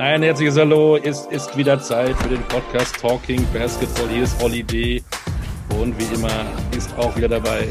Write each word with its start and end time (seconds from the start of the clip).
Ein 0.00 0.22
herzliches 0.22 0.56
Hallo. 0.56 0.96
Es 0.96 1.26
ist 1.26 1.54
wieder 1.58 1.78
Zeit 1.78 2.16
für 2.16 2.30
den 2.30 2.42
Podcast 2.44 2.96
Talking 2.96 3.46
Basketball. 3.52 4.08
Hier 4.08 4.22
ist 4.22 4.42
Holiday. 4.42 5.04
Und 5.78 5.98
wie 5.98 6.14
immer 6.14 6.50
ist 6.74 6.90
auch 6.96 7.14
wieder 7.18 7.28
dabei 7.28 7.70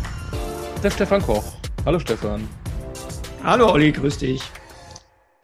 der 0.83 0.91
Stefan 0.91 1.23
Koch. 1.23 1.57
Hallo 1.87 1.97
Stefan. 1.97 2.47
Hallo 3.43 3.71
Olli, 3.71 3.91
grüß 3.91 4.19
dich. 4.19 4.43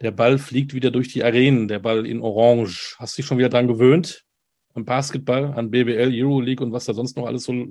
Der 0.00 0.12
Ball 0.12 0.38
fliegt 0.38 0.74
wieder 0.74 0.92
durch 0.92 1.08
die 1.08 1.24
Arenen, 1.24 1.66
der 1.66 1.80
Ball 1.80 2.06
in 2.06 2.20
Orange. 2.20 2.94
Hast 3.00 3.18
du 3.18 3.22
dich 3.22 3.26
schon 3.26 3.38
wieder 3.38 3.48
dran 3.48 3.66
gewöhnt? 3.66 4.22
Am 4.74 4.84
Basketball, 4.84 5.54
an 5.54 5.72
BBL, 5.72 6.12
Euroleague 6.14 6.64
und 6.64 6.72
was 6.72 6.84
da 6.84 6.94
sonst 6.94 7.16
noch 7.16 7.26
alles 7.26 7.42
so 7.42 7.66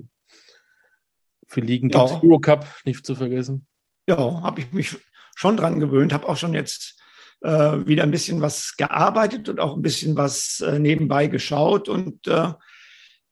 für 1.48 1.60
Ligen 1.62 1.88
gibt. 1.88 1.94
Ja. 1.94 2.20
Eurocup, 2.22 2.66
nicht 2.84 3.06
zu 3.06 3.14
vergessen. 3.14 3.66
Ja, 4.06 4.42
habe 4.42 4.60
ich 4.60 4.72
mich 4.72 4.94
schon 5.34 5.56
dran 5.56 5.80
gewöhnt, 5.80 6.12
habe 6.12 6.28
auch 6.28 6.36
schon 6.36 6.52
jetzt 6.52 6.96
äh, 7.42 7.86
wieder 7.86 8.02
ein 8.02 8.10
bisschen 8.10 8.40
was 8.40 8.76
gearbeitet 8.76 9.48
und 9.48 9.60
auch 9.60 9.76
ein 9.76 9.82
bisschen 9.82 10.16
was 10.16 10.60
äh, 10.60 10.78
nebenbei 10.78 11.26
geschaut. 11.26 11.88
Und 11.88 12.26
äh, 12.26 12.52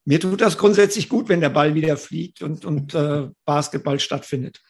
mir 0.05 0.21
tut 0.21 0.41
das 0.41 0.59
grundsätzlich 0.59 1.09
gut, 1.09 1.29
wenn 1.29 1.41
der 1.41 1.51
Ball 1.51 1.75
wieder 1.75 1.97
fliegt 1.97 2.43
und, 2.43 2.65
und 2.65 2.95
äh, 2.95 3.29
Basketball 3.45 3.99
stattfindet. 4.01 4.61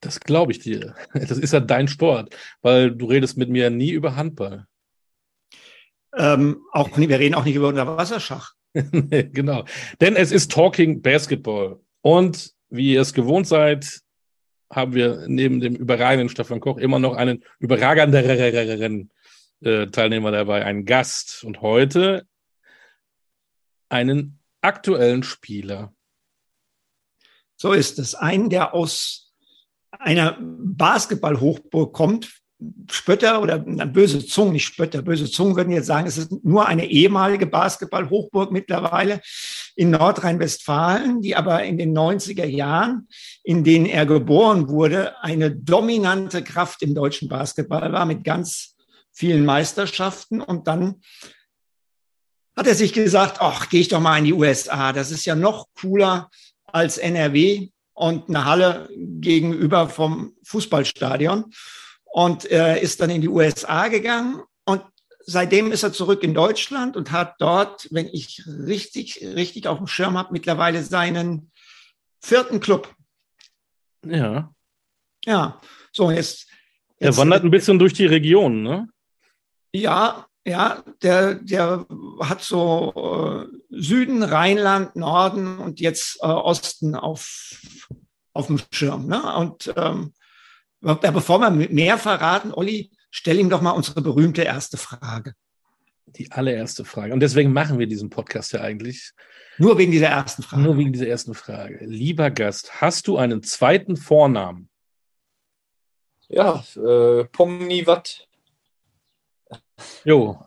Das 0.00 0.20
glaube 0.20 0.52
ich 0.52 0.60
dir. 0.60 0.94
Das 1.14 1.38
ist 1.38 1.52
ja 1.52 1.60
dein 1.60 1.88
Sport, 1.88 2.36
weil 2.62 2.92
du 2.92 3.06
redest 3.06 3.36
mit 3.36 3.48
mir 3.48 3.70
nie 3.70 3.90
über 3.90 4.16
Handball. 4.16 4.66
Ähm, 6.16 6.62
auch 6.72 6.96
wir 6.96 7.18
reden 7.18 7.34
auch 7.34 7.44
nicht 7.44 7.56
über 7.56 7.68
Unterwasserschach. 7.68 8.52
genau. 8.72 9.64
Denn 10.00 10.16
es 10.16 10.30
ist 10.30 10.52
Talking 10.52 11.02
Basketball. 11.02 11.80
Und 12.02 12.52
wie 12.68 12.94
ihr 12.94 13.00
es 13.00 13.14
gewohnt 13.14 13.46
seid, 13.46 14.00
haben 14.74 14.94
wir 14.94 15.24
neben 15.28 15.60
dem 15.60 15.74
überragenden 15.74 16.28
Stefan 16.28 16.60
Koch 16.60 16.78
immer 16.78 16.98
noch 16.98 17.14
einen 17.14 17.44
überragenderen 17.58 19.10
äh, 19.60 19.86
Teilnehmer 19.86 20.30
dabei, 20.30 20.64
einen 20.64 20.84
Gast. 20.84 21.44
Und 21.44 21.62
heute 21.62 22.26
einen 23.88 24.40
aktuellen 24.60 25.22
Spieler. 25.22 25.94
So 27.56 27.72
ist 27.72 27.98
es. 27.98 28.14
Einen, 28.14 28.50
der 28.50 28.74
aus 28.74 29.32
einer 29.90 30.36
Basketball-Hochburg 30.40 31.92
kommt, 31.92 32.40
Spötter 32.90 33.42
oder 33.42 33.58
böse 33.58 34.24
Zungen, 34.24 34.52
nicht 34.52 34.64
Spötter, 34.64 35.02
böse 35.02 35.30
Zungen 35.30 35.56
würden 35.56 35.72
jetzt 35.72 35.86
sagen, 35.86 36.06
es 36.06 36.16
ist 36.16 36.32
nur 36.44 36.66
eine 36.66 36.86
ehemalige 36.86 37.46
Basketball-Hochburg 37.46 38.52
mittlerweile 38.52 39.20
in 39.76 39.90
Nordrhein-Westfalen, 39.90 41.20
die 41.20 41.36
aber 41.36 41.64
in 41.64 41.78
den 41.78 41.96
90er 41.96 42.44
Jahren, 42.44 43.08
in 43.42 43.64
denen 43.64 43.86
er 43.86 44.06
geboren 44.06 44.68
wurde, 44.68 45.20
eine 45.22 45.50
dominante 45.50 46.44
Kraft 46.44 46.82
im 46.82 46.94
deutschen 46.94 47.28
Basketball 47.28 47.92
war 47.92 48.06
mit 48.06 48.24
ganz 48.24 48.76
vielen 49.12 49.44
Meisterschaften. 49.44 50.40
Und 50.40 50.66
dann 50.68 51.02
hat 52.56 52.66
er 52.66 52.74
sich 52.74 52.92
gesagt, 52.92 53.38
ach, 53.40 53.68
gehe 53.68 53.80
ich 53.80 53.88
doch 53.88 54.00
mal 54.00 54.18
in 54.18 54.24
die 54.24 54.32
USA. 54.32 54.92
Das 54.92 55.10
ist 55.10 55.24
ja 55.24 55.34
noch 55.34 55.66
cooler 55.80 56.30
als 56.66 56.98
NRW 56.98 57.70
und 57.94 58.28
eine 58.28 58.44
Halle 58.44 58.88
gegenüber 58.96 59.88
vom 59.88 60.34
Fußballstadion 60.44 61.52
und 62.14 62.44
er 62.44 62.80
ist 62.80 63.00
dann 63.00 63.10
in 63.10 63.20
die 63.20 63.28
USA 63.28 63.88
gegangen 63.88 64.40
seitdem 65.26 65.72
ist 65.72 65.82
er 65.82 65.92
zurück 65.92 66.22
in 66.22 66.34
Deutschland 66.34 66.96
und 66.96 67.12
hat 67.12 67.36
dort, 67.38 67.88
wenn 67.90 68.08
ich 68.08 68.44
richtig, 68.46 69.20
richtig 69.22 69.66
auf 69.66 69.78
dem 69.78 69.86
Schirm 69.86 70.16
habe, 70.16 70.32
mittlerweile 70.32 70.82
seinen 70.82 71.50
vierten 72.20 72.60
Club. 72.60 72.94
Ja. 74.06 74.52
Ja, 75.24 75.60
so 75.92 76.10
jetzt. 76.10 76.48
jetzt 76.98 77.16
er 77.16 77.16
wandert 77.16 77.44
ein 77.44 77.50
bisschen 77.50 77.78
durch 77.78 77.94
die 77.94 78.06
Region, 78.06 78.62
ne? 78.62 78.88
Ja, 79.72 80.26
ja, 80.46 80.84
der, 81.02 81.36
der 81.36 81.86
hat 82.20 82.42
so 82.42 83.48
äh, 83.50 83.56
Süden, 83.70 84.22
Rheinland, 84.22 84.94
Norden 84.94 85.58
und 85.58 85.80
jetzt 85.80 86.18
äh, 86.20 86.26
Osten 86.26 86.94
auf, 86.94 87.60
auf 88.34 88.48
dem 88.48 88.60
Schirm. 88.70 89.06
Ne? 89.06 89.34
Und 89.36 89.72
ähm, 89.76 90.12
Bevor 90.84 91.38
wir 91.38 91.50
mehr 91.50 91.96
verraten, 91.96 92.52
Olli, 92.52 92.90
stell 93.14 93.38
ihm 93.38 93.48
doch 93.48 93.60
mal 93.60 93.70
unsere 93.70 94.02
berühmte 94.02 94.42
erste 94.42 94.76
Frage. 94.76 95.34
Die 96.06 96.32
allererste 96.32 96.84
Frage. 96.84 97.12
Und 97.12 97.20
deswegen 97.20 97.52
machen 97.52 97.78
wir 97.78 97.86
diesen 97.86 98.10
Podcast 98.10 98.52
ja 98.52 98.60
eigentlich. 98.60 99.12
Nur 99.56 99.78
wegen 99.78 99.92
dieser 99.92 100.08
ersten 100.08 100.42
Frage. 100.42 100.62
Nur 100.62 100.76
wegen 100.76 100.92
dieser 100.92 101.06
ersten 101.06 101.32
Frage. 101.32 101.84
Lieber 101.84 102.30
Gast, 102.30 102.80
hast 102.80 103.06
du 103.06 103.16
einen 103.16 103.44
zweiten 103.44 103.96
Vornamen? 103.96 104.68
Ja, 106.28 106.64
äh, 106.74 107.24
Pomni 107.26 107.86
Watt. 107.86 108.26
Jo. 110.04 110.44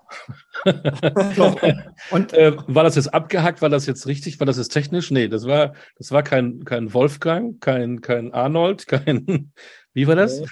Und 2.11 2.34
äh, 2.34 2.57
war 2.67 2.84
das 2.84 2.95
jetzt 2.95 3.13
abgehackt? 3.13 3.61
War 3.61 3.69
das 3.69 3.85
jetzt 3.85 4.07
richtig? 4.07 4.39
War 4.41 4.45
das 4.45 4.57
jetzt 4.57 4.69
technisch? 4.69 5.09
Nee, 5.11 5.29
das 5.29 5.45
war, 5.45 5.73
das 5.97 6.11
war 6.11 6.22
kein, 6.22 6.66
kein 6.66 6.94
Wolfgang, 6.94 7.61
kein, 7.61 8.01
kein 8.01 8.34
Arnold, 8.34 8.88
kein, 8.88 9.53
wie 9.94 10.07
war 10.07 10.16
das? 10.16 10.44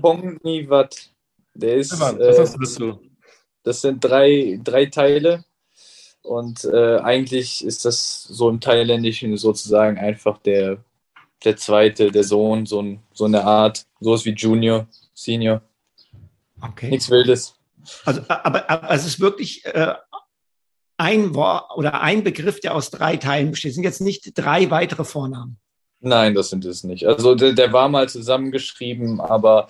Pomnivat. 0.00 1.09
Der 1.54 1.76
ist. 1.76 1.98
Was 1.98 2.14
äh, 2.14 2.38
hast 2.38 2.54
du 2.54 2.58
dazu? 2.60 3.00
Das 3.62 3.80
sind 3.82 4.02
drei, 4.02 4.58
drei 4.62 4.86
Teile. 4.86 5.44
Und 6.22 6.64
äh, 6.64 6.98
eigentlich 6.98 7.64
ist 7.64 7.84
das 7.84 8.24
so 8.24 8.48
im 8.50 8.60
Thailändischen 8.60 9.36
sozusagen 9.36 9.98
einfach 9.98 10.38
der, 10.38 10.84
der 11.44 11.56
zweite, 11.56 12.10
der 12.10 12.24
Sohn, 12.24 12.66
so, 12.66 12.82
ein, 12.82 13.02
so 13.12 13.24
eine 13.24 13.44
Art, 13.44 13.86
sowas 14.00 14.24
wie 14.24 14.34
Junior, 14.34 14.86
Senior. 15.14 15.62
Okay. 16.60 16.90
Nichts 16.90 17.10
Wildes. 17.10 17.54
Also, 18.04 18.20
aber, 18.28 18.68
aber 18.68 18.90
es 18.90 19.06
ist 19.06 19.20
wirklich 19.20 19.64
äh, 19.64 19.94
ein 20.98 21.34
Wort 21.34 21.70
oder 21.76 22.02
ein 22.02 22.22
Begriff, 22.22 22.60
der 22.60 22.74
aus 22.74 22.90
drei 22.90 23.16
Teilen 23.16 23.52
besteht. 23.52 23.70
Es 23.70 23.74
sind 23.76 23.84
jetzt 23.84 24.02
nicht 24.02 24.32
drei 24.34 24.70
weitere 24.70 25.04
Vornamen. 25.04 25.58
Nein, 26.00 26.34
das 26.34 26.50
sind 26.50 26.64
es 26.64 26.84
nicht. 26.84 27.06
Also 27.06 27.34
der, 27.34 27.52
der 27.52 27.72
war 27.72 27.88
mal 27.88 28.08
zusammengeschrieben, 28.08 29.20
aber 29.20 29.68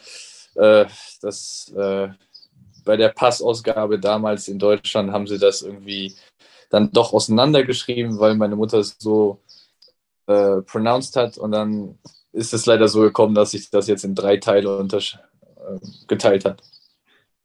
äh, 0.55 0.87
das 1.21 1.73
äh, 1.77 2.09
bei 2.85 2.97
der 2.97 3.11
Passausgabe 3.11 3.99
damals 3.99 4.49
in 4.49 4.59
Deutschland 4.59 5.13
haben 5.13 5.27
sie 5.27 5.39
das 5.39 5.63
irgendwie 5.63 6.15
dann 6.71 6.91
doch 6.93 7.13
auseinandergeschrieben, 7.13 8.19
weil 8.19 8.35
meine 8.37 8.57
Mutter 8.57 8.79
es 8.79 8.97
so 8.99 9.43
äh, 10.27 10.63
pronounced 10.63 11.17
hat 11.17 11.37
und 11.39 11.53
dann 11.53 11.99
ist 12.33 12.55
es 12.55 12.67
leider 12.67 12.89
so 12.89 13.01
gekommen, 13.01 13.35
dass 13.35 13.51
sich 13.51 13.71
das 13.71 13.89
jetzt 13.89 14.05
in 14.05 14.15
drei 14.15 14.37
Teile 14.37 14.87
äh, 14.93 15.79
geteilt 16.07 16.45
hat. 16.45 16.63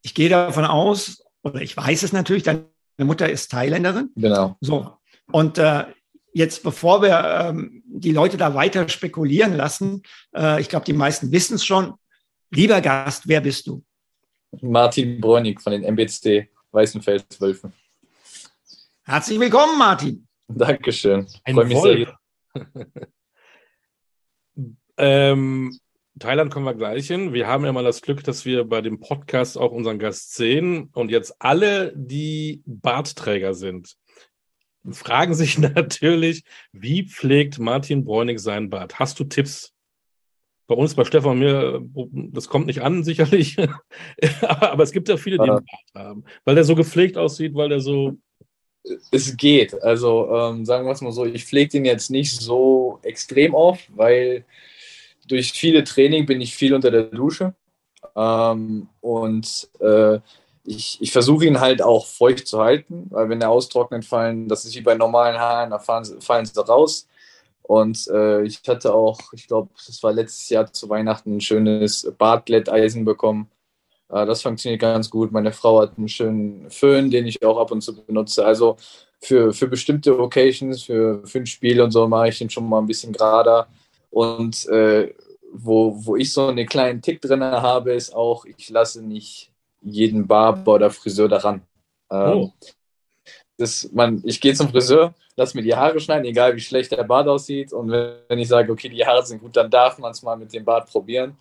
Ich 0.02 0.14
gehe 0.14 0.28
davon 0.28 0.64
aus, 0.64 1.24
oder 1.42 1.60
ich 1.60 1.76
weiß 1.76 2.04
es 2.04 2.12
natürlich, 2.12 2.44
deine 2.44 2.64
Mutter 2.98 3.28
ist 3.28 3.50
Thailänderin. 3.50 4.10
Genau. 4.14 4.56
So. 4.60 4.92
Und 5.32 5.58
äh, 5.58 5.86
jetzt, 6.32 6.62
bevor 6.62 7.02
wir 7.02 7.48
ähm, 7.48 7.82
die 7.86 8.12
Leute 8.12 8.36
da 8.36 8.54
weiter 8.54 8.88
spekulieren 8.88 9.54
lassen, 9.54 10.02
äh, 10.34 10.60
ich 10.60 10.68
glaube, 10.68 10.84
die 10.84 10.92
meisten 10.92 11.32
wissen 11.32 11.54
es 11.54 11.64
schon. 11.64 11.94
Lieber 12.50 12.80
Gast, 12.80 13.26
wer 13.26 13.40
bist 13.40 13.66
du? 13.66 13.82
Martin 14.60 15.20
Bräunig 15.20 15.60
von 15.60 15.72
den 15.72 15.82
MBC 15.82 16.48
Weißenfels-Wölfen. 16.70 17.72
Herzlich 19.04 19.40
willkommen, 19.40 19.78
Martin. 19.78 20.26
Dankeschön. 20.48 21.26
Ein 21.44 21.54
Freue 21.54 21.66
mich 21.66 21.80
sehr. 21.80 22.18
ähm, 24.96 25.78
Thailand 26.18 26.52
kommen 26.52 26.66
wir 26.66 26.74
gleich 26.74 27.08
hin. 27.08 27.32
Wir 27.32 27.46
haben 27.46 27.64
ja 27.64 27.72
mal 27.72 27.84
das 27.84 28.00
Glück, 28.00 28.22
dass 28.24 28.44
wir 28.44 28.64
bei 28.64 28.80
dem 28.80 29.00
Podcast 29.00 29.58
auch 29.58 29.72
unseren 29.72 29.98
Gast 29.98 30.34
sehen 30.34 30.88
und 30.92 31.10
jetzt 31.10 31.34
alle, 31.40 31.92
die 31.96 32.62
Bartträger 32.64 33.54
sind, 33.54 33.96
fragen 34.90 35.34
sich 35.34 35.58
natürlich, 35.58 36.44
wie 36.72 37.08
pflegt 37.08 37.58
Martin 37.58 38.04
Bräunig 38.04 38.38
seinen 38.38 38.70
Bart? 38.70 38.98
Hast 38.98 39.18
du 39.18 39.24
Tipps? 39.24 39.75
Bei 40.66 40.74
uns, 40.74 40.94
bei 40.94 41.04
Stefan 41.04 41.32
und 41.32 41.38
mir, 41.38 41.80
das 42.32 42.48
kommt 42.48 42.66
nicht 42.66 42.82
an, 42.82 43.04
sicherlich. 43.04 43.56
aber, 44.42 44.82
es 44.82 44.92
gibt 44.92 45.08
ja 45.08 45.16
viele, 45.16 45.38
die 45.38 45.50
einen 45.50 45.64
Bart 45.64 46.06
haben, 46.06 46.24
weil 46.44 46.54
der 46.54 46.64
so 46.64 46.74
gepflegt 46.74 47.16
aussieht, 47.16 47.54
weil 47.54 47.68
der 47.68 47.80
so. 47.80 48.16
Es 49.10 49.36
geht. 49.36 49.82
Also 49.82 50.32
ähm, 50.32 50.64
sagen 50.64 50.86
wir 50.86 50.92
es 50.92 51.00
mal 51.00 51.10
so, 51.10 51.24
ich 51.24 51.44
pflege 51.44 51.70
den 51.70 51.84
jetzt 51.84 52.08
nicht 52.08 52.40
so 52.40 53.00
extrem 53.02 53.52
oft, 53.52 53.84
weil 53.96 54.44
durch 55.26 55.52
viele 55.52 55.82
Training 55.82 56.24
bin 56.24 56.40
ich 56.40 56.54
viel 56.54 56.72
unter 56.72 56.92
der 56.92 57.04
Dusche. 57.04 57.54
Ähm, 58.14 58.88
und 59.00 59.68
äh, 59.80 60.20
ich, 60.64 60.98
ich 61.00 61.12
versuche 61.12 61.46
ihn 61.46 61.60
halt 61.60 61.82
auch 61.82 62.06
feucht 62.06 62.46
zu 62.46 62.60
halten, 62.60 63.06
weil 63.10 63.28
wenn 63.28 63.40
er 63.40 63.50
austrocknet, 63.50 64.04
fallen, 64.04 64.48
das 64.48 64.64
ist 64.64 64.74
wie 64.74 64.80
bei 64.80 64.94
normalen 64.94 65.38
Haaren, 65.38 65.70
da 65.70 65.78
fallen, 65.78 66.20
fallen 66.20 66.46
sie 66.46 66.60
raus. 66.60 67.06
Und 67.66 68.06
äh, 68.08 68.42
ich 68.44 68.62
hatte 68.68 68.94
auch, 68.94 69.32
ich 69.32 69.48
glaube, 69.48 69.70
das 69.86 70.00
war 70.02 70.12
letztes 70.12 70.48
Jahr 70.50 70.72
zu 70.72 70.88
Weihnachten 70.88 71.36
ein 71.36 71.40
schönes 71.40 72.12
Bartglätteisen 72.16 73.04
bekommen. 73.04 73.50
Äh, 74.08 74.24
das 74.24 74.42
funktioniert 74.42 74.80
ganz 74.80 75.10
gut. 75.10 75.32
Meine 75.32 75.52
Frau 75.52 75.80
hat 75.80 75.98
einen 75.98 76.08
schönen 76.08 76.70
Föhn, 76.70 77.10
den 77.10 77.26
ich 77.26 77.44
auch 77.44 77.58
ab 77.58 77.72
und 77.72 77.80
zu 77.80 77.96
benutze. 78.04 78.46
Also 78.46 78.76
für, 79.20 79.52
für 79.52 79.66
bestimmte 79.66 80.16
Occasions, 80.16 80.84
für, 80.84 81.26
für 81.26 81.38
ein 81.38 81.46
Spiel 81.46 81.80
und 81.80 81.90
so 81.90 82.06
mache 82.06 82.28
ich 82.28 82.38
den 82.38 82.50
schon 82.50 82.68
mal 82.68 82.78
ein 82.78 82.86
bisschen 82.86 83.12
gerader. 83.12 83.66
Und 84.10 84.66
äh, 84.68 85.12
wo, 85.52 86.06
wo 86.06 86.14
ich 86.14 86.32
so 86.32 86.46
einen 86.46 86.66
kleinen 86.66 87.02
Tick 87.02 87.20
drin 87.20 87.42
habe, 87.42 87.94
ist 87.94 88.14
auch, 88.14 88.44
ich 88.44 88.70
lasse 88.70 89.02
nicht 89.02 89.50
jeden 89.82 90.28
Barber 90.28 90.74
oder 90.74 90.90
Friseur 90.90 91.28
daran. 91.28 91.62
Ähm, 92.12 92.38
oh. 92.38 92.52
Das, 93.58 93.90
man, 93.92 94.22
ich 94.24 94.40
gehe 94.40 94.54
zum 94.54 94.68
Friseur, 94.68 95.14
lass 95.36 95.54
mir 95.54 95.62
die 95.62 95.74
Haare 95.74 95.98
schneiden, 96.00 96.26
egal 96.26 96.54
wie 96.56 96.60
schlecht 96.60 96.92
der 96.92 97.04
Bart 97.04 97.28
aussieht. 97.28 97.72
Und 97.72 97.90
wenn 97.90 98.38
ich 98.38 98.48
sage, 98.48 98.70
okay, 98.70 98.88
die 98.88 99.04
Haare 99.04 99.24
sind 99.24 99.40
gut, 99.40 99.56
dann 99.56 99.70
darf 99.70 99.98
man 99.98 100.12
es 100.12 100.22
mal 100.22 100.36
mit 100.36 100.52
dem 100.52 100.64
Bart 100.64 100.88
probieren. 100.90 101.36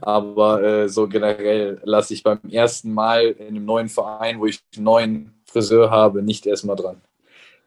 Aber 0.00 0.62
äh, 0.62 0.88
so 0.88 1.08
generell 1.08 1.80
lasse 1.84 2.14
ich 2.14 2.22
beim 2.22 2.38
ersten 2.48 2.92
Mal 2.92 3.26
in 3.26 3.48
einem 3.48 3.64
neuen 3.64 3.88
Verein, 3.88 4.38
wo 4.38 4.46
ich 4.46 4.60
einen 4.76 4.84
neuen 4.84 5.34
Friseur 5.44 5.90
habe, 5.90 6.22
nicht 6.22 6.46
erstmal 6.46 6.76
dran. 6.76 7.00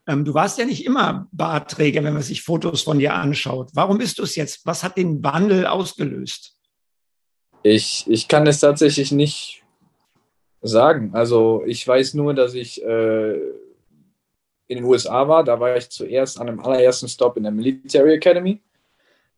Ähm, 0.08 0.26
du 0.26 0.34
warst 0.34 0.58
ja 0.58 0.66
nicht 0.66 0.86
immer 0.86 1.28
Bartträger, 1.32 2.04
wenn 2.04 2.14
man 2.14 2.24
sich 2.24 2.42
Fotos 2.42 2.82
von 2.82 3.00
dir 3.00 3.14
anschaut. 3.14 3.70
Warum 3.74 3.98
bist 3.98 4.20
du 4.20 4.24
es 4.24 4.36
jetzt? 4.36 4.66
Was 4.66 4.84
hat 4.84 4.98
den 4.98 5.24
Wandel 5.24 5.66
ausgelöst? 5.66 6.58
Ich, 7.62 8.06
ich 8.08 8.28
kann 8.28 8.46
es 8.48 8.60
tatsächlich 8.60 9.12
nicht 9.12 9.64
sagen. 10.62 11.12
Also 11.14 11.64
ich 11.66 11.86
weiß 11.88 12.14
nur, 12.16 12.34
dass 12.34 12.54
ich 12.54 12.84
äh, 12.84 13.40
in 14.74 14.80
den 14.80 14.86
USA 14.86 15.28
war. 15.28 15.44
Da 15.44 15.60
war 15.60 15.76
ich 15.78 15.90
zuerst 15.90 16.40
an 16.40 16.50
einem 16.50 16.60
allerersten 16.60 17.08
Stop 17.08 17.38
in 17.38 17.44
der 17.44 17.52
Military 17.52 18.16
Academy. 18.16 18.62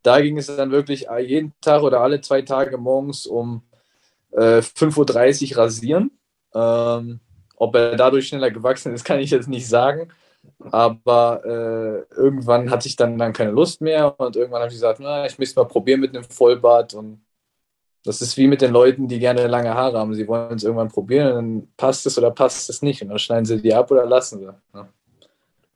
Da 0.02 0.20
ging 0.20 0.38
es 0.38 0.46
dann 0.46 0.70
wirklich 0.70 1.06
jeden 1.20 1.52
Tag 1.60 1.82
oder 1.82 2.00
alle 2.00 2.20
zwei 2.20 2.42
Tage 2.42 2.78
morgens 2.78 3.26
um 3.26 3.62
äh, 4.32 4.58
5.30 4.58 5.52
Uhr 5.52 5.58
rasieren. 5.58 6.10
Ähm, 6.54 7.20
ob 7.56 7.74
er 7.74 7.96
dadurch 7.96 8.28
schneller 8.28 8.50
gewachsen 8.50 8.92
ist, 8.94 9.04
kann 9.06 9.20
ich 9.20 9.30
jetzt 9.30 9.48
nicht 9.48 9.68
sagen. 9.68 10.12
Aber 10.70 11.42
äh, 11.44 12.14
irgendwann 12.14 12.70
hatte 12.70 12.86
ich 12.86 12.96
dann, 12.96 13.18
dann 13.18 13.32
keine 13.32 13.50
Lust 13.50 13.80
mehr 13.80 14.18
und 14.20 14.36
irgendwann 14.36 14.60
habe 14.60 14.68
ich 14.68 14.76
gesagt, 14.76 15.00
na, 15.00 15.26
ich 15.26 15.38
möchte 15.38 15.58
mal 15.58 15.66
probieren 15.66 16.00
mit 16.00 16.14
einem 16.14 16.24
Vollbart. 16.24 16.94
Und 16.94 17.24
das 18.04 18.22
ist 18.22 18.36
wie 18.36 18.46
mit 18.46 18.62
den 18.62 18.72
Leuten, 18.72 19.08
die 19.08 19.18
gerne 19.18 19.48
lange 19.48 19.74
Haare 19.74 19.98
haben. 19.98 20.14
Sie 20.14 20.28
wollen 20.28 20.54
es 20.54 20.62
irgendwann 20.62 20.88
probieren, 20.88 21.34
dann 21.34 21.68
passt 21.76 22.06
es 22.06 22.16
oder 22.16 22.30
passt 22.30 22.70
es 22.70 22.80
nicht. 22.82 23.02
Und 23.02 23.08
dann 23.08 23.18
schneiden 23.18 23.44
sie 23.44 23.60
die 23.60 23.74
ab 23.74 23.90
oder 23.90 24.06
lassen 24.06 24.38
sie. 24.38 24.44
Ja. 24.44 24.88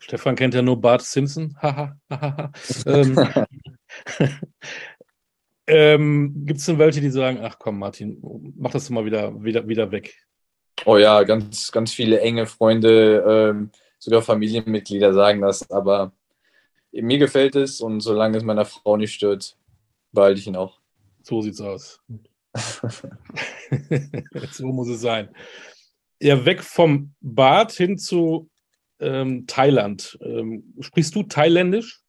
Stefan 0.00 0.35
kennt 0.35 0.55
ja 0.55 0.62
nur 0.62 0.81
Bart 0.81 1.02
Simpson. 1.02 1.56
ähm, 2.87 3.29
ähm, 5.67 6.47
Gibt 6.47 6.58
es 6.58 6.67
denn 6.67 6.79
welche, 6.79 7.00
die 7.00 7.11
sagen, 7.11 7.38
ach 7.43 7.58
komm, 7.58 7.79
Martin, 7.79 8.19
mach 8.56 8.73
das 8.73 8.91
mal 8.91 9.05
wieder, 9.05 9.43
wieder, 9.43 9.69
wieder 9.69 9.93
weg? 9.93 10.17
Oh 10.87 10.97
ja, 10.97 11.23
ganz, 11.23 11.70
ganz 11.70 11.93
viele 11.93 12.20
enge 12.20 12.47
Freunde, 12.47 13.25
ähm, 13.29 13.70
sogar 13.99 14.23
Familienmitglieder 14.23 15.12
sagen 15.12 15.43
das, 15.43 15.70
aber 15.70 16.12
mir 16.93 17.19
gefällt 17.19 17.55
es 17.55 17.81
und 17.81 18.00
solange 18.00 18.38
es 18.38 18.43
meiner 18.43 18.64
Frau 18.64 18.97
nicht 18.97 19.12
stört, 19.12 19.56
behalte 20.12 20.41
ich 20.41 20.47
ihn 20.47 20.56
auch. 20.56 20.81
So 21.23 21.43
sieht's 21.43 21.61
aus. 21.61 22.00
so 24.50 24.67
muss 24.67 24.88
es 24.88 25.02
sein. 25.02 25.29
Ja, 26.20 26.44
weg 26.44 26.62
vom 26.62 27.14
Bad 27.20 27.73
hin 27.73 27.97
zu 27.99 28.50
ähm, 29.00 29.47
Thailand. 29.47 30.19
Ähm, 30.23 30.75
sprichst 30.81 31.14
du 31.14 31.23
Thailändisch? 31.25 32.00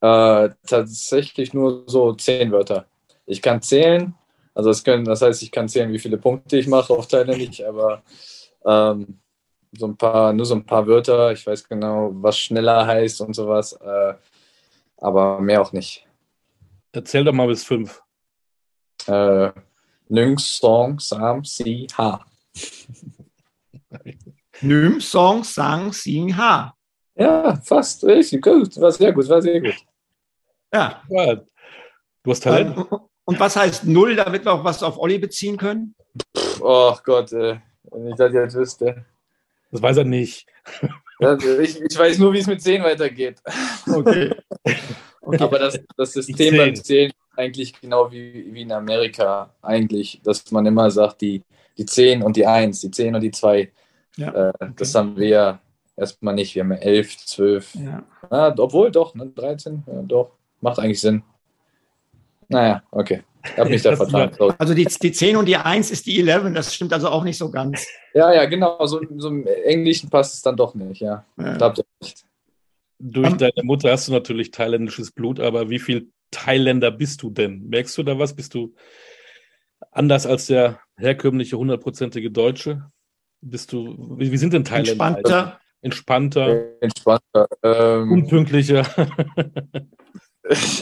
Äh, 0.00 0.50
tatsächlich 0.66 1.52
nur 1.52 1.84
so 1.86 2.14
zehn 2.14 2.52
Wörter. 2.52 2.86
Ich 3.26 3.42
kann 3.42 3.62
zählen, 3.62 4.14
also 4.54 4.70
das, 4.70 4.82
können, 4.82 5.04
das 5.04 5.22
heißt, 5.22 5.42
ich 5.42 5.52
kann 5.52 5.68
zählen, 5.68 5.92
wie 5.92 5.98
viele 5.98 6.18
Punkte 6.18 6.58
ich 6.58 6.66
mache 6.66 6.92
auf 6.92 7.06
Thailändisch, 7.06 7.62
aber 7.64 8.02
ähm, 8.64 9.20
so 9.72 9.86
ein 9.86 9.96
paar, 9.96 10.32
nur 10.32 10.46
so 10.46 10.54
ein 10.54 10.66
paar 10.66 10.86
Wörter. 10.86 11.32
Ich 11.32 11.46
weiß 11.46 11.68
genau, 11.68 12.10
was 12.14 12.38
schneller 12.38 12.86
heißt 12.86 13.20
und 13.20 13.34
sowas, 13.34 13.72
äh, 13.72 14.14
aber 14.96 15.40
mehr 15.40 15.62
auch 15.62 15.72
nicht. 15.72 16.06
Erzähl 16.92 17.24
doch 17.24 17.32
mal 17.32 17.46
bis 17.46 17.64
fünf. 17.64 18.02
Äh, 19.06 19.50
Nung 20.08 20.38
Song 20.38 20.98
Sam 20.98 21.44
Si 21.44 21.86
Ha. 21.96 22.24
Nüm 24.62 25.00
Song 25.00 25.44
Sang 25.44 25.92
Sing 25.92 26.36
Ha. 26.36 26.74
Ja, 27.14 27.56
fast 27.56 28.04
richtig 28.04 28.42
gut. 28.42 28.80
War 28.80 28.92
sehr 28.92 29.12
gut, 29.12 29.28
war 29.28 29.42
sehr 29.42 29.60
gut. 29.60 29.76
Ja. 30.72 31.02
ja 31.08 31.34
du 32.22 32.30
hast 32.30 32.40
Talent. 32.40 32.76
Und 33.24 33.38
was 33.38 33.56
heißt 33.56 33.84
Null, 33.84 34.16
damit 34.16 34.44
wir 34.44 34.52
auch 34.52 34.64
was 34.64 34.82
auf 34.82 34.98
Olli 34.98 35.18
beziehen 35.18 35.56
können? 35.56 35.94
oh 36.60 36.96
Gott, 37.04 37.32
äh, 37.32 37.58
wenn 37.84 38.08
ich 38.08 38.16
das 38.16 38.32
jetzt 38.32 38.54
wüsste. 38.54 39.04
Das 39.70 39.82
weiß 39.82 39.98
er 39.98 40.04
nicht. 40.04 40.46
ich, 41.20 41.80
ich, 41.80 41.98
weiß 41.98 42.18
nur, 42.18 42.32
wie 42.32 42.38
es 42.38 42.46
mit 42.46 42.62
10 42.62 42.82
weitergeht. 42.82 43.40
Okay. 43.86 44.34
okay. 45.20 45.42
Aber 45.42 45.58
das, 45.58 45.78
das 45.96 46.12
System 46.12 46.56
beim 46.56 46.74
Zählen 46.74 47.12
eigentlich 47.36 47.78
genau 47.80 48.10
wie, 48.10 48.52
wie 48.52 48.62
in 48.62 48.72
Amerika 48.72 49.54
eigentlich, 49.62 50.20
dass 50.24 50.50
man 50.50 50.66
immer 50.66 50.90
sagt, 50.90 51.20
die, 51.20 51.42
die 51.76 51.86
10 51.86 52.22
und 52.22 52.36
die 52.36 52.46
1, 52.46 52.80
die 52.80 52.90
10 52.90 53.14
und 53.14 53.20
die 53.20 53.30
2. 53.30 53.70
Ja. 54.16 54.48
Äh, 54.48 54.52
okay. 54.58 54.72
Das 54.76 54.94
haben 54.94 55.16
wir 55.16 55.60
erstmal 55.96 56.34
nicht. 56.34 56.54
Wir 56.54 56.62
haben 56.62 56.72
11, 56.72 57.16
12. 57.18 57.74
Ja. 57.76 58.02
Ja, 58.30 58.54
obwohl 58.58 58.90
doch, 58.90 59.14
ne, 59.14 59.26
13, 59.26 59.84
doch. 60.06 60.32
Macht 60.60 60.78
eigentlich 60.78 61.00
Sinn. 61.00 61.22
Naja, 62.48 62.82
okay. 62.90 63.22
Ich 63.44 63.58
habe 63.58 63.70
mich 63.70 63.82
da 63.82 63.96
vertan. 63.96 64.30
Also 64.58 64.74
die, 64.74 64.84
die 64.84 65.12
10 65.12 65.36
und 65.36 65.46
die 65.46 65.56
1 65.56 65.90
ist 65.90 66.06
die 66.06 66.20
11, 66.20 66.52
das 66.54 66.74
stimmt 66.74 66.92
also 66.92 67.08
auch 67.08 67.24
nicht 67.24 67.38
so 67.38 67.50
ganz. 67.50 67.86
Ja, 68.12 68.32
ja, 68.32 68.44
genau. 68.44 68.84
So, 68.86 69.00
so 69.16 69.28
im 69.28 69.46
Englischen 69.46 70.10
passt 70.10 70.34
es 70.34 70.42
dann 70.42 70.56
doch 70.56 70.74
nicht, 70.74 71.00
ja. 71.00 71.24
ja. 71.38 71.56
Da 71.56 71.68
recht. 72.02 72.24
Durch 72.98 73.32
deine 73.34 73.62
Mutter 73.62 73.90
hast 73.90 74.08
du 74.08 74.12
natürlich 74.12 74.50
thailändisches 74.50 75.12
Blut, 75.12 75.40
aber 75.40 75.70
wie 75.70 75.78
viel 75.78 76.10
Thailänder 76.30 76.90
bist 76.90 77.22
du 77.22 77.30
denn? 77.30 77.66
Merkst 77.68 77.96
du 77.96 78.02
da 78.02 78.18
was? 78.18 78.34
Bist 78.34 78.52
du 78.52 78.74
anders 79.90 80.26
als 80.26 80.46
der 80.46 80.80
herkömmliche 80.98 81.56
hundertprozentige 81.56 82.30
Deutsche? 82.30 82.90
Bist 83.42 83.72
du, 83.72 84.16
wie, 84.18 84.30
wie 84.30 84.36
sind 84.36 84.52
denn 84.52 84.64
Thailänder? 84.64 85.06
Entspannter. 85.06 85.60
Entspannter. 85.82 86.82
Entspannter. 86.82 87.48
Ähm, 87.62 88.12
unpünktlicher. 88.12 88.86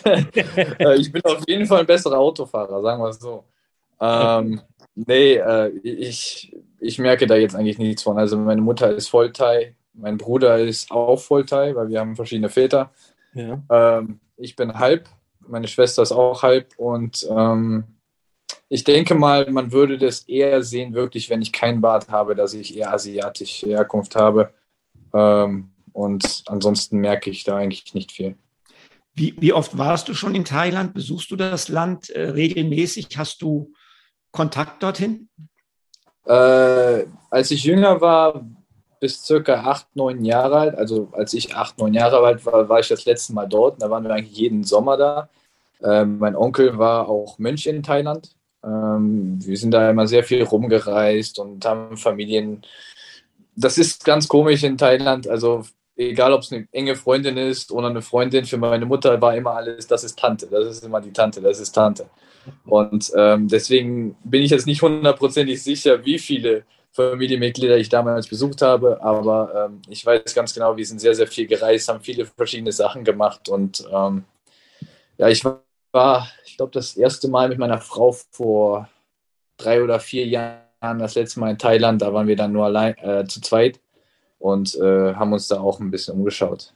Äh, 0.05 0.97
ich 0.97 1.13
bin 1.13 1.23
auf 1.25 1.43
jeden 1.47 1.67
Fall 1.67 1.81
ein 1.81 1.87
besserer 1.87 2.19
Autofahrer, 2.19 2.81
sagen 2.81 3.03
wir 3.03 3.09
es 3.09 3.19
so. 3.19 3.45
Ähm, 4.01 4.63
nee, 4.95 5.35
äh, 5.35 5.69
ich, 5.83 6.57
ich 6.81 6.99
merke 6.99 7.27
da 7.27 7.35
jetzt 7.35 7.55
eigentlich 7.55 7.79
nichts 7.79 8.03
von. 8.03 8.19
Also 8.19 8.39
meine 8.39 8.63
Mutter 8.63 8.91
ist 8.91 9.09
Volltei, 9.09 9.75
mein 9.93 10.17
Bruder 10.17 10.59
ist 10.59 10.91
auch 10.91 11.19
Volltei, 11.19 11.75
weil 11.75 11.89
wir 11.89 12.01
haben 12.01 12.17
verschiedene 12.17 12.49
Väter. 12.49 12.93
Ja. 13.35 13.61
Ähm, 13.69 14.21
ich 14.37 14.57
bin 14.57 14.79
halb, 14.79 15.09
meine 15.47 15.69
Schwester 15.69 16.03
ist 16.03 16.13
auch 16.13 16.43
halb 16.43 16.73
und 16.79 17.27
ähm, 17.31 17.85
ich 18.69 18.85
denke 18.85 19.15
mal, 19.15 19.51
man 19.51 19.73
würde 19.73 19.99
das 19.99 20.29
eher 20.29 20.63
sehen, 20.63 20.93
wirklich, 20.93 21.31
wenn 21.31 21.43
ich 21.43 21.53
kein 21.53 21.81
Bart 21.81 22.09
habe, 22.11 22.35
dass 22.35 22.53
ich 22.53 22.77
eher 22.77 22.93
asiatische 22.93 23.67
Herkunft 23.67 24.15
habe. 24.15 24.53
Ähm, 25.15 25.71
und 25.93 26.45
ansonsten 26.47 26.99
merke 26.99 27.31
ich 27.31 27.45
da 27.45 27.57
eigentlich 27.57 27.95
nicht 27.95 28.13
viel. 28.13 28.37
Wie, 29.15 29.35
wie 29.41 29.53
oft 29.53 29.77
warst 29.79 30.09
du 30.09 30.15
schon 30.15 30.35
in 30.35 30.45
Thailand? 30.45 30.95
Besuchst 30.95 31.31
du 31.31 31.37
das 31.37 31.69
Land 31.69 32.11
äh, 32.11 32.31
regelmäßig? 32.31 33.17
Hast 33.17 33.43
du 33.43 33.73
Kontakt 34.31 34.83
dorthin? 34.83 35.29
Äh, 36.27 37.07
als 37.31 37.51
ich 37.51 37.65
jünger 37.65 38.01
war, 38.01 38.47
bis 39.01 39.25
circa 39.25 39.65
acht, 39.65 39.87
neun 39.95 40.25
Jahre 40.25 40.59
alt, 40.59 40.75
also 40.75 41.09
als 41.13 41.33
ich 41.33 41.57
acht, 41.57 41.79
neun 41.79 41.95
Jahre 41.95 42.19
alt 42.19 42.45
war, 42.45 42.69
war 42.69 42.81
ich 42.81 42.89
das 42.89 43.07
letzte 43.07 43.33
Mal 43.33 43.47
dort. 43.49 43.81
Da 43.81 43.91
waren 43.91 44.05
wir 44.05 44.13
eigentlich 44.13 44.37
jeden 44.37 44.63
Sommer 44.63 44.97
da. 44.97 45.31
Äh, 45.83 46.05
mein 46.05 46.37
Onkel 46.37 46.79
war 46.79 47.09
auch 47.09 47.39
Mönch 47.39 47.67
in 47.67 47.83
Thailand. 47.83 48.37
Ähm, 48.65 49.39
wir 49.45 49.57
sind 49.57 49.73
da 49.73 49.91
immer 49.91 50.07
sehr 50.07 50.25
viel 50.25 50.43
rumgereist 50.43 51.39
und 51.39 51.65
haben 51.65 51.97
Familien. 51.97 52.63
Das 53.57 53.79
ist 53.79 54.05
ganz 54.05 54.29
komisch 54.29 54.63
in 54.63 54.79
Thailand. 54.79 55.29
Also 55.29 55.65
egal 55.99 56.33
ob 56.33 56.43
es 56.43 56.53
eine 56.53 56.67
enge 56.73 56.95
Freundin 56.95 57.37
ist 57.37 57.73
oder 57.73 57.89
eine 57.89 58.03
Freundin, 58.03 58.45
für 58.45 58.57
meine 58.57 58.87
Mutter 58.87 59.21
war 59.21 59.37
immer 59.37 59.53
alles, 59.53 59.87
das 59.87 60.05
ist 60.05 60.19
Tante, 60.19 60.47
das 60.47 60.69
ist 60.69 60.85
immer 60.85 61.01
die 61.01 61.13
Tante, 61.13 61.41
das 61.41 61.59
ist 61.61 61.73
Tante. 61.73 62.09
Und 62.65 63.13
ähm, 63.17 63.49
deswegen 63.49 64.17
bin 64.25 64.43
ich 64.43 64.51
jetzt 64.51 64.67
nicht 64.67 64.81
hundertprozentig 64.81 65.63
sicher, 65.63 66.05
wie 66.05 66.19
viele 66.19 66.65
Familienmitglieder 66.93 67.77
ich 67.77 67.89
damals 67.89 68.29
besucht 68.29 68.63
habe, 68.63 69.03
aber 69.03 69.69
ähm, 69.69 69.83
ich 69.89 70.07
weiß 70.07 70.35
ganz 70.35 70.55
genau, 70.55 70.77
wir 70.77 70.87
sind 70.87 71.01
sehr, 71.01 71.15
sehr 71.15 71.27
viel 71.27 71.47
gereist, 71.47 71.89
haben 71.89 72.01
viele 72.01 72.27
verschiedene 72.27 72.73
Sachen 72.73 73.05
gemacht 73.05 73.49
und 73.49 73.85
ähm, 73.93 74.25
ja, 75.19 75.29
ich 75.29 75.45
war, 75.45 75.63
ich 76.45 76.57
glaube, 76.57 76.73
das 76.73 76.97
erste 76.97 77.29
Mal 77.29 77.49
mit 77.49 77.59
meiner 77.59 77.81
Frau 77.81 78.13
vor 78.31 78.89
drei 79.57 79.83
oder 79.83 80.01
vier 80.01 80.27
Jahren, 80.27 80.99
das 80.99 81.15
letzte 81.15 81.41
Mal 81.41 81.51
in 81.51 81.59
Thailand, 81.59 82.03
da 82.03 82.13
waren 82.13 82.29
wir 82.29 82.37
dann 82.37 82.53
nur 82.53 82.67
allein 82.67 82.97
äh, 82.99 83.25
zu 83.27 83.41
zweit 83.41 83.81
und 84.39 84.75
äh, 84.77 85.15
haben 85.15 85.33
uns 85.33 85.49
da 85.49 85.61
auch 85.61 85.81
ein 85.81 85.91
bisschen 85.91 86.15
umgeschaut. 86.15 86.73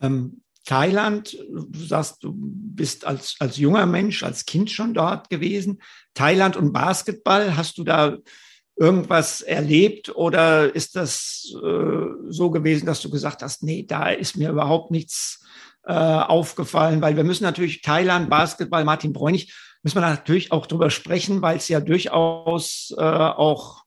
Ähm, 0.00 0.42
Thailand, 0.64 1.38
du 1.48 1.78
sagst, 1.78 2.22
du 2.24 2.32
bist 2.34 3.06
als, 3.06 3.36
als 3.38 3.56
junger 3.56 3.86
Mensch, 3.86 4.22
als 4.24 4.46
Kind 4.46 4.70
schon 4.70 4.94
dort 4.94 5.30
gewesen. 5.30 5.80
Thailand 6.12 6.56
und 6.56 6.72
Basketball, 6.72 7.56
hast 7.56 7.78
du 7.78 7.84
da 7.84 8.18
irgendwas 8.76 9.40
erlebt 9.40 10.14
oder 10.14 10.74
ist 10.74 10.96
das 10.96 11.54
äh, 11.64 12.06
so 12.28 12.50
gewesen, 12.50 12.84
dass 12.84 13.00
du 13.00 13.10
gesagt 13.10 13.42
hast, 13.42 13.62
nee, 13.62 13.84
da 13.84 14.10
ist 14.10 14.36
mir 14.36 14.50
überhaupt 14.50 14.90
nichts 14.90 15.44
äh, 15.86 15.92
aufgefallen, 15.92 17.00
weil 17.00 17.16
wir 17.16 17.24
müssen 17.24 17.44
natürlich 17.44 17.82
Thailand, 17.82 18.28
Basketball, 18.28 18.84
Martin 18.84 19.12
Bräunig, 19.12 19.54
müssen 19.82 19.96
wir 19.96 20.02
natürlich 20.02 20.52
auch 20.52 20.66
drüber 20.66 20.90
sprechen, 20.90 21.42
weil 21.42 21.58
es 21.58 21.68
ja 21.68 21.80
durchaus 21.80 22.94
äh, 22.98 23.02
auch 23.02 23.86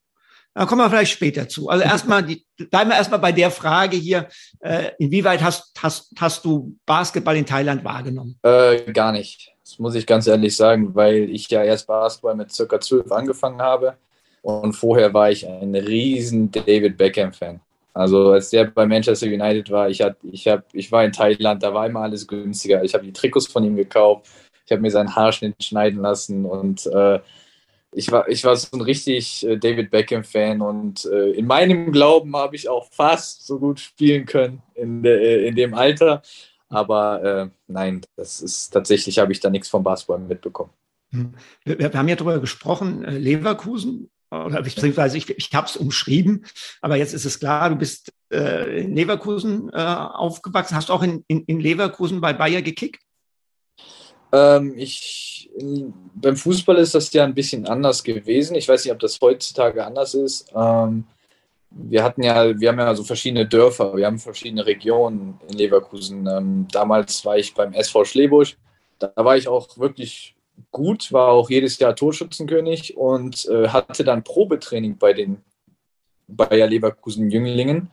da 0.55 0.65
kommen 0.65 0.81
wir 0.81 0.89
vielleicht 0.89 1.11
später 1.11 1.47
zu. 1.47 1.69
Also 1.69 1.83
erstmal, 1.85 2.23
die, 2.23 2.45
bleiben 2.69 2.89
wir 2.89 2.97
erstmal 2.97 3.19
bei 3.19 3.31
der 3.31 3.51
Frage 3.51 3.95
hier, 3.95 4.27
äh, 4.59 4.91
inwieweit 4.97 5.41
hast, 5.41 5.71
hast, 5.81 6.11
hast 6.19 6.43
du 6.43 6.75
Basketball 6.85 7.37
in 7.37 7.45
Thailand 7.45 7.83
wahrgenommen? 7.83 8.37
Äh, 8.43 8.91
gar 8.91 9.11
nicht. 9.11 9.53
Das 9.63 9.79
muss 9.79 9.95
ich 9.95 10.05
ganz 10.05 10.27
ehrlich 10.27 10.55
sagen, 10.55 10.95
weil 10.95 11.29
ich 11.29 11.49
ja 11.49 11.63
erst 11.63 11.87
Basketball 11.87 12.35
mit 12.35 12.51
circa 12.51 12.79
zwölf 12.81 13.11
angefangen 13.11 13.61
habe. 13.61 13.95
Und 14.41 14.73
vorher 14.73 15.13
war 15.13 15.29
ich 15.29 15.47
ein 15.47 15.75
riesen 15.75 16.51
David 16.51 16.97
Beckham-Fan. 16.97 17.59
Also 17.93 18.31
als 18.31 18.49
der 18.49 18.65
bei 18.65 18.85
Manchester 18.85 19.27
United 19.27 19.69
war, 19.71 19.89
ich, 19.89 20.01
hat, 20.01 20.17
ich, 20.23 20.47
hab, 20.47 20.63
ich 20.73 20.91
war 20.91 21.03
in 21.03 21.11
Thailand, 21.11 21.63
da 21.63 21.73
war 21.73 21.87
immer 21.87 22.01
alles 22.01 22.27
günstiger. 22.27 22.83
Ich 22.83 22.93
habe 22.93 23.05
die 23.05 23.13
Trikots 23.13 23.47
von 23.47 23.63
ihm 23.63 23.75
gekauft, 23.75 24.27
ich 24.65 24.71
habe 24.71 24.81
mir 24.81 24.91
seinen 24.91 25.15
Haarschnitt 25.15 25.63
schneiden 25.63 26.01
lassen 26.01 26.45
und 26.45 26.85
äh, 26.87 27.19
ich 27.91 28.11
war, 28.11 28.29
ich 28.29 28.43
war 28.43 28.55
so 28.55 28.77
ein 28.77 28.81
richtig 28.81 29.45
äh, 29.45 29.57
David 29.57 29.89
Beckham-Fan 29.89 30.61
und 30.61 31.05
äh, 31.05 31.31
in 31.31 31.47
meinem 31.47 31.91
Glauben 31.91 32.35
habe 32.35 32.55
ich 32.55 32.69
auch 32.69 32.87
fast 32.91 33.45
so 33.47 33.59
gut 33.59 33.79
spielen 33.79 34.25
können 34.25 34.61
in, 34.75 35.01
de, 35.01 35.17
äh, 35.17 35.47
in 35.47 35.55
dem 35.55 35.73
Alter. 35.73 36.21
Aber 36.69 37.23
äh, 37.23 37.49
nein, 37.67 38.01
das 38.15 38.41
ist 38.41 38.69
tatsächlich, 38.69 39.17
habe 39.17 39.31
ich 39.31 39.39
da 39.39 39.49
nichts 39.49 39.69
vom 39.69 39.83
Basketball 39.83 40.19
mitbekommen. 40.19 40.71
Hm. 41.11 41.33
Wir, 41.63 41.79
wir, 41.79 41.93
haben 41.93 42.07
ja 42.07 42.15
darüber 42.15 42.39
gesprochen, 42.39 43.03
äh, 43.03 43.17
Leverkusen, 43.17 44.11
oder 44.31 44.61
beziehungsweise 44.61 45.17
ich, 45.17 45.29
ich 45.29 45.53
habe 45.53 45.67
es 45.67 45.77
umschrieben, 45.77 46.45
aber 46.81 46.95
jetzt 46.95 47.13
ist 47.13 47.25
es 47.25 47.39
klar, 47.39 47.69
du 47.69 47.75
bist 47.75 48.11
äh, 48.31 48.81
in 48.81 48.95
Leverkusen 48.95 49.71
aufgewachsen. 49.71 50.75
Hast 50.75 50.89
du 50.89 50.93
auch 50.93 51.03
in, 51.03 51.23
in, 51.27 51.43
in 51.45 51.59
Leverkusen 51.59 52.21
bei 52.21 52.33
Bayer 52.33 52.61
gekickt? 52.61 53.01
Ähm, 54.31 54.73
ich, 54.77 55.49
beim 56.15 56.35
Fußball 56.35 56.77
ist 56.77 56.95
das 56.95 57.11
ja 57.13 57.23
ein 57.23 57.33
bisschen 57.33 57.67
anders 57.67 58.03
gewesen. 58.03 58.55
Ich 58.55 58.67
weiß 58.67 58.85
nicht, 58.85 58.93
ob 58.93 58.99
das 58.99 59.19
heutzutage 59.21 59.85
anders 59.85 60.13
ist. 60.13 60.51
Ähm, 60.55 61.05
wir 61.71 62.03
hatten 62.03 62.23
ja, 62.23 62.59
wir 62.59 62.69
haben 62.69 62.79
ja 62.79 62.95
so 62.95 63.03
verschiedene 63.03 63.47
Dörfer, 63.47 63.95
wir 63.95 64.05
haben 64.05 64.19
verschiedene 64.19 64.65
Regionen 64.65 65.39
in 65.47 65.57
Leverkusen. 65.57 66.27
Ähm, 66.27 66.67
damals 66.71 67.23
war 67.25 67.37
ich 67.37 67.53
beim 67.53 67.73
SV 67.73 68.05
Schlebusch. 68.05 68.57
Da 68.97 69.11
war 69.15 69.37
ich 69.37 69.47
auch 69.47 69.77
wirklich 69.77 70.35
gut, 70.71 71.11
war 71.11 71.29
auch 71.29 71.49
jedes 71.49 71.79
Jahr 71.79 71.95
Torschützenkönig 71.95 72.97
und 72.97 73.45
äh, 73.49 73.69
hatte 73.69 74.03
dann 74.03 74.23
Probetraining 74.23 74.97
bei 74.97 75.13
den 75.13 75.41
Bayer 76.27 76.67
Leverkusen 76.67 77.29
Jünglingen. 77.29 77.91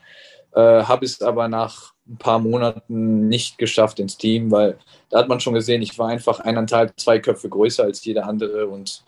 Äh, 0.54 0.60
Habe 0.60 1.04
es 1.04 1.22
aber 1.22 1.48
nach 1.48 1.94
ein 2.08 2.18
paar 2.18 2.38
Monaten 2.38 3.28
nicht 3.28 3.58
geschafft 3.58 3.98
ins 3.98 4.16
Team, 4.16 4.50
weil 4.50 4.78
da 5.10 5.18
hat 5.18 5.28
man 5.28 5.40
schon 5.40 5.54
gesehen, 5.54 5.82
ich 5.82 5.98
war 5.98 6.08
einfach 6.08 6.40
eineinhalb, 6.40 6.98
zwei 6.98 7.18
Köpfe 7.18 7.48
größer 7.48 7.84
als 7.84 8.04
jeder 8.04 8.26
andere 8.26 8.66
und 8.66 9.04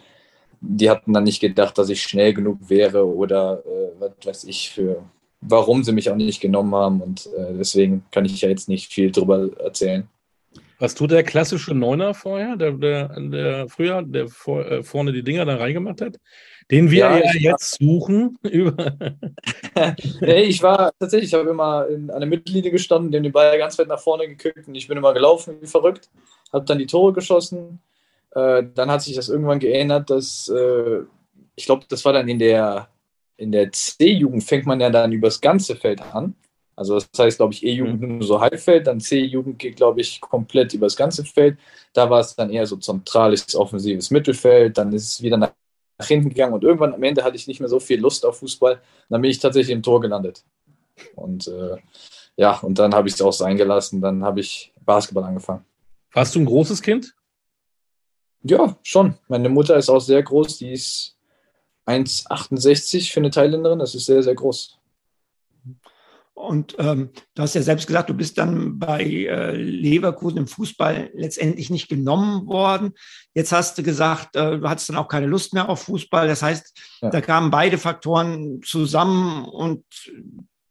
die 0.61 0.91
hatten 0.91 1.13
dann 1.13 1.25
nicht 1.25 1.41
gedacht, 1.41 1.79
dass 1.79 1.89
ich 1.89 2.03
schnell 2.03 2.35
genug 2.35 2.59
wäre 2.69 3.07
oder 3.07 3.63
äh, 3.65 4.01
was 4.01 4.13
weiß 4.25 4.45
ich 4.45 4.71
für, 4.71 5.05
warum 5.41 5.85
sie 5.85 5.93
mich 5.93 6.11
auch 6.11 6.17
nicht 6.17 6.41
genommen 6.41 6.75
haben 6.75 7.01
und 7.01 7.27
äh, 7.27 7.55
deswegen 7.57 8.05
kann 8.11 8.25
ich 8.25 8.41
ja 8.41 8.49
jetzt 8.49 8.69
nicht 8.69 8.93
viel 8.93 9.13
drüber 9.13 9.49
erzählen. 9.61 10.09
Was 10.79 10.95
tut 10.95 11.11
der 11.11 11.25
klassische 11.25 11.75
Neuner 11.75 12.15
vorher, 12.15 12.57
der, 12.57 12.73
der, 12.73 13.09
der 13.19 13.69
früher, 13.69 14.03
der 14.03 14.29
vor, 14.29 14.65
äh, 14.65 14.83
vorne 14.83 15.13
die 15.13 15.25
Dinger 15.25 15.45
da 15.45 15.57
reingemacht 15.57 16.01
hat? 16.01 16.21
Den 16.71 16.91
wir 16.91 16.99
ja, 16.99 17.19
ja 17.19 17.33
jetzt 17.35 17.79
suchen. 17.79 18.39
nee, 20.21 20.43
ich 20.43 20.63
war 20.63 20.93
tatsächlich, 21.01 21.33
ich 21.33 21.39
habe 21.39 21.51
immer 21.51 21.89
in, 21.89 22.11
an 22.11 22.21
der 22.21 22.29
Mittellinie 22.29 22.71
gestanden, 22.71 23.11
den 23.11 23.33
Ball 23.33 23.59
ganz 23.59 23.79
weit 23.79 23.89
nach 23.89 23.99
vorne 23.99 24.29
gekickt 24.29 24.69
und 24.69 24.75
ich 24.75 24.87
bin 24.87 24.99
immer 24.99 25.15
gelaufen 25.15 25.57
wie 25.61 25.67
verrückt, 25.67 26.11
habe 26.53 26.65
dann 26.65 26.79
die 26.79 26.87
Tore 26.87 27.13
geschossen. 27.13 27.81
Äh, 28.33 28.65
dann 28.75 28.91
hat 28.91 29.03
sich 29.03 29.17
das 29.17 29.29
irgendwann 29.29 29.59
geändert, 29.59 30.11
dass 30.11 30.49
äh, 30.49 31.01
ich 31.57 31.67
glaube, 31.67 31.87
das 31.89 32.05
war 32.05 32.13
dann 32.13 32.29
in 32.29 32.39
der, 32.39 32.89
in 33.37 33.51
der 33.51 33.73
C-Jugend 33.73 34.45
fängt 34.45 34.67
man 34.67 34.81
ja 34.81 34.91
dann 34.91 35.11
übers 35.11 35.41
ganze 35.41 35.75
Feld 35.75 36.01
an. 36.01 36.37
Also 36.79 36.95
das 36.95 37.09
heißt, 37.19 37.39
glaube 37.39 37.53
ich, 37.55 37.65
E-Jugend 37.65 38.01
mhm. 38.01 38.19
nur 38.19 38.27
so 38.27 38.41
Halbfeld, 38.41 38.87
dann 38.87 39.01
C-Jugend 39.01 39.59
geht, 39.59 39.77
glaube 39.77 40.01
ich, 40.01 40.21
komplett 40.21 40.75
übers 40.75 40.97
ganze 40.97 41.25
Feld. 41.25 41.59
Da 41.93 42.09
war 42.09 42.21
es 42.21 42.37
dann 42.37 42.51
eher 42.51 42.67
so 42.67 42.77
zentrales, 42.77 43.55
offensives 43.55 44.11
Mittelfeld. 44.11 44.79
Dann 44.79 44.93
ist 44.93 45.13
es 45.13 45.23
wieder 45.23 45.37
nach 45.37 45.53
nach 45.99 46.07
hinten 46.07 46.29
gegangen 46.29 46.55
und 46.55 46.63
irgendwann 46.63 46.95
am 46.95 47.03
Ende 47.03 47.25
hatte 47.25 47.37
ich 47.37 47.49
nicht 47.49 47.61
mehr 47.61 47.69
so 47.69 47.81
viel 47.81 48.01
Lust 48.01 48.25
auf 48.25 48.39
Fußball. 48.39 48.75
Und 48.75 48.81
dann 49.09 49.21
bin 49.21 49.31
ich 49.31 49.41
tatsächlich 49.41 49.75
im 49.75 49.83
Tor 49.83 50.01
gelandet. 50.01 50.45
Und 51.17 51.49
äh, 51.49 51.77
ja, 52.37 52.59
und 52.59 52.79
dann 52.79 52.95
habe 52.95 53.09
ich 53.09 53.15
es 53.15 53.23
auch 53.23 53.33
sein 53.33 53.57
gelassen. 53.57 54.01
Dann 54.01 54.23
habe 54.23 54.41
ich 54.41 54.73
Basketball 54.85 55.25
angefangen. 55.25 55.65
Warst 56.13 56.35
du 56.35 56.41
ein 56.41 56.47
großes 56.47 56.83
Kind? 56.83 57.15
Ja, 58.43 58.79
schon. 58.83 59.15
Meine 59.27 59.49
Mutter 59.49 59.77
ist 59.77 59.91
auch 59.91 60.01
sehr 60.01 60.23
groß. 60.23 60.59
Die 60.59 60.73
ist 60.73 61.17
1,68 61.87 63.13
für 63.13 63.21
eine 63.21 63.31
Thailänderin. 63.31 63.81
Das 63.81 63.97
ist 63.97 64.07
sehr, 64.07 64.23
sehr 64.23 64.37
groß. 64.37 64.79
Und 66.39 66.77
ähm, 66.79 67.11
du 67.35 67.43
hast 67.43 67.55
ja 67.55 67.63
selbst 67.63 67.89
gesagt, 67.89 68.09
du 68.09 68.15
bist 68.15 68.39
dann 68.39 68.79
bei 68.79 69.03
äh, 69.03 69.57
Leverkusen 69.57 70.39
im 70.39 70.47
Fußball 70.47 71.11
letztendlich 71.13 71.69
nicht 71.69 71.89
genommen 71.89 72.47
worden. 72.47 72.95
Jetzt 73.35 73.53
hast 73.53 73.77
du 73.77 73.83
gesagt, 73.83 74.37
äh, 74.37 74.59
du 74.59 74.69
hattest 74.69 74.89
dann 74.89 74.97
auch 74.97 75.09
keine 75.09 75.27
Lust 75.27 75.53
mehr 75.53 75.69
auf 75.69 75.83
Fußball. 75.83 76.29
Das 76.29 76.43
heißt, 76.43 76.79
ja. 77.03 77.11
da 77.11 77.21
kamen 77.21 77.51
beide 77.51 77.77
Faktoren 77.77 78.63
zusammen 78.63 79.47
und 79.47 79.85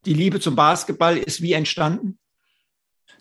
die 0.06 0.14
Liebe 0.14 0.40
zum 0.40 0.56
Basketball 0.56 1.18
ist 1.18 1.42
wie 1.42 1.54
entstanden? 1.54 2.18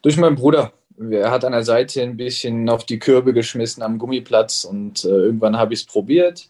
Durch 0.02 0.16
meinen 0.16 0.36
Bruder. 0.36 0.72
Er 0.98 1.32
hat 1.32 1.44
an 1.44 1.52
der 1.52 1.64
Seite 1.64 2.00
ein 2.00 2.16
bisschen 2.16 2.70
auf 2.70 2.86
die 2.86 3.00
Kürbe 3.00 3.34
geschmissen 3.34 3.82
am 3.82 3.98
Gummiplatz 3.98 4.64
und 4.64 5.04
äh, 5.04 5.08
irgendwann 5.08 5.58
habe 5.58 5.74
ich 5.74 5.80
es 5.80 5.86
probiert 5.86 6.48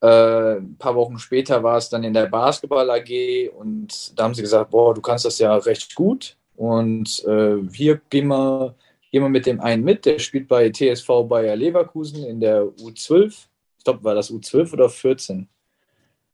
äh, 0.00 0.56
ein 0.56 0.76
paar 0.78 0.94
Wochen 0.94 1.18
später 1.18 1.62
war 1.62 1.76
es 1.76 1.88
dann 1.88 2.04
in 2.04 2.14
der 2.14 2.26
Basketball 2.26 2.88
AG 2.90 3.50
und 3.58 4.18
da 4.18 4.24
haben 4.24 4.34
sie 4.34 4.42
gesagt, 4.42 4.70
boah, 4.70 4.94
du 4.94 5.00
kannst 5.00 5.24
das 5.24 5.38
ja 5.38 5.54
recht 5.56 5.94
gut 5.94 6.36
und 6.56 7.24
äh, 7.26 7.56
hier 7.72 8.00
gehen 8.10 8.28
wir, 8.28 8.74
gehen 9.10 9.22
wir 9.22 9.28
mit 9.28 9.46
dem 9.46 9.60
einen 9.60 9.84
mit, 9.84 10.06
der 10.06 10.18
spielt 10.18 10.48
bei 10.48 10.70
TSV 10.70 11.06
Bayer 11.28 11.56
Leverkusen 11.56 12.24
in 12.24 12.40
der 12.40 12.64
U12. 12.64 13.46
Ich 13.78 13.84
glaube, 13.84 14.04
war 14.04 14.14
das 14.14 14.30
U12 14.30 14.72
oder 14.72 14.88
14? 14.88 15.48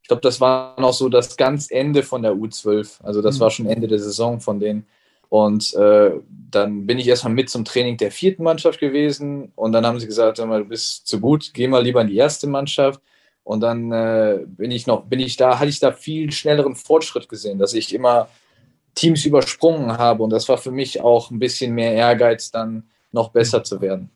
Ich 0.03 0.09
glaube, 0.09 0.23
das 0.23 0.41
war 0.41 0.81
noch 0.81 0.93
so 0.93 1.09
das 1.09 1.37
ganz 1.37 1.71
Ende 1.71 2.05
von 2.05 2.23
der 2.23 2.33
U12. 2.33 3.03
Also 3.03 3.23
das 3.23 3.37
mhm. 3.37 3.41
war 3.41 3.51
schon 3.51 3.67
Ende 3.67 3.89
der 3.89 3.99
Saison 3.99 4.41
von 4.41 4.61
denen. 4.61 4.87
Und 5.29 5.75
äh, 5.75 6.13
dann 6.29 6.87
bin 6.87 6.99
ich 6.99 7.09
erstmal 7.09 7.35
mit 7.35 7.51
zum 7.51 7.65
Training 7.65 7.97
der 7.97 8.13
vierten 8.13 8.45
Mannschaft 8.45 8.79
gewesen. 8.79 9.51
Und 9.57 9.73
dann 9.73 9.85
haben 9.85 9.99
sie 9.99 10.07
gesagt, 10.07 10.39
du 10.39 10.65
bist 10.65 11.09
zu 11.09 11.21
gut, 11.21 11.51
geh 11.55 11.67
mal 11.67 11.83
lieber 11.83 12.01
in 12.03 12.07
die 12.09 12.17
erste 12.17 12.47
Mannschaft. 12.47 13.01
Und 13.47 13.61
dann 13.61 13.93
äh, 13.93 14.41
bin 14.45 14.73
ich 14.73 14.89
noch, 14.89 15.05
bin 15.05 15.21
ich 15.21 15.37
da, 15.37 15.61
hatte 15.61 15.69
ich 15.69 15.79
da 15.79 15.93
viel 15.93 16.33
schnelleren 16.33 16.75
Fortschritt 16.75 17.29
gesehen, 17.29 17.61
dass 17.61 17.75
ich 17.75 17.95
immer 17.95 18.29
Teams 18.97 19.25
übersprungen 19.25 19.99
habe. 19.99 20.25
Und 20.25 20.31
das 20.31 20.49
war 20.49 20.59
für 20.59 20.73
mich 20.73 21.01
auch 21.01 21.31
ein 21.31 21.39
bisschen 21.39 21.73
mehr 21.73 21.93
Ehrgeiz, 21.93 22.51
dann 22.51 22.91
noch 23.13 23.31
besser 23.31 23.63
zu 23.63 23.81
werden. 23.81 24.11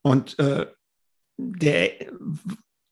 Und 0.00 0.38
äh, 0.38 0.64
der, 1.36 1.90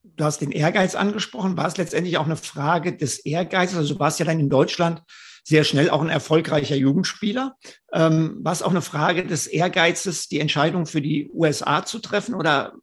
du 0.04 0.24
hast 0.24 0.42
den 0.42 0.52
Ehrgeiz 0.52 0.94
angesprochen. 0.94 1.56
War 1.56 1.68
es 1.68 1.78
letztendlich 1.78 2.18
auch 2.18 2.26
eine 2.26 2.36
Frage 2.36 2.94
des 2.94 3.18
Ehrgeizes? 3.20 3.78
Also 3.78 3.94
du 3.94 4.00
warst 4.00 4.18
ja 4.18 4.26
dann 4.26 4.40
in 4.40 4.50
Deutschland 4.50 5.02
sehr 5.42 5.64
schnell 5.64 5.88
auch 5.88 6.02
ein 6.02 6.10
erfolgreicher 6.10 6.76
Jugendspieler. 6.76 7.56
Ähm, 7.94 8.40
war 8.42 8.52
es 8.52 8.62
auch 8.62 8.72
eine 8.72 8.82
Frage 8.82 9.24
des 9.26 9.46
Ehrgeizes, 9.46 10.28
die 10.28 10.38
Entscheidung 10.38 10.84
für 10.84 11.00
die 11.00 11.30
USA 11.32 11.82
zu 11.86 11.98
treffen? 11.98 12.34
Oder 12.34 12.74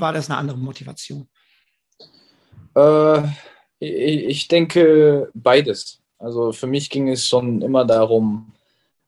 war 0.00 0.12
das 0.12 0.30
eine 0.30 0.38
andere 0.38 0.58
Motivation? 0.58 1.28
Äh, 2.74 3.22
ich 3.80 4.48
denke 4.48 5.30
beides. 5.34 6.00
Also 6.18 6.52
für 6.52 6.66
mich 6.66 6.90
ging 6.90 7.08
es 7.08 7.26
schon 7.26 7.62
immer 7.62 7.84
darum, 7.84 8.52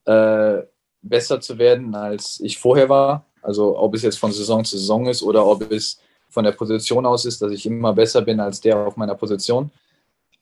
äh, 0.04 0.58
besser 1.02 1.40
zu 1.40 1.58
werden, 1.58 1.94
als 1.94 2.40
ich 2.40 2.58
vorher 2.58 2.88
war. 2.88 3.26
Also 3.42 3.78
ob 3.78 3.94
es 3.94 4.02
jetzt 4.02 4.18
von 4.18 4.32
Saison 4.32 4.64
zu 4.64 4.76
Saison 4.78 5.06
ist 5.06 5.22
oder 5.22 5.44
ob 5.46 5.70
es 5.70 6.00
von 6.28 6.44
der 6.44 6.52
Position 6.52 7.06
aus 7.06 7.24
ist, 7.24 7.42
dass 7.42 7.50
ich 7.50 7.66
immer 7.66 7.92
besser 7.92 8.22
bin 8.22 8.38
als 8.38 8.60
der 8.60 8.76
auf 8.76 8.96
meiner 8.96 9.14
Position. 9.14 9.70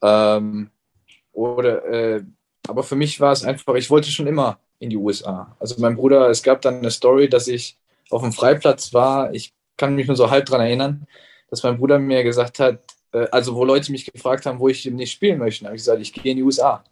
Ähm, 0.01 0.69
oder, 1.31 1.85
äh, 1.85 2.23
aber 2.67 2.83
für 2.83 2.95
mich 2.95 3.19
war 3.19 3.31
es 3.31 3.43
einfach, 3.43 3.73
ich 3.75 3.89
wollte 3.89 4.11
schon 4.11 4.27
immer 4.27 4.59
in 4.77 4.89
die 4.89 4.97
USA. 4.97 5.55
Also 5.59 5.75
mein 5.79 5.95
Bruder, 5.95 6.29
es 6.29 6.43
gab 6.43 6.61
dann 6.61 6.77
eine 6.77 6.91
Story, 6.91 7.29
dass 7.29 7.47
ich 7.47 7.77
auf 8.09 8.21
dem 8.21 8.31
Freiplatz 8.31 8.93
war. 8.93 9.33
Ich 9.33 9.53
kann 9.79 9.95
mich 9.95 10.07
nur 10.07 10.15
so 10.15 10.29
halb 10.29 10.45
daran 10.45 10.67
erinnern, 10.67 11.07
dass 11.49 11.63
mein 11.63 11.77
Bruder 11.77 11.97
mir 11.97 12.23
gesagt 12.23 12.59
hat, 12.59 12.79
äh, 13.13 13.27
also 13.31 13.55
wo 13.55 13.65
Leute 13.65 13.91
mich 13.91 14.05
gefragt 14.05 14.45
haben, 14.45 14.59
wo 14.59 14.67
ich 14.69 14.85
nicht 14.85 15.11
spielen 15.11 15.39
möchte, 15.39 15.65
habe 15.65 15.75
ich 15.75 15.81
gesagt, 15.81 16.01
ich 16.01 16.13
gehe 16.13 16.31
in 16.31 16.37
die 16.37 16.43
USA. 16.43 16.83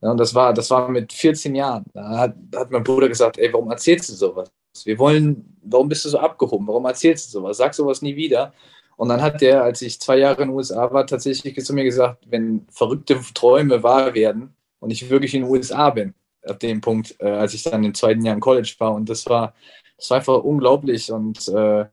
Ja, 0.00 0.10
und 0.10 0.18
das 0.18 0.34
war, 0.34 0.52
das 0.52 0.68
war 0.70 0.88
mit 0.88 1.12
14 1.12 1.54
Jahren. 1.54 1.84
Da 1.94 2.18
hat, 2.18 2.34
hat 2.56 2.70
mein 2.72 2.82
Bruder 2.82 3.08
gesagt, 3.08 3.38
ey, 3.38 3.52
warum 3.52 3.70
erzählst 3.70 4.08
du 4.10 4.14
sowas? 4.14 4.50
Wir 4.84 4.98
wollen, 4.98 5.56
warum 5.62 5.88
bist 5.88 6.04
du 6.04 6.08
so 6.08 6.18
abgehoben? 6.18 6.66
Warum 6.66 6.86
erzählst 6.86 7.28
du 7.28 7.38
sowas? 7.38 7.58
Sag 7.58 7.74
sowas 7.74 8.02
nie 8.02 8.16
wieder. 8.16 8.52
Und 8.96 9.08
dann 9.08 9.22
hat 9.22 9.40
der, 9.40 9.62
als 9.62 9.82
ich 9.82 10.00
zwei 10.00 10.18
Jahre 10.18 10.42
in 10.42 10.48
den 10.48 10.56
USA 10.56 10.92
war, 10.92 11.06
tatsächlich 11.06 11.54
zu 11.64 11.74
mir 11.74 11.84
gesagt, 11.84 12.24
wenn 12.28 12.66
verrückte 12.70 13.20
Träume 13.34 13.82
wahr 13.82 14.14
werden 14.14 14.54
und 14.80 14.90
ich 14.90 15.08
wirklich 15.08 15.34
in 15.34 15.42
den 15.42 15.50
USA 15.50 15.90
bin, 15.90 16.14
ab 16.44 16.58
dem 16.60 16.80
Punkt, 16.80 17.14
äh, 17.20 17.28
als 17.28 17.54
ich 17.54 17.62
dann 17.62 17.84
im 17.84 17.94
zweiten 17.94 18.24
Jahr 18.24 18.34
im 18.34 18.40
College 18.40 18.74
war. 18.78 18.94
Und 18.94 19.08
das 19.08 19.26
war, 19.26 19.54
das 19.96 20.10
war 20.10 20.18
einfach 20.18 20.42
unglaublich. 20.42 21.12
Und 21.12 21.48
äh, 21.48 21.86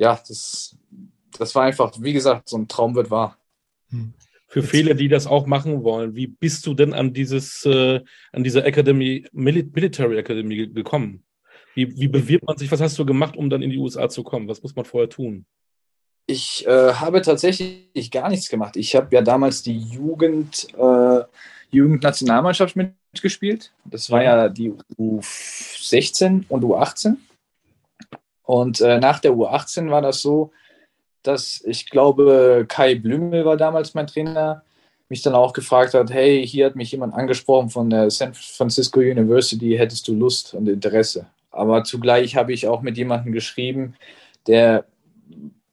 ja, 0.00 0.18
das, 0.26 0.76
das 1.38 1.54
war 1.54 1.64
einfach, 1.64 1.92
wie 2.00 2.14
gesagt, 2.14 2.48
so 2.48 2.56
ein 2.56 2.66
Traum 2.66 2.94
wird 2.94 3.10
wahr. 3.10 3.36
Hm. 3.90 4.14
Für 4.48 4.62
viele, 4.62 4.96
die 4.96 5.08
das 5.08 5.26
auch 5.28 5.46
machen 5.46 5.84
wollen, 5.84 6.16
wie 6.16 6.26
bist 6.26 6.66
du 6.66 6.74
denn 6.74 6.92
an 6.92 7.12
dieses, 7.12 7.64
äh, 7.66 8.00
an 8.32 8.42
diese 8.42 8.64
Academy, 8.64 9.26
Military 9.32 10.18
Academy 10.18 10.66
gekommen? 10.68 11.22
Wie, 11.74 11.96
wie 12.00 12.08
bewirbt 12.08 12.46
man 12.46 12.56
sich? 12.56 12.72
Was 12.72 12.80
hast 12.80 12.98
du 12.98 13.04
gemacht, 13.06 13.36
um 13.36 13.48
dann 13.48 13.62
in 13.62 13.70
die 13.70 13.78
USA 13.78 14.08
zu 14.08 14.24
kommen? 14.24 14.48
Was 14.48 14.62
muss 14.62 14.74
man 14.74 14.86
vorher 14.86 15.08
tun? 15.08 15.44
Ich 16.26 16.66
äh, 16.66 16.94
habe 16.94 17.20
tatsächlich 17.22 18.10
gar 18.10 18.30
nichts 18.30 18.48
gemacht. 18.48 18.76
Ich 18.76 18.96
habe 18.96 19.14
ja 19.14 19.20
damals 19.20 19.62
die 19.62 19.78
Jugend, 19.78 20.66
äh, 20.76 21.20
Jugendnationalmannschaft 21.70 22.74
mitgespielt. 22.74 23.72
Das 23.84 24.10
war 24.10 24.22
ja 24.24 24.48
die 24.48 24.72
U16 24.98 26.44
und 26.48 26.64
U18. 26.64 27.16
Und 28.50 28.80
äh, 28.80 28.98
nach 28.98 29.20
der 29.20 29.30
U18 29.30 29.92
war 29.92 30.02
das 30.02 30.22
so, 30.22 30.50
dass 31.22 31.62
ich 31.64 31.88
glaube, 31.88 32.64
Kai 32.66 32.96
Blümel 32.96 33.44
war 33.44 33.56
damals 33.56 33.94
mein 33.94 34.08
Trainer, 34.08 34.64
mich 35.08 35.22
dann 35.22 35.36
auch 35.36 35.52
gefragt 35.52 35.94
hat, 35.94 36.10
hey, 36.10 36.44
hier 36.44 36.66
hat 36.66 36.74
mich 36.74 36.90
jemand 36.90 37.14
angesprochen 37.14 37.70
von 37.70 37.90
der 37.90 38.10
San 38.10 38.34
Francisco 38.34 38.98
University, 38.98 39.76
hättest 39.76 40.08
du 40.08 40.16
Lust 40.16 40.54
und 40.54 40.68
Interesse? 40.68 41.26
Aber 41.52 41.84
zugleich 41.84 42.34
habe 42.34 42.52
ich 42.52 42.66
auch 42.66 42.82
mit 42.82 42.96
jemandem 42.96 43.32
geschrieben, 43.32 43.94
der 44.48 44.84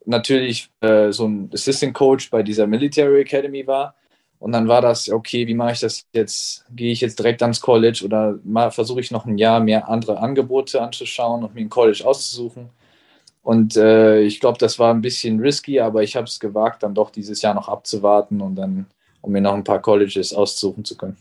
natürlich 0.06 0.70
äh, 0.82 1.12
so 1.12 1.28
ein 1.28 1.50
Assistant 1.52 1.96
Coach 1.96 2.30
bei 2.30 2.44
dieser 2.44 2.68
Military 2.68 3.22
Academy 3.22 3.66
war. 3.66 3.96
Und 4.40 4.52
dann 4.52 4.68
war 4.68 4.82
das, 4.82 5.10
okay, 5.10 5.48
wie 5.48 5.56
mache 5.56 5.74
ich 5.74 5.80
das 5.80 6.06
jetzt? 6.14 6.66
Gehe 6.76 6.92
ich 6.92 7.02
jetzt 7.02 7.18
direkt 7.18 7.42
ans 7.42 7.60
College 7.60 8.04
oder 8.06 8.38
versuche 8.72 9.00
ich 9.00 9.10
noch 9.10 9.26
ein 9.26 9.38
Jahr 9.38 9.60
mehr 9.60 9.90
andere 9.90 10.20
Angebote 10.20 10.82
anzuschauen 10.82 11.44
und 11.44 11.56
mir 11.56 11.62
ein 11.62 11.70
College 11.70 12.04
auszusuchen? 12.06 12.70
Und 13.42 13.78
äh, 13.78 14.22
ich 14.22 14.40
glaube, 14.40 14.58
das 14.58 14.78
war 14.78 14.94
ein 14.94 15.02
bisschen 15.02 15.40
risky, 15.40 15.80
aber 15.80 16.04
ich 16.04 16.16
habe 16.16 16.26
es 16.26 16.40
gewagt, 16.40 16.84
dann 16.84 16.94
doch 16.94 17.10
dieses 17.10 17.42
Jahr 17.42 17.54
noch 17.54 17.70
abzuwarten 17.70 18.42
und 18.42 18.56
dann, 18.56 18.88
um 19.22 19.32
mir 19.32 19.42
noch 19.42 19.54
ein 19.54 19.64
paar 19.64 19.82
Colleges 19.82 20.34
aussuchen 20.34 20.84
zu 20.84 20.98
können. 20.98 21.18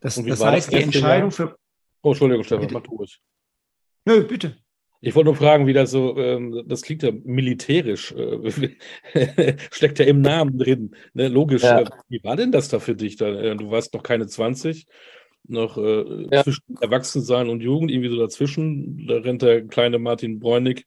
Das, 0.00 0.14
das 0.14 0.44
heißt, 0.44 0.72
die 0.72 0.82
Entscheidung 0.82 1.30
für. 1.30 1.56
Oh, 2.02 2.10
Entschuldigung, 2.10 2.44
Stefan, 2.44 2.68
mach 2.72 2.82
durch. 2.82 3.20
Nö, 4.04 4.24
bitte. 4.24 4.56
Ich 5.00 5.14
wollte 5.14 5.26
nur 5.26 5.36
fragen, 5.36 5.66
wie 5.66 5.72
das 5.72 5.90
so, 5.90 6.16
ähm, 6.16 6.64
das 6.66 6.82
klingt 6.82 7.02
ja 7.02 7.12
militärisch, 7.24 8.12
äh, 8.12 8.76
steckt 9.70 10.00
ja 10.00 10.06
im 10.06 10.20
Namen 10.20 10.58
drin. 10.58 10.96
Ne? 11.14 11.28
Logisch. 11.28 11.62
Ja. 11.62 11.80
Äh, 11.80 11.90
wie 12.08 12.22
war 12.24 12.36
denn 12.36 12.50
das 12.50 12.68
da 12.68 12.80
für 12.80 12.96
dich? 12.96 13.16
Da? 13.16 13.28
Äh, 13.28 13.56
du 13.56 13.70
warst 13.70 13.94
noch 13.94 14.02
keine 14.02 14.26
20, 14.26 14.86
noch 15.46 15.78
äh, 15.78 16.26
ja. 16.32 16.42
zwischen 16.42 16.76
Erwachsensein 16.80 17.48
und 17.48 17.60
Jugend, 17.60 17.90
irgendwie 17.90 18.10
so 18.10 18.18
dazwischen. 18.18 19.06
Da 19.06 19.18
rennt 19.18 19.42
der 19.42 19.66
kleine 19.66 19.98
Martin 19.98 20.40
Bräunig 20.40 20.86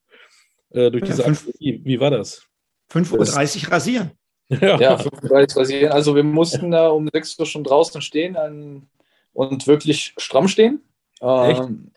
äh, 0.72 0.92
durch 0.92 1.04
diese 1.04 1.24
ja, 1.24 1.34
wie, 1.60 1.82
wie, 1.84 2.00
war 2.00 2.12
das? 2.12 2.48
5.30 2.92 3.66
Uhr 3.66 3.72
rasieren. 3.72 4.12
Ja, 4.60 4.78
ja 4.78 4.96
5.30 4.98 5.56
Uhr 5.56 5.62
rasieren. 5.62 5.92
Also 5.94 6.14
wir 6.14 6.26
mussten 6.26 6.72
da 6.72 6.90
um 6.90 7.08
6 7.08 7.40
Uhr 7.40 7.46
schon 7.46 7.64
draußen 7.64 8.02
stehen 8.02 8.36
an, 8.36 8.90
und 9.34 9.68
wirklich 9.68 10.14
stramm 10.18 10.48
stehen. 10.48 10.82
Ähm, 11.22 11.92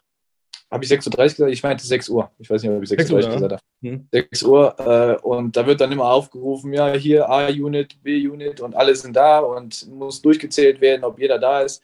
habe 0.74 0.84
ich 0.84 0.90
6.30 0.90 1.06
Uhr 1.06 1.24
gesagt? 1.24 1.52
Ich 1.52 1.62
meinte 1.62 1.86
6 1.86 2.08
Uhr. 2.08 2.30
Ich 2.38 2.50
weiß 2.50 2.62
nicht, 2.62 2.70
ob 2.72 2.82
ich 2.82 2.90
6.30 2.90 3.12
Uhr 3.12 3.18
gesagt 3.18 3.42
habe. 3.42 3.58
Hm. 3.82 4.08
6 4.12 4.42
Uhr 4.42 4.78
äh, 4.78 5.22
und 5.22 5.56
da 5.56 5.66
wird 5.66 5.80
dann 5.80 5.92
immer 5.92 6.10
aufgerufen, 6.10 6.72
ja, 6.72 6.92
hier 6.92 7.28
A-Unit, 7.30 8.02
B-Unit 8.02 8.60
und 8.60 8.74
alle 8.74 8.94
sind 8.94 9.14
da 9.16 9.38
und 9.38 9.88
muss 9.90 10.20
durchgezählt 10.20 10.80
werden, 10.80 11.04
ob 11.04 11.18
jeder 11.18 11.38
da 11.38 11.60
ist. 11.60 11.82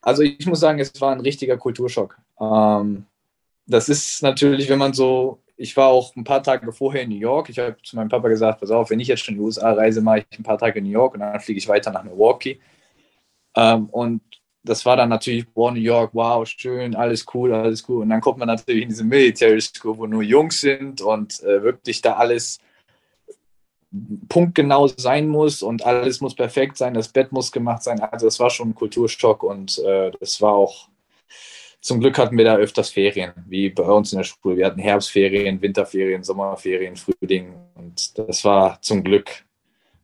Also 0.00 0.22
ich 0.22 0.44
muss 0.46 0.60
sagen, 0.60 0.80
es 0.80 1.00
war 1.00 1.12
ein 1.12 1.20
richtiger 1.20 1.56
Kulturschock. 1.56 2.18
Ähm, 2.40 3.06
das 3.66 3.88
ist 3.88 4.22
natürlich, 4.22 4.68
wenn 4.68 4.78
man 4.78 4.92
so 4.92 5.38
ich 5.62 5.76
war 5.76 5.88
auch 5.88 6.16
ein 6.16 6.24
paar 6.24 6.42
Tage 6.42 6.72
vorher 6.72 7.02
in 7.02 7.10
New 7.10 7.18
York. 7.18 7.48
Ich 7.48 7.58
habe 7.58 7.76
zu 7.84 7.94
meinem 7.94 8.08
Papa 8.08 8.28
gesagt, 8.28 8.60
pass 8.60 8.72
auf, 8.72 8.90
wenn 8.90 8.98
ich 8.98 9.06
jetzt 9.06 9.24
schon 9.24 9.34
in 9.34 9.40
die 9.40 9.44
USA 9.44 9.72
reise, 9.72 10.00
mache 10.00 10.18
ich 10.28 10.38
ein 10.38 10.42
paar 10.42 10.58
Tage 10.58 10.80
in 10.80 10.84
New 10.84 10.90
York 10.90 11.14
und 11.14 11.20
dann 11.20 11.38
fliege 11.38 11.58
ich 11.58 11.68
weiter 11.68 11.92
nach 11.92 12.02
Milwaukee. 12.02 12.58
Ähm, 13.54 13.86
und 13.90 14.22
das 14.64 14.86
war 14.86 14.96
dann 14.96 15.08
natürlich, 15.08 15.46
wow, 15.54 15.72
New 15.72 15.80
York, 15.80 16.10
wow, 16.14 16.46
schön, 16.46 16.94
alles 16.94 17.26
cool, 17.34 17.52
alles 17.52 17.88
cool. 17.88 18.02
Und 18.02 18.10
dann 18.10 18.20
kommt 18.20 18.38
man 18.38 18.48
natürlich 18.48 18.82
in 18.82 18.88
diese 18.88 19.04
Military 19.04 19.60
School, 19.60 19.98
wo 19.98 20.06
nur 20.06 20.22
Jungs 20.22 20.60
sind 20.60 21.00
und 21.00 21.42
äh, 21.42 21.62
wirklich 21.62 22.00
da 22.00 22.14
alles 22.14 22.60
punktgenau 24.28 24.86
sein 24.88 25.28
muss 25.28 25.62
und 25.62 25.84
alles 25.84 26.20
muss 26.20 26.34
perfekt 26.34 26.78
sein, 26.78 26.94
das 26.94 27.08
Bett 27.08 27.32
muss 27.32 27.52
gemacht 27.52 27.82
sein. 27.82 28.00
Also 28.00 28.26
das 28.26 28.40
war 28.40 28.50
schon 28.50 28.70
ein 28.70 28.74
Kulturschock 28.74 29.42
und 29.42 29.78
äh, 29.80 30.12
das 30.18 30.40
war 30.40 30.52
auch 30.52 30.88
zum 31.82 31.98
Glück 31.98 32.16
hatten 32.16 32.38
wir 32.38 32.44
da 32.44 32.56
öfters 32.56 32.90
Ferien, 32.90 33.32
wie 33.48 33.68
bei 33.68 33.82
uns 33.82 34.12
in 34.12 34.18
der 34.18 34.24
Schule. 34.24 34.56
Wir 34.56 34.66
hatten 34.66 34.78
Herbstferien, 34.78 35.60
Winterferien, 35.60 36.22
Sommerferien, 36.22 36.94
Frühling. 36.94 37.54
Und 37.74 38.16
das 38.16 38.44
war 38.44 38.80
zum 38.82 39.02
Glück, 39.02 39.44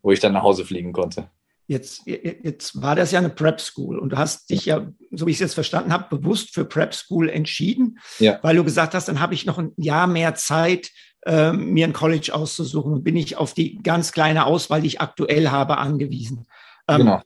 wo 0.03 0.11
ich 0.11 0.18
dann 0.18 0.33
nach 0.33 0.42
Hause 0.42 0.64
fliegen 0.64 0.92
konnte. 0.92 1.31
Jetzt, 1.70 2.07
jetzt 2.07 2.81
war 2.81 2.96
das 2.96 3.12
ja 3.12 3.18
eine 3.18 3.28
Prep 3.28 3.61
School 3.61 3.98
und 3.98 4.11
du 4.11 4.16
hast 4.16 4.48
dich 4.48 4.64
ja, 4.64 4.87
so 5.11 5.26
wie 5.26 5.33
ich 5.33 5.37
es 5.37 5.40
jetzt 5.40 5.54
verstanden 5.54 5.92
habe, 5.92 6.16
bewusst 6.16 6.54
für 6.54 6.64
Prep 6.64 6.94
School 6.94 7.28
entschieden, 7.28 7.98
ja. 8.18 8.38
weil 8.40 8.57
du 8.57 8.64
gesagt 8.64 8.94
hast, 8.94 9.07
dann 9.07 9.20
habe 9.20 9.35
ich 9.35 9.44
noch 9.44 9.59
ein 9.59 9.72
Jahr 9.76 10.07
mehr 10.07 10.35
Zeit, 10.35 10.90
äh, 11.26 11.52
mir 11.52 11.87
ein 11.87 11.92
College 11.92 12.35
auszusuchen 12.35 12.94
und 12.94 13.04
bin 13.04 13.16
ich 13.16 13.37
auf 13.37 13.52
die 13.52 13.83
ganz 13.83 14.12
kleine 14.12 14.46
Auswahl, 14.46 14.81
die 14.81 14.87
ich 14.87 15.02
aktuell 15.02 15.50
habe, 15.50 15.76
angewiesen. 15.76 16.46
Ähm, 16.88 16.98
genau. 16.98 17.22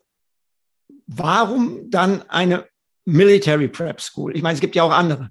Warum 1.07 1.88
dann 1.90 2.22
eine 2.28 2.66
Military 3.05 3.68
Prep 3.68 4.00
School? 4.00 4.37
Ich 4.37 4.42
meine, 4.42 4.55
es 4.55 4.61
gibt 4.61 4.74
ja 4.74 4.83
auch 4.83 4.90
andere. 4.92 5.31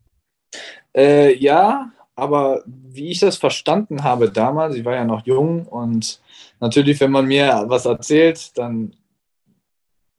Äh, 0.96 1.36
ja, 1.36 1.92
aber 2.16 2.64
wie 2.66 3.10
ich 3.10 3.20
das 3.20 3.38
verstanden 3.38 4.04
habe 4.04 4.30
damals, 4.30 4.76
ich 4.76 4.86
war 4.86 4.96
ja 4.96 5.04
noch 5.04 5.26
jung 5.26 5.66
und 5.66 6.22
natürlich, 6.60 7.00
wenn 7.00 7.12
man 7.12 7.26
mir 7.26 7.66
was 7.68 7.86
erzählt, 7.86 8.58
dann 8.58 8.96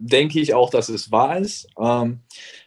denke 0.02 0.40
ich 0.40 0.54
auch, 0.54 0.70
dass 0.70 0.88
es 0.88 1.12
wahr 1.12 1.38
ist. 1.38 1.68
Ähm, 1.78 2.20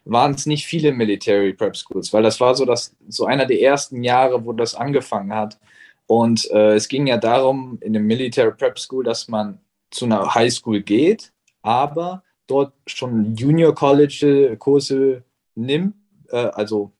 waren 0.05 0.33
es 0.33 0.45
nicht 0.45 0.65
viele 0.65 0.91
Military 0.93 1.53
Prep 1.53 1.75
Schools, 1.75 2.13
weil 2.13 2.23
das 2.23 2.39
war 2.39 2.55
so, 2.55 2.65
dass, 2.65 2.95
so 3.07 3.25
einer 3.25 3.45
der 3.45 3.61
ersten 3.61 4.03
Jahre, 4.03 4.45
wo 4.45 4.53
das 4.53 4.75
angefangen 4.75 5.33
hat. 5.33 5.59
Und 6.07 6.49
äh, 6.51 6.75
es 6.75 6.87
ging 6.87 7.07
ja 7.07 7.17
darum, 7.17 7.77
in 7.81 7.93
der 7.93 8.01
Military 8.01 8.51
Prep 8.51 8.79
School, 8.79 9.03
dass 9.03 9.27
man 9.27 9.59
zu 9.91 10.05
einer 10.05 10.33
High 10.33 10.53
School 10.53 10.81
geht, 10.81 11.33
aber 11.61 12.23
dort 12.47 12.73
schon 12.85 13.35
Junior 13.35 13.73
College 13.73 14.55
Kurse 14.57 15.23
nimmt, 15.55 15.95
äh, 16.29 16.37
also 16.37 16.91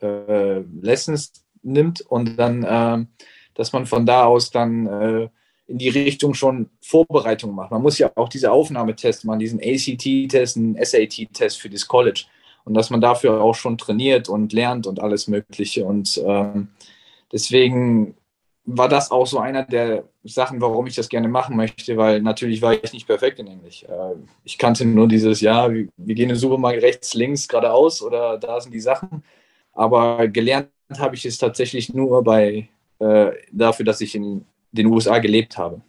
äh, 0.00 0.60
Lessons 0.80 1.32
nimmt 1.62 2.00
und 2.02 2.36
dann, 2.36 2.62
äh, 2.62 3.06
dass 3.54 3.72
man 3.72 3.84
von 3.86 4.06
da 4.06 4.24
aus 4.24 4.50
dann 4.50 4.86
äh, 4.86 5.28
in 5.66 5.78
die 5.78 5.88
Richtung 5.88 6.34
schon 6.34 6.70
Vorbereitung 6.80 7.54
macht. 7.54 7.70
Man 7.70 7.82
muss 7.82 7.98
ja 7.98 8.10
auch 8.16 8.28
diese 8.28 8.52
Aufnahmetest 8.52 9.24
machen, 9.24 9.38
diesen 9.38 9.60
ACT-Test, 9.60 10.56
einen 10.56 10.76
SAT-Test 10.82 11.60
für 11.60 11.70
das 11.70 11.88
College 11.88 12.24
und 12.64 12.74
dass 12.74 12.90
man 12.90 13.00
dafür 13.00 13.42
auch 13.42 13.54
schon 13.54 13.78
trainiert 13.78 14.28
und 14.28 14.52
lernt 14.52 14.86
und 14.86 15.00
alles 15.00 15.28
Mögliche 15.28 15.84
und 15.84 16.22
ähm, 16.26 16.68
deswegen 17.32 18.14
war 18.66 18.88
das 18.88 19.10
auch 19.10 19.26
so 19.26 19.38
einer 19.38 19.62
der 19.62 20.04
Sachen, 20.22 20.60
warum 20.60 20.86
ich 20.86 20.94
das 20.94 21.10
gerne 21.10 21.28
machen 21.28 21.56
möchte, 21.56 21.96
weil 21.96 22.22
natürlich 22.22 22.62
war 22.62 22.72
ich 22.72 22.92
nicht 22.92 23.06
perfekt 23.06 23.38
in 23.38 23.46
Englisch. 23.46 23.84
Äh, 23.84 24.14
ich 24.42 24.56
kannte 24.56 24.86
nur 24.86 25.06
dieses, 25.06 25.40
ja, 25.40 25.70
wir 25.70 26.14
gehen 26.14 26.28
den 26.28 26.38
Supermarkt 26.38 26.82
rechts, 26.82 27.14
links, 27.14 27.46
geradeaus 27.46 28.00
oder 28.00 28.38
da 28.38 28.60
sind 28.60 28.72
die 28.72 28.80
Sachen. 28.80 29.22
Aber 29.72 30.28
gelernt 30.28 30.70
habe 30.98 31.14
ich 31.14 31.26
es 31.26 31.36
tatsächlich 31.36 31.92
nur 31.92 32.24
bei, 32.24 32.68
äh, 33.00 33.32
dafür, 33.52 33.84
dass 33.84 34.00
ich 34.00 34.14
in 34.14 34.46
den 34.76 34.86
USA 34.86 35.18
gelebt 35.18 35.56
habe. 35.56 35.82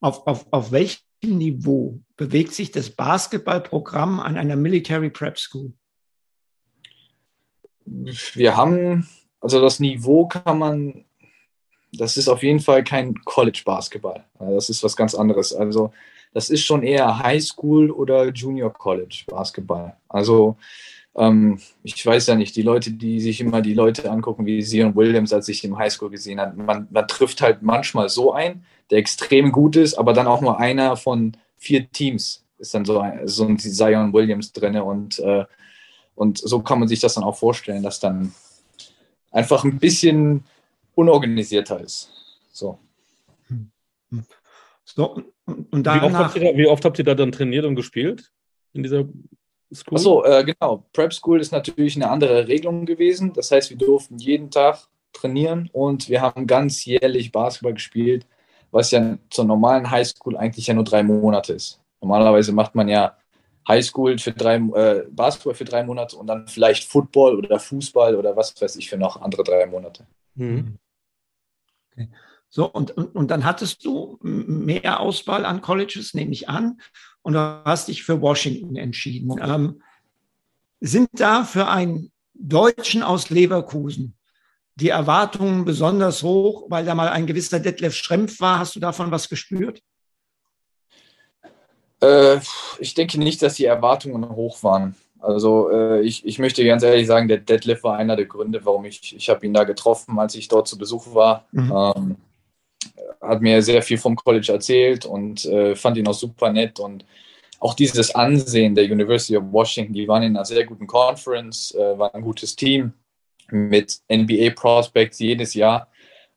Auf, 0.00 0.26
auf, 0.26 0.46
auf 0.50 0.72
welchem 0.72 1.02
Niveau 1.22 2.00
bewegt 2.16 2.52
sich 2.52 2.72
das 2.72 2.90
Basketballprogramm 2.90 4.20
an 4.20 4.36
einer 4.36 4.56
Military 4.56 5.10
Prep 5.10 5.38
School? 5.38 5.72
Wir 7.84 8.56
haben, 8.56 9.08
also 9.40 9.60
das 9.60 9.80
Niveau 9.80 10.26
kann 10.26 10.58
man 10.58 11.04
das 11.92 12.16
ist 12.16 12.28
auf 12.28 12.42
jeden 12.42 12.60
Fall 12.60 12.82
kein 12.84 13.14
College-Basketball. 13.24 14.24
Das 14.38 14.70
ist 14.70 14.82
was 14.82 14.96
ganz 14.96 15.14
anderes. 15.14 15.52
Also 15.52 15.92
das 16.32 16.48
ist 16.48 16.64
schon 16.64 16.82
eher 16.82 17.18
Highschool 17.18 17.90
oder 17.90 18.30
Junior 18.30 18.72
College 18.72 19.24
Basketball. 19.26 19.96
Also 20.08 20.56
ähm, 21.14 21.58
ich 21.82 22.04
weiß 22.04 22.26
ja 22.28 22.34
nicht, 22.34 22.56
die 22.56 22.62
Leute, 22.62 22.92
die 22.92 23.20
sich 23.20 23.40
immer 23.40 23.60
die 23.60 23.74
Leute 23.74 24.10
angucken, 24.10 24.46
wie 24.46 24.62
Zion 24.62 24.94
Williams, 24.96 25.32
als 25.32 25.48
ich 25.48 25.62
im 25.64 25.76
Highschool 25.76 26.10
gesehen 26.10 26.40
habe, 26.40 26.60
man, 26.60 26.88
man 26.90 27.06
trifft 27.06 27.42
halt 27.42 27.62
manchmal 27.62 28.08
so 28.08 28.32
ein, 28.32 28.64
der 28.90 28.98
extrem 28.98 29.52
gut 29.52 29.76
ist, 29.76 29.94
aber 29.94 30.12
dann 30.12 30.26
auch 30.26 30.40
nur 30.40 30.58
einer 30.58 30.96
von 30.96 31.36
vier 31.56 31.90
Teams 31.90 32.44
ist 32.58 32.74
dann 32.74 32.84
so 32.84 33.00
ein, 33.00 33.26
so 33.26 33.44
ein 33.44 33.58
Zion 33.58 34.12
Williams 34.12 34.52
drin 34.52 34.76
und, 34.76 35.18
äh, 35.18 35.44
und 36.14 36.38
so 36.38 36.60
kann 36.60 36.78
man 36.78 36.88
sich 36.88 37.00
das 37.00 37.14
dann 37.14 37.24
auch 37.24 37.36
vorstellen, 37.36 37.82
dass 37.82 38.00
dann 38.00 38.32
einfach 39.30 39.64
ein 39.64 39.78
bisschen 39.78 40.44
unorganisierter 40.94 41.80
ist. 41.80 42.10
So. 42.50 42.78
so 44.84 45.16
und, 45.46 45.72
und 45.72 45.86
wie, 45.86 46.00
oft 46.00 46.14
da, 46.14 46.34
wie, 46.34 46.66
oft 46.66 46.84
habt 46.84 46.98
ihr 46.98 47.04
da 47.04 47.14
dann 47.14 47.32
trainiert 47.32 47.64
und 47.64 47.74
gespielt 47.74 48.30
in 48.72 48.82
dieser 48.82 49.04
School? 49.74 49.98
Achso, 49.98 50.24
äh, 50.24 50.44
genau. 50.44 50.84
Prep 50.92 51.12
School 51.12 51.40
ist 51.40 51.52
natürlich 51.52 51.96
eine 51.96 52.10
andere 52.10 52.48
Regelung 52.48 52.86
gewesen. 52.86 53.32
Das 53.32 53.50
heißt, 53.50 53.70
wir 53.70 53.76
durften 53.76 54.18
jeden 54.18 54.50
Tag 54.50 54.86
trainieren 55.12 55.68
und 55.72 56.08
wir 56.08 56.20
haben 56.20 56.46
ganz 56.46 56.84
jährlich 56.84 57.32
Basketball 57.32 57.74
gespielt, 57.74 58.26
was 58.70 58.90
ja 58.90 59.18
zur 59.30 59.44
normalen 59.44 59.90
Highschool 59.90 60.36
eigentlich 60.36 60.66
ja 60.66 60.74
nur 60.74 60.84
drei 60.84 61.02
Monate 61.02 61.52
ist. 61.52 61.80
Normalerweise 62.00 62.52
macht 62.52 62.74
man 62.74 62.88
ja 62.88 63.16
Highschool 63.68 64.18
für 64.18 64.32
drei, 64.32 64.56
äh, 64.56 65.06
Basketball 65.10 65.54
für 65.54 65.64
drei 65.64 65.84
Monate 65.84 66.16
und 66.16 66.26
dann 66.26 66.48
vielleicht 66.48 66.84
Football 66.84 67.36
oder 67.36 67.60
Fußball 67.60 68.16
oder 68.16 68.36
was 68.36 68.60
weiß 68.60 68.76
ich 68.76 68.88
für 68.90 68.96
noch 68.96 69.20
andere 69.20 69.44
drei 69.44 69.66
Monate. 69.66 70.06
Mhm. 70.34 70.78
Okay. 71.92 72.08
So, 72.54 72.70
und, 72.70 72.90
und, 72.90 73.14
und 73.16 73.30
dann 73.30 73.46
hattest 73.46 73.82
du 73.82 74.18
mehr 74.20 75.00
Auswahl 75.00 75.46
an 75.46 75.62
Colleges, 75.62 76.12
nehme 76.12 76.32
ich 76.32 76.50
an, 76.50 76.82
und 77.22 77.32
du 77.32 77.38
hast 77.64 77.88
dich 77.88 78.04
für 78.04 78.20
Washington 78.20 78.76
entschieden. 78.76 79.40
Ähm, 79.42 79.82
sind 80.78 81.08
da 81.14 81.44
für 81.44 81.68
einen 81.68 82.12
Deutschen 82.34 83.02
aus 83.02 83.30
Leverkusen 83.30 84.18
die 84.74 84.90
Erwartungen 84.90 85.64
besonders 85.64 86.22
hoch, 86.22 86.66
weil 86.68 86.84
da 86.84 86.94
mal 86.94 87.08
ein 87.08 87.26
gewisser 87.26 87.58
Detlef 87.58 87.94
Schrempf 87.94 88.38
war? 88.40 88.58
Hast 88.58 88.76
du 88.76 88.80
davon 88.80 89.10
was 89.10 89.30
gespürt? 89.30 89.80
Äh, 92.02 92.38
ich 92.80 92.92
denke 92.92 93.18
nicht, 93.18 93.40
dass 93.40 93.54
die 93.54 93.64
Erwartungen 93.64 94.28
hoch 94.28 94.62
waren. 94.62 94.94
Also 95.20 95.70
äh, 95.70 96.02
ich, 96.02 96.26
ich 96.26 96.38
möchte 96.38 96.66
ganz 96.66 96.82
ehrlich 96.82 97.06
sagen, 97.06 97.28
der 97.28 97.38
Detlef 97.38 97.82
war 97.82 97.96
einer 97.96 98.16
der 98.16 98.26
Gründe, 98.26 98.62
warum 98.66 98.84
ich, 98.84 99.16
ich 99.16 99.30
habe 99.30 99.46
ihn 99.46 99.54
da 99.54 99.64
getroffen, 99.64 100.18
als 100.18 100.34
ich 100.34 100.48
dort 100.48 100.68
zu 100.68 100.76
Besuch 100.76 101.14
war. 101.14 101.46
Mhm. 101.52 101.72
Ähm, 101.74 102.16
hat 103.22 103.40
mir 103.40 103.62
sehr 103.62 103.82
viel 103.82 103.98
vom 103.98 104.16
College 104.16 104.52
erzählt 104.52 105.06
und 105.06 105.44
äh, 105.44 105.74
fand 105.76 105.96
ihn 105.96 106.08
auch 106.08 106.14
super 106.14 106.52
nett 106.52 106.80
und 106.80 107.04
auch 107.60 107.74
dieses 107.74 108.12
Ansehen 108.14 108.74
der 108.74 108.84
University 108.84 109.36
of 109.36 109.44
Washington, 109.52 109.92
die 109.92 110.08
waren 110.08 110.24
in 110.24 110.36
einer 110.36 110.44
sehr 110.44 110.64
guten 110.64 110.86
Conference, 110.86 111.72
äh, 111.74 111.98
war 111.98 112.12
ein 112.14 112.22
gutes 112.22 112.56
Team 112.56 112.92
mit 113.50 114.00
NBA 114.10 114.50
Prospects 114.50 115.20
jedes 115.20 115.54
Jahr 115.54 115.88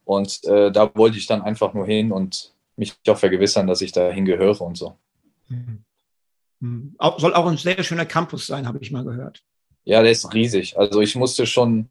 und 0.03 0.43
äh, 0.43 0.71
da 0.71 0.91
wollte 0.93 1.17
ich 1.17 1.25
dann 1.25 1.41
einfach 1.41 1.73
nur 1.73 1.85
hin 1.85 2.11
und 2.11 2.53
mich 2.77 2.93
auch 3.07 3.17
vergewissern, 3.17 3.67
dass 3.67 3.81
ich 3.81 3.91
da 3.91 4.11
hingehöre 4.11 4.61
und 4.61 4.77
so. 4.77 4.95
Mhm. 5.47 5.83
Mhm. 6.59 6.95
Soll 7.17 7.33
auch 7.33 7.47
ein 7.47 7.57
sehr 7.57 7.83
schöner 7.83 8.05
Campus 8.05 8.47
sein, 8.47 8.67
habe 8.67 8.79
ich 8.79 8.91
mal 8.91 9.03
gehört. 9.03 9.43
Ja, 9.83 10.01
der 10.01 10.11
ist 10.11 10.33
riesig. 10.33 10.77
Also 10.77 11.01
ich 11.01 11.15
musste 11.15 11.45
schon 11.45 11.89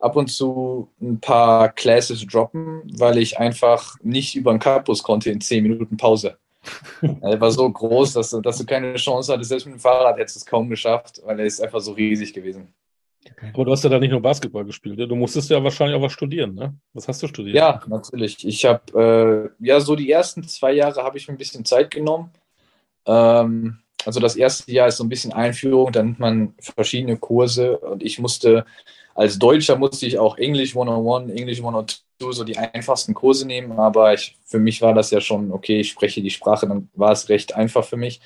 ab 0.00 0.16
und 0.16 0.28
zu 0.28 0.88
ein 1.00 1.20
paar 1.20 1.68
Classes 1.68 2.26
droppen, 2.26 2.82
weil 2.98 3.18
ich 3.18 3.38
einfach 3.38 3.96
nicht 4.02 4.34
über 4.34 4.52
den 4.52 4.58
Campus 4.58 5.02
konnte 5.02 5.30
in 5.30 5.40
zehn 5.40 5.62
Minuten 5.62 5.96
Pause. 5.96 6.36
er 7.22 7.40
war 7.40 7.50
so 7.50 7.70
groß, 7.70 8.14
dass, 8.14 8.30
dass 8.30 8.58
du 8.58 8.66
keine 8.66 8.94
Chance 8.96 9.32
hattest. 9.32 9.48
Selbst 9.48 9.66
mit 9.66 9.76
dem 9.76 9.80
Fahrrad 9.80 10.18
hättest 10.18 10.36
du 10.36 10.40
es 10.40 10.46
kaum 10.46 10.68
geschafft, 10.68 11.20
weil 11.24 11.38
er 11.40 11.46
ist 11.46 11.62
einfach 11.62 11.80
so 11.80 11.92
riesig 11.92 12.34
gewesen. 12.34 12.74
Okay. 13.24 13.50
Aber 13.52 13.64
du 13.66 13.72
hast 13.72 13.84
ja 13.84 13.90
da 13.90 13.98
nicht 13.98 14.10
nur 14.10 14.20
Basketball 14.20 14.64
gespielt. 14.64 14.98
Ne? 14.98 15.06
Du 15.06 15.14
musstest 15.14 15.50
ja 15.50 15.62
wahrscheinlich 15.62 15.96
auch 15.96 16.02
was 16.02 16.12
studieren, 16.12 16.54
ne? 16.54 16.74
Was 16.94 17.06
hast 17.06 17.22
du 17.22 17.26
studiert? 17.26 17.56
Ja, 17.56 17.82
natürlich. 17.86 18.46
Ich 18.46 18.64
habe, 18.64 19.52
äh, 19.60 19.64
ja, 19.66 19.80
so 19.80 19.94
die 19.94 20.10
ersten 20.10 20.42
zwei 20.44 20.72
Jahre 20.72 21.02
habe 21.02 21.18
ich 21.18 21.28
mir 21.28 21.34
ein 21.34 21.38
bisschen 21.38 21.64
Zeit 21.64 21.90
genommen. 21.90 22.30
Ähm, 23.06 23.78
also 24.06 24.20
das 24.20 24.36
erste 24.36 24.72
Jahr 24.72 24.88
ist 24.88 24.96
so 24.96 25.04
ein 25.04 25.10
bisschen 25.10 25.32
Einführung, 25.32 25.92
dann 25.92 26.06
nimmt 26.06 26.18
man 26.18 26.54
verschiedene 26.58 27.18
Kurse 27.18 27.78
und 27.78 28.02
ich 28.02 28.18
musste, 28.18 28.64
als 29.20 29.38
Deutscher 29.38 29.76
musste 29.76 30.06
ich 30.06 30.18
auch 30.18 30.38
Englisch 30.38 30.74
101, 30.74 31.30
Englisch 31.38 31.58
102, 31.58 32.32
so 32.32 32.42
die 32.42 32.56
einfachsten 32.56 33.12
Kurse 33.12 33.46
nehmen, 33.46 33.72
aber 33.78 34.14
ich, 34.14 34.38
für 34.46 34.58
mich 34.58 34.80
war 34.80 34.94
das 34.94 35.10
ja 35.10 35.20
schon, 35.20 35.52
okay, 35.52 35.80
ich 35.80 35.90
spreche 35.90 36.22
die 36.22 36.30
Sprache, 36.30 36.66
dann 36.66 36.88
war 36.94 37.12
es 37.12 37.28
recht 37.28 37.54
einfach 37.54 37.84
für 37.84 37.98
mich. 37.98 38.22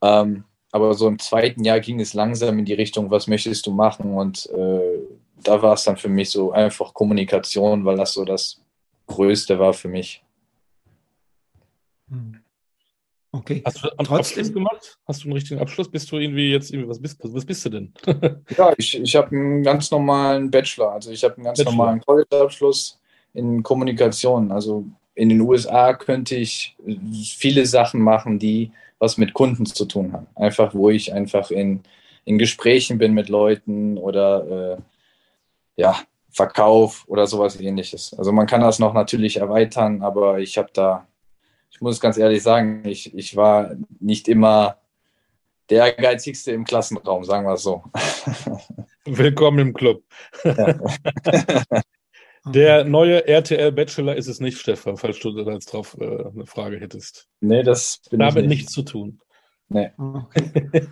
Ähm, 0.00 0.44
aber 0.70 0.94
so 0.94 1.08
im 1.08 1.18
zweiten 1.18 1.64
Jahr 1.64 1.80
ging 1.80 1.98
es 1.98 2.14
langsam 2.14 2.56
in 2.60 2.64
die 2.64 2.72
Richtung, 2.72 3.10
was 3.10 3.26
möchtest 3.26 3.66
du 3.66 3.72
machen 3.72 4.14
und 4.14 4.48
äh, 4.50 5.00
da 5.42 5.60
war 5.60 5.74
es 5.74 5.82
dann 5.82 5.96
für 5.96 6.08
mich 6.08 6.30
so 6.30 6.52
einfach 6.52 6.94
Kommunikation, 6.94 7.84
weil 7.84 7.96
das 7.96 8.12
so 8.12 8.24
das 8.24 8.62
Größte 9.08 9.58
war 9.58 9.72
für 9.72 9.88
mich. 9.88 10.22
Hm. 12.08 12.41
Okay. 13.34 13.62
Hast 13.64 13.82
du 13.82 13.88
einen 13.88 14.06
Trotzdem 14.06 14.18
Abschluss 14.18 14.52
gemacht? 14.52 14.98
Hast 15.06 15.22
du 15.22 15.28
einen 15.28 15.32
richtigen 15.32 15.60
Abschluss? 15.60 15.90
Bist 15.90 16.12
du 16.12 16.18
irgendwie 16.18 16.52
jetzt 16.52 16.70
irgendwie, 16.70 16.90
was 16.90 17.00
bist, 17.00 17.18
was 17.22 17.44
bist 17.46 17.64
du 17.64 17.70
denn? 17.70 17.94
ja, 18.58 18.74
ich, 18.76 19.00
ich 19.00 19.16
habe 19.16 19.34
einen 19.34 19.62
ganz 19.62 19.90
normalen 19.90 20.50
Bachelor. 20.50 20.92
Also 20.92 21.10
ich 21.10 21.24
habe 21.24 21.36
einen 21.36 21.44
ganz 21.44 21.58
Bachelor. 21.58 21.72
normalen 21.72 22.00
College-Abschluss 22.02 23.00
in 23.32 23.62
Kommunikation. 23.62 24.52
Also 24.52 24.84
in 25.14 25.30
den 25.30 25.40
USA 25.40 25.94
könnte 25.94 26.36
ich 26.36 26.76
viele 27.38 27.64
Sachen 27.64 28.02
machen, 28.02 28.38
die 28.38 28.70
was 28.98 29.16
mit 29.16 29.32
Kunden 29.32 29.64
zu 29.64 29.86
tun 29.86 30.12
haben. 30.12 30.26
Einfach, 30.34 30.74
wo 30.74 30.90
ich 30.90 31.12
einfach 31.12 31.50
in, 31.50 31.80
in 32.24 32.38
Gesprächen 32.38 32.98
bin 32.98 33.14
mit 33.14 33.30
Leuten 33.30 33.96
oder 33.96 34.76
äh, 34.76 34.82
ja, 35.76 35.96
Verkauf 36.30 37.04
oder 37.08 37.26
sowas 37.26 37.58
ähnliches. 37.58 38.14
Also 38.18 38.30
man 38.30 38.46
kann 38.46 38.60
das 38.60 38.78
noch 38.78 38.92
natürlich 38.92 39.38
erweitern, 39.38 40.02
aber 40.02 40.38
ich 40.38 40.58
habe 40.58 40.68
da 40.72 41.06
ich 41.72 41.80
muss 41.80 42.00
ganz 42.00 42.18
ehrlich 42.18 42.42
sagen, 42.42 42.86
ich, 42.86 43.14
ich 43.14 43.34
war 43.34 43.74
nicht 43.98 44.28
immer 44.28 44.78
der 45.70 45.96
ehrgeizigste 45.96 46.52
im 46.52 46.64
Klassenraum, 46.64 47.24
sagen 47.24 47.46
wir 47.46 47.54
es 47.54 47.62
so. 47.62 47.82
Willkommen 49.04 49.58
im 49.58 49.72
Club. 49.72 50.04
Ja. 50.44 50.78
Der 52.44 52.82
neue 52.82 53.24
RTL 53.28 53.70
Bachelor 53.70 54.16
ist 54.16 54.26
es 54.26 54.40
nicht, 54.40 54.58
Stefan, 54.58 54.96
falls 54.96 55.20
du 55.20 55.30
da 55.30 55.52
jetzt 55.52 55.72
drauf 55.72 55.96
äh, 56.00 56.24
eine 56.26 56.44
Frage 56.44 56.80
hättest. 56.80 57.28
Nee, 57.40 57.62
das 57.62 58.00
bin 58.10 58.18
Damit 58.18 58.46
nicht. 58.46 58.58
nichts 58.58 58.72
zu 58.72 58.82
tun. 58.82 59.20
Nee. 59.68 59.92
Okay. 59.96 60.88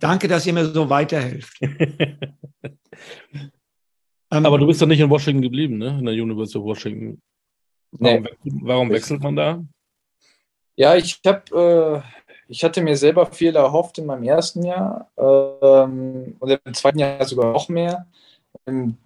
Danke, 0.00 0.28
dass 0.28 0.46
ihr 0.46 0.52
mir 0.52 0.66
so 0.66 0.90
weiterhelft. 0.90 1.58
Aber 4.28 4.58
du 4.58 4.66
bist 4.66 4.82
doch 4.82 4.86
nicht 4.86 5.00
in 5.00 5.08
Washington 5.08 5.40
geblieben, 5.40 5.78
ne? 5.78 5.98
In 5.98 6.04
der 6.04 6.14
University 6.14 6.58
of 6.58 6.64
Washington. 6.64 7.22
Warum, 7.92 8.22
nee. 8.22 8.52
warum 8.60 8.90
wechselt 8.90 9.22
man 9.22 9.36
da? 9.36 9.64
Ja, 10.76 10.94
ich 10.96 11.20
habe, 11.26 12.02
äh, 12.04 12.22
ich 12.48 12.64
hatte 12.64 12.82
mir 12.82 12.96
selber 12.96 13.26
viel 13.26 13.54
erhofft 13.56 13.98
in 13.98 14.06
meinem 14.06 14.22
ersten 14.24 14.64
Jahr 14.64 15.10
ähm, 15.16 16.36
und 16.38 16.50
im 16.64 16.74
zweiten 16.74 16.98
Jahr 16.98 17.24
sogar 17.24 17.52
noch 17.52 17.68
mehr. 17.68 18.06
Im 18.66 18.98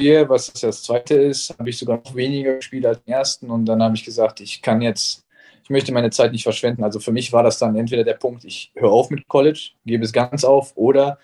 Year, 0.00 0.28
was 0.28 0.52
das 0.52 0.82
zweite 0.82 1.14
ist, 1.14 1.56
habe 1.58 1.70
ich 1.70 1.78
sogar 1.78 1.98
noch 2.04 2.14
weniger 2.14 2.56
gespielt 2.56 2.86
als 2.86 3.00
im 3.06 3.12
ersten 3.12 3.50
und 3.50 3.66
dann 3.66 3.82
habe 3.82 3.94
ich 3.96 4.04
gesagt, 4.04 4.40
ich 4.40 4.62
kann 4.62 4.82
jetzt, 4.82 5.26
ich 5.62 5.70
möchte 5.70 5.92
meine 5.92 6.10
Zeit 6.10 6.32
nicht 6.32 6.44
verschwenden. 6.44 6.84
Also 6.84 7.00
für 7.00 7.12
mich 7.12 7.32
war 7.32 7.42
das 7.42 7.58
dann 7.58 7.76
entweder 7.76 8.04
der 8.04 8.14
Punkt, 8.14 8.44
ich 8.44 8.72
höre 8.74 8.92
auf 8.92 9.10
mit 9.10 9.28
College, 9.28 9.72
gebe 9.84 10.04
es 10.04 10.12
ganz 10.12 10.44
auf 10.44 10.72
oder 10.76 11.18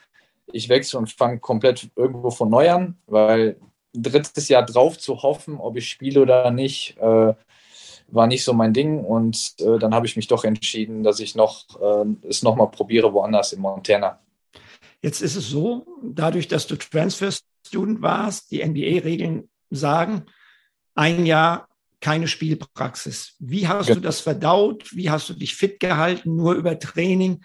ich 0.52 0.68
wechsle 0.68 0.98
und 0.98 1.10
fange 1.10 1.40
komplett 1.40 1.90
irgendwo 1.96 2.30
von 2.30 2.50
neu 2.50 2.70
an, 2.70 2.96
weil 3.06 3.56
ein 3.94 4.02
drittes 4.02 4.48
Jahr 4.48 4.64
drauf 4.64 4.98
zu 4.98 5.22
hoffen, 5.22 5.58
ob 5.58 5.76
ich 5.76 5.88
spiele 5.88 6.20
oder 6.22 6.50
nicht, 6.50 6.96
äh, 6.98 7.34
war 8.12 8.26
nicht 8.26 8.44
so 8.44 8.52
mein 8.52 8.72
Ding 8.72 9.04
und 9.04 9.54
äh, 9.58 9.78
dann 9.78 9.94
habe 9.94 10.06
ich 10.06 10.16
mich 10.16 10.26
doch 10.26 10.44
entschieden, 10.44 11.02
dass 11.02 11.20
ich 11.20 11.34
noch 11.34 11.66
äh, 11.80 12.28
es 12.28 12.42
nochmal 12.42 12.70
probiere 12.70 13.12
woanders 13.12 13.52
in 13.52 13.60
Montana. 13.60 14.18
Jetzt 15.02 15.22
ist 15.22 15.36
es 15.36 15.48
so, 15.48 15.86
dadurch, 16.02 16.48
dass 16.48 16.66
du 16.66 16.76
Transfer 16.76 17.30
Student 17.66 18.02
warst, 18.02 18.50
die 18.50 18.64
NBA-Regeln 18.64 19.48
sagen, 19.70 20.26
ein 20.94 21.24
Jahr 21.24 21.68
keine 22.00 22.28
Spielpraxis. 22.28 23.36
Wie 23.38 23.68
hast 23.68 23.88
ja. 23.88 23.94
du 23.94 24.00
das 24.00 24.20
verdaut? 24.20 24.96
Wie 24.96 25.10
hast 25.10 25.28
du 25.28 25.34
dich 25.34 25.54
fit 25.54 25.80
gehalten? 25.80 26.36
Nur 26.36 26.54
über 26.54 26.78
Training, 26.78 27.42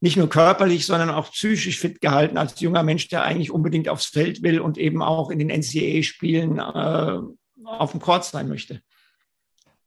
nicht 0.00 0.16
nur 0.16 0.28
körperlich, 0.28 0.84
sondern 0.84 1.10
auch 1.10 1.30
psychisch 1.32 1.78
fit 1.78 2.00
gehalten 2.00 2.36
als 2.36 2.60
junger 2.60 2.82
Mensch, 2.82 3.08
der 3.08 3.22
eigentlich 3.22 3.50
unbedingt 3.50 3.88
aufs 3.88 4.06
Feld 4.06 4.42
will 4.42 4.60
und 4.60 4.78
eben 4.78 5.02
auch 5.02 5.30
in 5.30 5.38
den 5.38 5.48
NCAA-Spielen 5.48 6.58
äh, 6.58 7.20
auf 7.64 7.92
dem 7.92 8.00
Court 8.00 8.24
sein 8.24 8.48
möchte? 8.48 8.82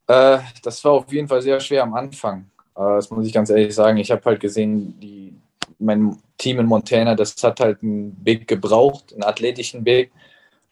Äh, 0.08 0.40
das 0.64 0.84
war 0.84 0.94
auf 0.94 1.12
jeden 1.12 1.28
Fall 1.28 1.42
sehr 1.42 1.60
schwer 1.60 1.84
am 1.84 1.94
Anfang. 1.94 2.50
Äh, 2.76 2.96
das 2.96 3.10
muss 3.12 3.28
ich 3.28 3.34
ganz 3.34 3.50
ehrlich 3.50 3.76
sagen. 3.76 3.98
Ich 3.98 4.12
habe 4.12 4.24
halt 4.26 4.40
gesehen, 4.40 5.00
die, 5.00 5.36
mein 5.80 6.18
Team 6.38 6.60
in 6.60 6.66
Montana, 6.66 7.16
das 7.16 7.42
hat 7.44 7.60
halt 7.60 7.84
einen 7.84 8.16
Big 8.16 8.48
gebraucht, 8.48 9.14
einen 9.14 9.24
athletischen 9.24 9.84
Big. 9.84 10.12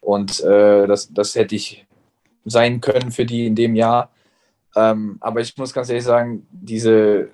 Und 0.00 0.40
äh, 0.40 0.86
das, 0.86 1.12
das 1.12 1.34
hätte 1.34 1.54
ich 1.54 1.86
sein 2.44 2.80
können 2.80 3.10
für 3.10 3.26
die 3.26 3.46
in 3.46 3.54
dem 3.54 3.74
Jahr. 3.74 4.10
Ähm, 4.74 5.16
aber 5.20 5.40
ich 5.40 5.56
muss 5.56 5.72
ganz 5.72 5.88
ehrlich 5.88 6.04
sagen, 6.04 6.46
diese, 6.50 7.30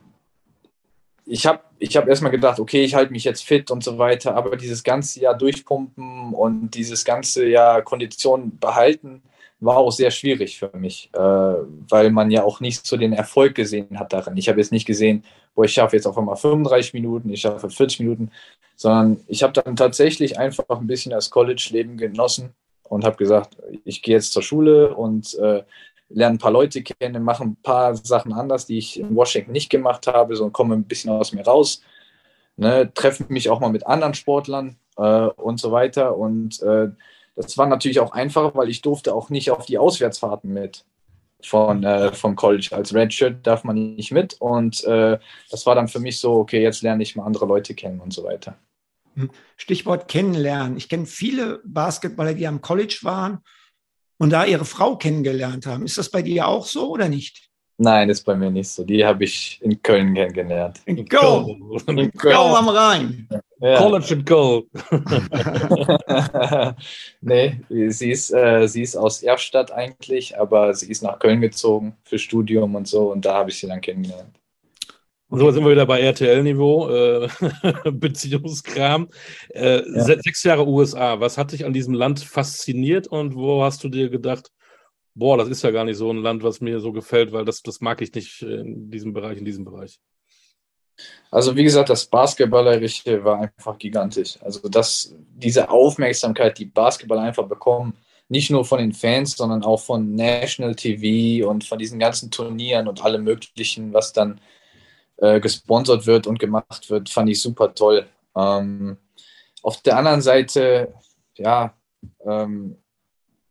ich 1.26 1.46
habe 1.46 1.60
ich 1.78 1.96
hab 1.96 2.08
erstmal 2.08 2.30
gedacht, 2.30 2.60
okay, 2.60 2.82
ich 2.82 2.94
halte 2.94 3.12
mich 3.12 3.24
jetzt 3.24 3.44
fit 3.44 3.70
und 3.70 3.82
so 3.82 3.98
weiter, 3.98 4.36
aber 4.36 4.56
dieses 4.56 4.82
ganze 4.82 5.20
Jahr 5.20 5.36
durchpumpen 5.36 6.32
und 6.32 6.70
dieses 6.70 7.04
ganze 7.04 7.46
Jahr 7.46 7.82
Kondition 7.82 8.58
behalten, 8.58 9.22
war 9.62 9.76
auch 9.76 9.92
sehr 9.92 10.10
schwierig 10.10 10.58
für 10.58 10.70
mich, 10.76 11.08
äh, 11.12 11.18
weil 11.18 12.10
man 12.10 12.30
ja 12.30 12.42
auch 12.42 12.60
nicht 12.60 12.84
so 12.84 12.96
den 12.96 13.12
Erfolg 13.12 13.54
gesehen 13.54 13.98
hat 13.98 14.12
darin. 14.12 14.36
Ich 14.36 14.48
habe 14.48 14.58
jetzt 14.58 14.72
nicht 14.72 14.86
gesehen, 14.86 15.24
wo 15.54 15.62
ich 15.62 15.72
schaffe 15.72 15.96
jetzt 15.96 16.06
auf 16.06 16.18
einmal 16.18 16.36
35 16.36 16.94
Minuten, 16.94 17.30
ich 17.30 17.42
schaffe 17.42 17.70
40 17.70 18.00
Minuten, 18.00 18.30
sondern 18.74 19.20
ich 19.28 19.42
habe 19.42 19.52
dann 19.52 19.76
tatsächlich 19.76 20.38
einfach 20.38 20.64
ein 20.68 20.86
bisschen 20.86 21.10
das 21.10 21.30
College-Leben 21.30 21.96
genossen 21.96 22.54
und 22.82 23.04
habe 23.04 23.16
gesagt, 23.16 23.56
ich 23.84 24.02
gehe 24.02 24.16
jetzt 24.16 24.32
zur 24.32 24.42
Schule 24.42 24.94
und 24.94 25.34
äh, 25.38 25.62
lerne 26.08 26.34
ein 26.34 26.38
paar 26.38 26.50
Leute 26.50 26.82
kennen, 26.82 27.22
mache 27.22 27.44
ein 27.44 27.56
paar 27.62 27.94
Sachen 27.94 28.32
anders, 28.32 28.66
die 28.66 28.78
ich 28.78 28.98
in 28.98 29.14
Washington 29.14 29.52
nicht 29.52 29.70
gemacht 29.70 30.08
habe, 30.08 30.34
so 30.34 30.50
komme 30.50 30.74
ein 30.74 30.84
bisschen 30.84 31.10
aus 31.10 31.32
mir 31.32 31.44
raus. 31.44 31.82
ne, 32.56 32.92
treffe 32.92 33.24
mich 33.28 33.48
auch 33.48 33.60
mal 33.60 33.70
mit 33.70 33.86
anderen 33.86 34.14
Sportlern 34.14 34.76
äh, 34.96 35.02
und 35.02 35.60
so 35.60 35.72
weiter. 35.72 36.16
Und 36.16 36.60
äh, 36.62 36.88
das 37.34 37.56
war 37.58 37.66
natürlich 37.66 38.00
auch 38.00 38.12
einfach, 38.12 38.54
weil 38.54 38.68
ich 38.68 38.82
durfte 38.82 39.14
auch 39.14 39.30
nicht 39.30 39.50
auf 39.50 39.66
die 39.66 39.78
Auswärtsfahrten 39.78 40.52
mit 40.52 40.84
von, 41.44 41.82
äh, 41.84 42.12
vom 42.12 42.36
College. 42.36 42.68
Als 42.72 42.94
Redshirt 42.94 43.46
darf 43.46 43.64
man 43.64 43.94
nicht 43.94 44.12
mit. 44.12 44.34
Und 44.40 44.84
äh, 44.84 45.18
das 45.50 45.66
war 45.66 45.74
dann 45.74 45.88
für 45.88 46.00
mich 46.00 46.18
so, 46.18 46.34
okay, 46.34 46.62
jetzt 46.62 46.82
lerne 46.82 47.02
ich 47.02 47.16
mal 47.16 47.24
andere 47.24 47.46
Leute 47.46 47.74
kennen 47.74 48.00
und 48.00 48.12
so 48.12 48.24
weiter. 48.24 48.56
Hm. 49.14 49.30
Stichwort 49.56 50.08
kennenlernen. 50.08 50.76
Ich 50.76 50.88
kenne 50.88 51.06
viele 51.06 51.60
Basketballer, 51.64 52.34
die 52.34 52.46
am 52.46 52.60
College 52.60 53.00
waren 53.02 53.40
und 54.18 54.30
da 54.30 54.44
ihre 54.44 54.64
Frau 54.64 54.96
kennengelernt 54.96 55.66
haben. 55.66 55.84
Ist 55.84 55.98
das 55.98 56.10
bei 56.10 56.22
dir 56.22 56.46
auch 56.46 56.66
so 56.66 56.90
oder 56.90 57.08
nicht? 57.08 57.50
Nein, 57.78 58.10
ist 58.10 58.24
bei 58.24 58.36
mir 58.36 58.50
nicht 58.50 58.68
so. 58.68 58.84
Die 58.84 59.04
habe 59.04 59.24
ich 59.24 59.58
in 59.62 59.82
Köln 59.82 60.14
kennengelernt. 60.14 60.80
In 60.84 61.04
Köln. 61.08 61.60
In 61.86 62.12
Köln 62.12 62.36
am 62.36 62.68
Rhein. 62.68 63.28
Ja. 63.62 63.78
College 63.78 64.14
in 64.14 64.24
Köln. 64.24 64.64
nee, 67.20 67.60
sie 67.90 68.10
ist, 68.10 68.32
äh, 68.32 68.66
sie 68.66 68.82
ist 68.82 68.96
aus 68.96 69.22
Erfstadt 69.22 69.70
eigentlich, 69.70 70.36
aber 70.36 70.74
sie 70.74 70.90
ist 70.90 71.04
nach 71.04 71.20
Köln 71.20 71.40
gezogen 71.40 71.96
für 72.02 72.18
Studium 72.18 72.74
und 72.74 72.88
so 72.88 73.12
und 73.12 73.24
da 73.24 73.34
habe 73.34 73.50
ich 73.50 73.60
sie 73.60 73.68
dann 73.68 73.80
kennengelernt. 73.80 74.36
So 75.30 75.48
sind 75.52 75.64
wir 75.64 75.70
wieder 75.70 75.86
bei 75.86 76.00
RTL-Niveau, 76.00 76.90
äh, 76.90 77.28
Beziehungskram. 77.92 79.08
Äh, 79.50 79.76
ja. 79.76 80.02
Sechs 80.02 80.42
Jahre 80.42 80.66
USA. 80.66 81.20
Was 81.20 81.38
hat 81.38 81.52
dich 81.52 81.64
an 81.64 81.72
diesem 81.72 81.94
Land 81.94 82.18
fasziniert 82.18 83.06
und 83.06 83.36
wo 83.36 83.62
hast 83.62 83.84
du 83.84 83.88
dir 83.88 84.10
gedacht, 84.10 84.50
boah, 85.14 85.38
das 85.38 85.48
ist 85.48 85.62
ja 85.62 85.70
gar 85.70 85.84
nicht 85.84 85.96
so 85.96 86.10
ein 86.10 86.18
Land, 86.18 86.42
was 86.42 86.60
mir 86.60 86.80
so 86.80 86.92
gefällt, 86.92 87.32
weil 87.32 87.44
das, 87.44 87.62
das 87.62 87.80
mag 87.80 88.02
ich 88.02 88.12
nicht 88.12 88.42
in 88.42 88.90
diesem 88.90 89.12
Bereich, 89.12 89.38
in 89.38 89.44
diesem 89.44 89.64
Bereich? 89.64 90.00
Also 91.30 91.56
wie 91.56 91.64
gesagt, 91.64 91.88
das 91.88 92.06
Basketballerische 92.06 93.24
war 93.24 93.40
einfach 93.40 93.78
gigantisch. 93.78 94.38
Also 94.42 94.68
das, 94.68 95.14
diese 95.34 95.70
Aufmerksamkeit, 95.70 96.58
die 96.58 96.66
Basketball 96.66 97.18
einfach 97.18 97.46
bekommen, 97.46 97.96
nicht 98.28 98.50
nur 98.50 98.64
von 98.64 98.78
den 98.78 98.92
Fans, 98.92 99.36
sondern 99.36 99.62
auch 99.62 99.80
von 99.80 100.14
National 100.14 100.74
TV 100.74 101.48
und 101.48 101.64
von 101.64 101.78
diesen 101.78 101.98
ganzen 101.98 102.30
Turnieren 102.30 102.88
und 102.88 103.02
allem 103.04 103.24
Möglichen, 103.24 103.92
was 103.92 104.12
dann 104.12 104.40
äh, 105.18 105.40
gesponsert 105.40 106.06
wird 106.06 106.26
und 106.26 106.38
gemacht 106.38 106.90
wird, 106.90 107.08
fand 107.08 107.30
ich 107.30 107.40
super 107.40 107.74
toll. 107.74 108.06
Ähm, 108.36 108.96
auf 109.62 109.80
der 109.82 109.96
anderen 109.96 110.20
Seite, 110.20 110.94
ja, 111.36 111.74
ähm, 112.26 112.81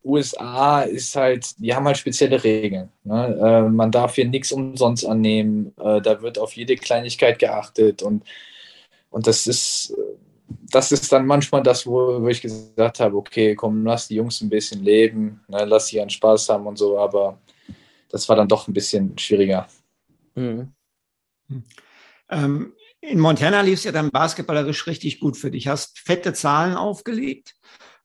USA 0.04 0.82
ist 0.82 1.16
halt, 1.16 1.60
die 1.60 1.74
haben 1.76 1.86
halt 1.86 1.98
spezielle 1.98 2.44
Regeln. 2.44 2.90
Ne? 3.04 3.38
Äh, 3.40 3.70
man 3.70 3.92
darf 3.92 4.16
hier 4.16 4.28
nichts 4.28 4.52
umsonst 4.52 5.06
annehmen. 5.06 5.74
Äh, 5.80 6.02
da 6.02 6.22
wird 6.22 6.40
auf 6.40 6.54
jede 6.54 6.76
Kleinigkeit 6.76 7.40
geachtet 7.40 8.02
und, 8.02 8.24
und 9.10 9.28
das 9.28 9.48
ist, 9.48 9.96
das 10.48 10.92
ist 10.92 11.12
dann 11.12 11.26
manchmal 11.26 11.64
das, 11.64 11.86
wo, 11.86 12.22
wo 12.22 12.28
ich 12.28 12.42
gesagt 12.42 13.00
habe, 13.00 13.16
okay, 13.16 13.56
komm, 13.56 13.86
lass 13.86 14.08
die 14.08 14.16
Jungs 14.16 14.42
ein 14.42 14.50
bisschen 14.50 14.84
leben, 14.84 15.42
ne? 15.48 15.66
lass 15.66 15.88
sie 15.88 15.98
ihren 15.98 16.10
Spaß 16.10 16.50
haben 16.50 16.68
und 16.68 16.78
so, 16.78 16.98
aber 16.98 17.40
das 18.10 18.28
war 18.28 18.36
dann 18.36 18.48
doch 18.48 18.68
ein 18.68 18.74
bisschen 18.74 19.18
schwieriger. 19.18 19.68
Mhm. 20.36 20.74
Ähm, 22.30 22.74
in 23.02 23.20
Montana 23.20 23.62
lief 23.62 23.80
es 23.80 23.84
ja 23.84 23.92
dann 23.92 24.12
basketballerisch 24.12 24.88
richtig 24.88 25.20
gut 25.20 25.36
für 25.36 25.52
dich. 25.52 25.68
Hast 25.68 26.00
fette 26.00 26.34
Zahlen 26.34 26.76
aufgelegt 26.76 27.56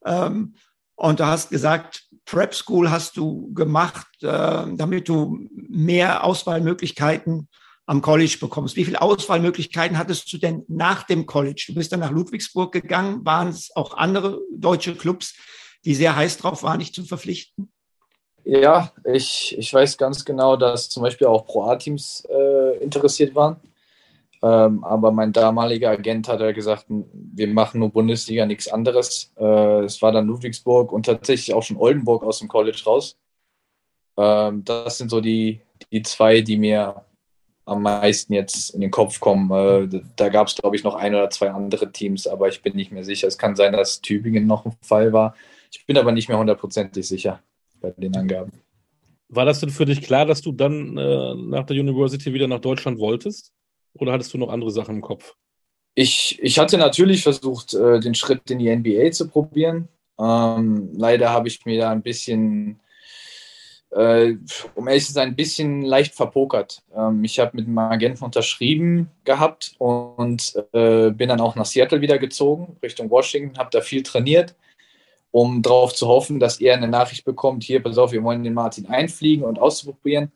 ähm, 0.07 0.55
und 0.97 1.21
du 1.21 1.27
hast 1.27 1.51
gesagt, 1.51 2.05
Prep 2.25 2.55
School 2.55 2.91
hast 2.91 3.17
du 3.17 3.53
gemacht, 3.55 4.09
äh, 4.23 4.65
damit 4.75 5.09
du 5.09 5.49
mehr 5.53 6.25
Auswahlmöglichkeiten 6.25 7.49
am 7.87 8.03
College 8.03 8.39
bekommst. 8.41 8.75
Wie 8.75 8.85
viele 8.85 9.01
Auswahlmöglichkeiten 9.01 9.97
hattest 9.97 10.33
du 10.33 10.39
denn 10.39 10.65
nach 10.67 11.05
dem 11.05 11.27
College? 11.27 11.67
Du 11.69 11.75
bist 11.75 11.93
dann 11.93 12.01
nach 12.01 12.11
Ludwigsburg 12.11 12.73
gegangen. 12.73 13.25
Waren 13.25 13.49
es 13.49 13.71
auch 13.77 13.97
andere 13.97 14.41
deutsche 14.53 14.97
Clubs, 14.97 15.35
die 15.85 15.95
sehr 15.95 16.17
heiß 16.17 16.39
drauf 16.39 16.65
waren, 16.65 16.81
dich 16.81 16.93
zu 16.93 17.05
verpflichten? 17.05 17.71
Ja, 18.45 18.93
ich, 19.05 19.57
ich 19.59 19.73
weiß 19.73 19.99
ganz 19.99 20.25
genau, 20.25 20.57
dass 20.57 20.89
zum 20.89 21.03
Beispiel 21.03 21.27
auch 21.27 21.47
Pro-A-Teams 21.47 22.27
äh, 22.29 22.79
interessiert 22.79 23.35
waren. 23.35 23.61
Ähm, 24.47 24.85
aber 24.85 25.11
mein 25.11 25.33
damaliger 25.33 25.91
Agent 25.91 26.29
hat 26.29 26.41
ja 26.41 26.53
gesagt, 26.53 26.87
wir 26.89 27.49
machen 27.49 27.81
nur 27.81 27.91
Bundesliga, 27.91 28.47
nichts 28.47 28.69
anderes. 28.69 29.33
Äh, 29.37 29.85
es 29.85 30.01
war 30.03 30.13
dann 30.13 30.27
Ludwigsburg 30.27 30.93
und 30.93 31.07
tatsächlich 31.07 31.53
auch 31.55 31.63
schon 31.65 31.79
Oldenburg 31.79 32.23
aus 32.23 32.39
dem 32.39 32.49
College 32.49 32.81
raus. 32.87 33.19
Ähm, 34.17 34.65
das 34.65 34.99
sind 34.99 35.11
so 35.11 35.21
die, 35.21 35.63
die 35.91 36.03
zwei, 36.03 36.43
die 36.43 36.59
mir 36.59 37.05
am 37.65 37.83
meisten 37.83 38.35
jetzt 38.35 38.71
in 38.71 38.81
den 38.83 38.93
Kopf 38.93 39.19
kommen. 39.19 39.51
Äh, 39.51 40.01
da 40.15 40.29
gab 40.29 40.47
es, 40.47 40.55
glaube 40.55 40.77
ich, 40.77 40.85
noch 40.85 40.95
ein 40.95 41.15
oder 41.15 41.31
zwei 41.31 41.51
andere 41.51 41.91
Teams, 41.91 42.29
aber 42.29 42.49
ich 42.49 42.63
bin 42.63 42.77
nicht 42.77 42.93
mehr 42.93 43.05
sicher. 43.05 43.27
Es 43.27 43.39
kann 43.39 43.57
sein, 43.57 43.73
dass 43.73 44.01
Tübingen 44.01 44.47
noch 44.47 44.65
ein 44.65 44.77
Fall 44.83 45.13
war. 45.13 45.35
Ich 45.73 45.85
bin 45.87 45.99
aber 45.99 46.13
nicht 46.13 46.29
mehr 46.29 46.39
hundertprozentig 46.39 47.09
sicher 47.09 47.43
bei 47.81 47.91
den 47.91 48.15
Angaben. 48.17 48.53
War 49.29 49.45
das 49.45 49.59
denn 49.59 49.71
für 49.71 49.87
dich 49.87 50.03
klar, 50.03 50.25
dass 50.25 50.41
du 50.41 50.53
dann 50.53 50.97
äh, 50.97 51.35
nach 51.35 51.67
der 51.67 51.81
University 51.81 52.33
wieder 52.33 52.47
nach 52.47 52.61
Deutschland 52.61 53.01
wolltest? 53.01 53.56
Oder 53.99 54.13
hattest 54.13 54.33
du 54.35 54.39
noch 54.39 54.51
andere 54.51 54.71
Sachen 54.71 54.97
im 54.97 55.01
Kopf? 55.03 55.35
Ich, 55.95 56.39
ich 56.43 56.59
hatte 56.59 56.77
natürlich 56.79 57.23
versucht, 57.23 57.75
äh, 57.75 58.01
den 58.01 58.15
Schritt 58.15 58.51
in 58.51 58.59
die 58.59 58.75
NBA 58.75 59.11
zu 59.13 59.29
probieren. 59.29 59.89
Ähm, 60.19 60.91
leider 60.95 61.31
habe 61.31 61.49
ich 61.49 61.65
mir 61.65 61.79
da 61.79 61.91
ein 61.91 62.03
bisschen, 62.03 62.81
äh, 63.91 64.35
um 64.75 64.89
ehrlich 64.89 65.07
zu 65.07 65.13
sein, 65.13 65.29
ein 65.29 65.37
bisschen 65.37 65.83
leicht 65.83 66.15
verpokert. 66.15 66.83
Ähm, 66.95 67.25
ich 67.25 67.39
habe 67.39 67.57
mit 67.57 67.67
dem 67.67 67.79
Agenten 67.79 68.25
unterschrieben 68.25 69.11
gehabt 69.25 69.75
und 69.79 70.55
äh, 70.73 71.11
bin 71.11 71.29
dann 71.29 71.41
auch 71.41 71.57
nach 71.57 71.67
Seattle 71.67 72.01
wieder 72.01 72.19
gezogen, 72.19 72.77
Richtung 72.83 73.11
Washington, 73.11 73.59
habe 73.59 73.71
da 73.73 73.81
viel 73.81 74.03
trainiert 74.03 74.55
um 75.37 75.61
darauf 75.61 75.95
zu 75.95 76.09
hoffen, 76.09 76.41
dass 76.41 76.63
er 76.63 76.75
eine 76.75 76.89
Nachricht 76.89 77.27
bekommt, 77.27 77.63
hier, 77.63 77.83
pass 77.83 77.99
auf, 77.99 78.11
wir 78.11 78.23
wollen 78.23 78.43
den 78.43 78.55
Martin 78.55 78.87
einfliegen 78.87 79.45
und 79.45 79.59
ausprobieren. 79.59 80.33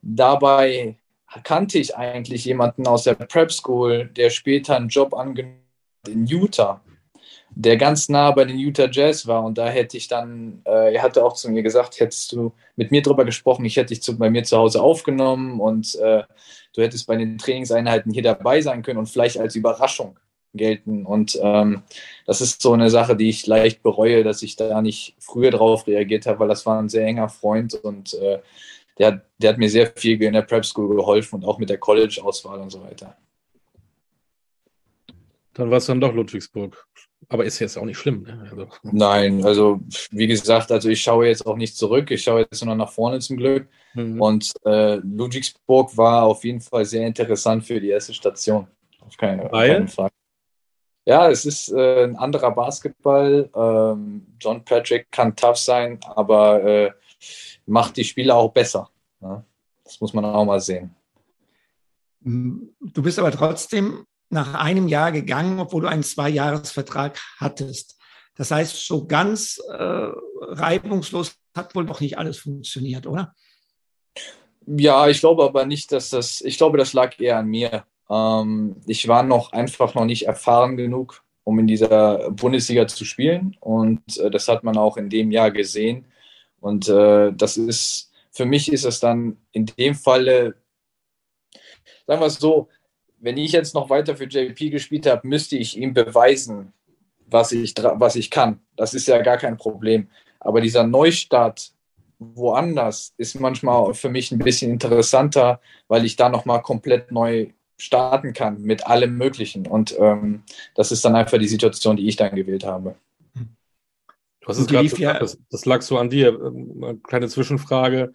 Dabei 0.00 0.96
kannte 1.44 1.78
ich 1.78 1.96
eigentlich 1.96 2.44
jemanden 2.44 2.86
aus 2.86 3.04
der 3.04 3.14
Prep 3.14 3.52
School, 3.52 4.10
der 4.16 4.30
später 4.30 4.76
einen 4.76 4.88
Job 4.88 5.14
angenommen 5.14 5.60
hat 6.04 6.12
in 6.12 6.26
Utah, 6.26 6.80
der 7.50 7.76
ganz 7.76 8.08
nah 8.08 8.30
bei 8.30 8.44
den 8.44 8.58
Utah 8.58 8.88
Jazz 8.90 9.26
war. 9.26 9.44
Und 9.44 9.58
da 9.58 9.68
hätte 9.68 9.96
ich 9.96 10.08
dann, 10.08 10.62
äh, 10.64 10.94
er 10.94 11.02
hatte 11.02 11.24
auch 11.24 11.34
zu 11.34 11.50
mir 11.50 11.62
gesagt, 11.62 12.00
hättest 12.00 12.32
du 12.32 12.52
mit 12.76 12.90
mir 12.90 13.02
drüber 13.02 13.24
gesprochen, 13.24 13.64
ich 13.64 13.76
hätte 13.76 13.88
dich 13.88 14.02
zu, 14.02 14.18
bei 14.18 14.30
mir 14.30 14.44
zu 14.44 14.56
Hause 14.56 14.82
aufgenommen 14.82 15.60
und 15.60 15.94
äh, 15.96 16.22
du 16.74 16.82
hättest 16.82 17.06
bei 17.06 17.16
den 17.16 17.38
Trainingseinheiten 17.38 18.12
hier 18.12 18.22
dabei 18.22 18.60
sein 18.60 18.82
können 18.82 18.98
und 18.98 19.08
vielleicht 19.08 19.38
als 19.38 19.54
Überraschung 19.54 20.18
gelten. 20.54 21.06
Und 21.06 21.38
ähm, 21.42 21.82
das 22.26 22.40
ist 22.40 22.60
so 22.62 22.72
eine 22.72 22.90
Sache, 22.90 23.16
die 23.16 23.28
ich 23.28 23.46
leicht 23.46 23.82
bereue, 23.82 24.24
dass 24.24 24.42
ich 24.42 24.56
da 24.56 24.82
nicht 24.82 25.14
früher 25.18 25.50
drauf 25.50 25.86
reagiert 25.86 26.26
habe, 26.26 26.40
weil 26.40 26.48
das 26.48 26.66
war 26.66 26.80
ein 26.80 26.88
sehr 26.88 27.06
enger 27.06 27.28
Freund 27.28 27.74
und 27.74 28.14
äh, 28.14 28.40
der, 29.00 29.24
der 29.38 29.50
hat 29.50 29.58
mir 29.58 29.70
sehr 29.70 29.86
viel 29.96 30.22
in 30.22 30.34
der 30.34 30.42
Prep 30.42 30.64
School 30.64 30.94
geholfen 30.94 31.36
und 31.36 31.44
auch 31.46 31.58
mit 31.58 31.70
der 31.70 31.78
College-Auswahl 31.78 32.60
und 32.60 32.70
so 32.70 32.82
weiter. 32.82 33.16
Dann 35.54 35.70
war 35.70 35.78
es 35.78 35.86
dann 35.86 36.00
doch 36.00 36.12
Ludwigsburg. 36.12 36.86
Aber 37.28 37.44
ist 37.44 37.58
jetzt 37.60 37.78
auch 37.78 37.84
nicht 37.84 37.98
schlimm. 37.98 38.22
Ne? 38.22 38.48
Also. 38.50 38.68
Nein, 38.82 39.44
also 39.44 39.80
wie 40.10 40.26
gesagt, 40.26 40.70
also 40.70 40.88
ich 40.88 41.00
schaue 41.00 41.28
jetzt 41.28 41.46
auch 41.46 41.56
nicht 41.56 41.76
zurück. 41.76 42.10
Ich 42.10 42.22
schaue 42.22 42.40
jetzt 42.40 42.64
nur 42.64 42.74
nach 42.74 42.90
vorne 42.90 43.20
zum 43.20 43.36
Glück. 43.36 43.68
Mhm. 43.94 44.20
Und 44.20 44.52
äh, 44.64 44.96
Ludwigsburg 44.96 45.96
war 45.96 46.24
auf 46.24 46.44
jeden 46.44 46.60
Fall 46.60 46.84
sehr 46.84 47.06
interessant 47.06 47.64
für 47.64 47.80
die 47.80 47.90
erste 47.90 48.12
Station. 48.12 48.66
Auf 49.00 49.16
keine, 49.16 49.44
auf 49.44 49.52
keine 49.52 49.88
Frage. 49.88 50.12
Ja, 51.06 51.30
es 51.30 51.46
ist 51.46 51.72
äh, 51.72 52.04
ein 52.04 52.16
anderer 52.16 52.50
Basketball. 52.50 53.48
Ähm, 53.54 54.26
John 54.38 54.64
Patrick 54.64 55.10
kann 55.10 55.34
tough 55.34 55.56
sein, 55.56 55.98
aber 56.14 56.62
äh, 56.64 56.90
macht 57.66 57.96
die 57.96 58.04
Spieler 58.04 58.36
auch 58.36 58.52
besser. 58.52 58.90
Ne? 59.20 59.44
Das 59.84 60.00
muss 60.00 60.12
man 60.12 60.24
auch 60.24 60.44
mal 60.44 60.60
sehen. 60.60 60.94
Du 62.20 63.02
bist 63.02 63.18
aber 63.18 63.32
trotzdem 63.32 64.04
nach 64.28 64.54
einem 64.54 64.88
Jahr 64.88 65.10
gegangen, 65.12 65.58
obwohl 65.58 65.82
du 65.82 65.88
einen 65.88 66.02
Zweijahresvertrag 66.02 67.18
hattest. 67.38 67.98
Das 68.36 68.50
heißt, 68.50 68.86
so 68.86 69.06
ganz 69.06 69.60
äh, 69.68 70.08
reibungslos 70.38 71.34
hat 71.54 71.74
wohl 71.74 71.84
noch 71.84 72.00
nicht 72.00 72.16
alles 72.16 72.38
funktioniert, 72.38 73.06
oder? 73.06 73.34
Ja, 74.66 75.08
ich 75.08 75.20
glaube 75.20 75.44
aber 75.44 75.66
nicht, 75.66 75.90
dass 75.92 76.10
das, 76.10 76.40
ich 76.42 76.56
glaube, 76.56 76.78
das 76.78 76.92
lag 76.92 77.18
eher 77.18 77.38
an 77.38 77.46
mir. 77.46 77.84
Ähm, 78.08 78.76
ich 78.86 79.08
war 79.08 79.22
noch 79.22 79.52
einfach 79.52 79.94
noch 79.94 80.04
nicht 80.04 80.26
erfahren 80.26 80.76
genug, 80.76 81.24
um 81.44 81.58
in 81.58 81.66
dieser 81.66 82.30
Bundesliga 82.30 82.86
zu 82.86 83.04
spielen. 83.04 83.56
Und 83.60 84.18
äh, 84.18 84.30
das 84.30 84.48
hat 84.48 84.62
man 84.62 84.76
auch 84.76 84.96
in 84.96 85.10
dem 85.10 85.30
Jahr 85.30 85.50
gesehen. 85.50 86.04
Und 86.60 86.88
äh, 86.88 87.32
das 87.32 87.56
ist, 87.56 88.12
für 88.30 88.46
mich 88.46 88.72
ist 88.72 88.84
es 88.84 89.00
dann 89.00 89.38
in 89.52 89.66
dem 89.66 89.94
Falle, 89.94 90.54
sagen 92.06 92.20
wir 92.20 92.26
es 92.26 92.36
so, 92.36 92.68
wenn 93.18 93.36
ich 93.36 93.52
jetzt 93.52 93.74
noch 93.74 93.90
weiter 93.90 94.16
für 94.16 94.24
JP 94.24 94.70
gespielt 94.70 95.06
habe, 95.06 95.26
müsste 95.26 95.56
ich 95.56 95.76
ihm 95.76 95.92
beweisen, 95.92 96.72
was 97.26 97.52
ich, 97.52 97.74
was 97.76 98.16
ich 98.16 98.30
kann. 98.30 98.60
Das 98.76 98.94
ist 98.94 99.06
ja 99.08 99.20
gar 99.22 99.36
kein 99.36 99.56
Problem. 99.56 100.08
Aber 100.38 100.60
dieser 100.60 100.86
Neustart 100.86 101.72
woanders 102.18 103.14
ist 103.16 103.40
manchmal 103.40 103.94
für 103.94 104.10
mich 104.10 104.30
ein 104.30 104.38
bisschen 104.38 104.70
interessanter, 104.70 105.60
weil 105.88 106.04
ich 106.04 106.16
da 106.16 106.28
nochmal 106.28 106.62
komplett 106.62 107.10
neu 107.10 107.48
starten 107.78 108.34
kann 108.34 108.60
mit 108.60 108.86
allem 108.86 109.16
Möglichen. 109.16 109.66
Und 109.66 109.96
ähm, 109.98 110.42
das 110.74 110.92
ist 110.92 111.04
dann 111.04 111.16
einfach 111.16 111.38
die 111.38 111.48
Situation, 111.48 111.96
die 111.96 112.08
ich 112.08 112.16
dann 112.16 112.34
gewählt 112.34 112.64
habe. 112.64 112.94
Du 114.40 114.48
hast 114.48 114.58
es 114.58 114.66
gerade 114.66 114.84
gesagt, 114.84 115.00
ja, 115.00 115.18
das, 115.18 115.38
das, 115.50 115.66
lag 115.66 115.82
so 115.82 115.98
an 115.98 116.10
dir. 116.10 116.38
Eine 116.38 116.98
kleine 116.98 117.28
Zwischenfrage. 117.28 118.12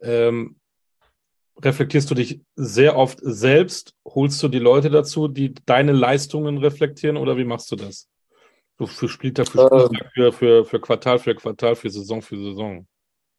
Ähm, 0.00 0.56
reflektierst 1.62 2.10
du 2.10 2.14
dich 2.14 2.40
sehr 2.54 2.96
oft 2.96 3.18
selbst? 3.22 3.94
Holst 4.04 4.42
du 4.42 4.48
die 4.48 4.58
Leute 4.58 4.90
dazu, 4.90 5.28
die 5.28 5.54
deine 5.66 5.92
Leistungen 5.92 6.58
reflektieren 6.58 7.16
oder 7.16 7.36
wie 7.36 7.44
machst 7.44 7.70
du 7.72 7.76
das? 7.76 8.08
So 8.78 8.86
für 8.86 9.08
Spieltag 9.08 9.48
für 9.48 9.68
Spieltag, 9.68 10.12
für, 10.12 10.32
für, 10.32 10.64
für 10.64 10.80
Quartal 10.80 11.18
für 11.18 11.34
Quartal, 11.34 11.76
für 11.76 11.90
Saison 11.90 12.22
für 12.22 12.36
Saison. 12.36 12.86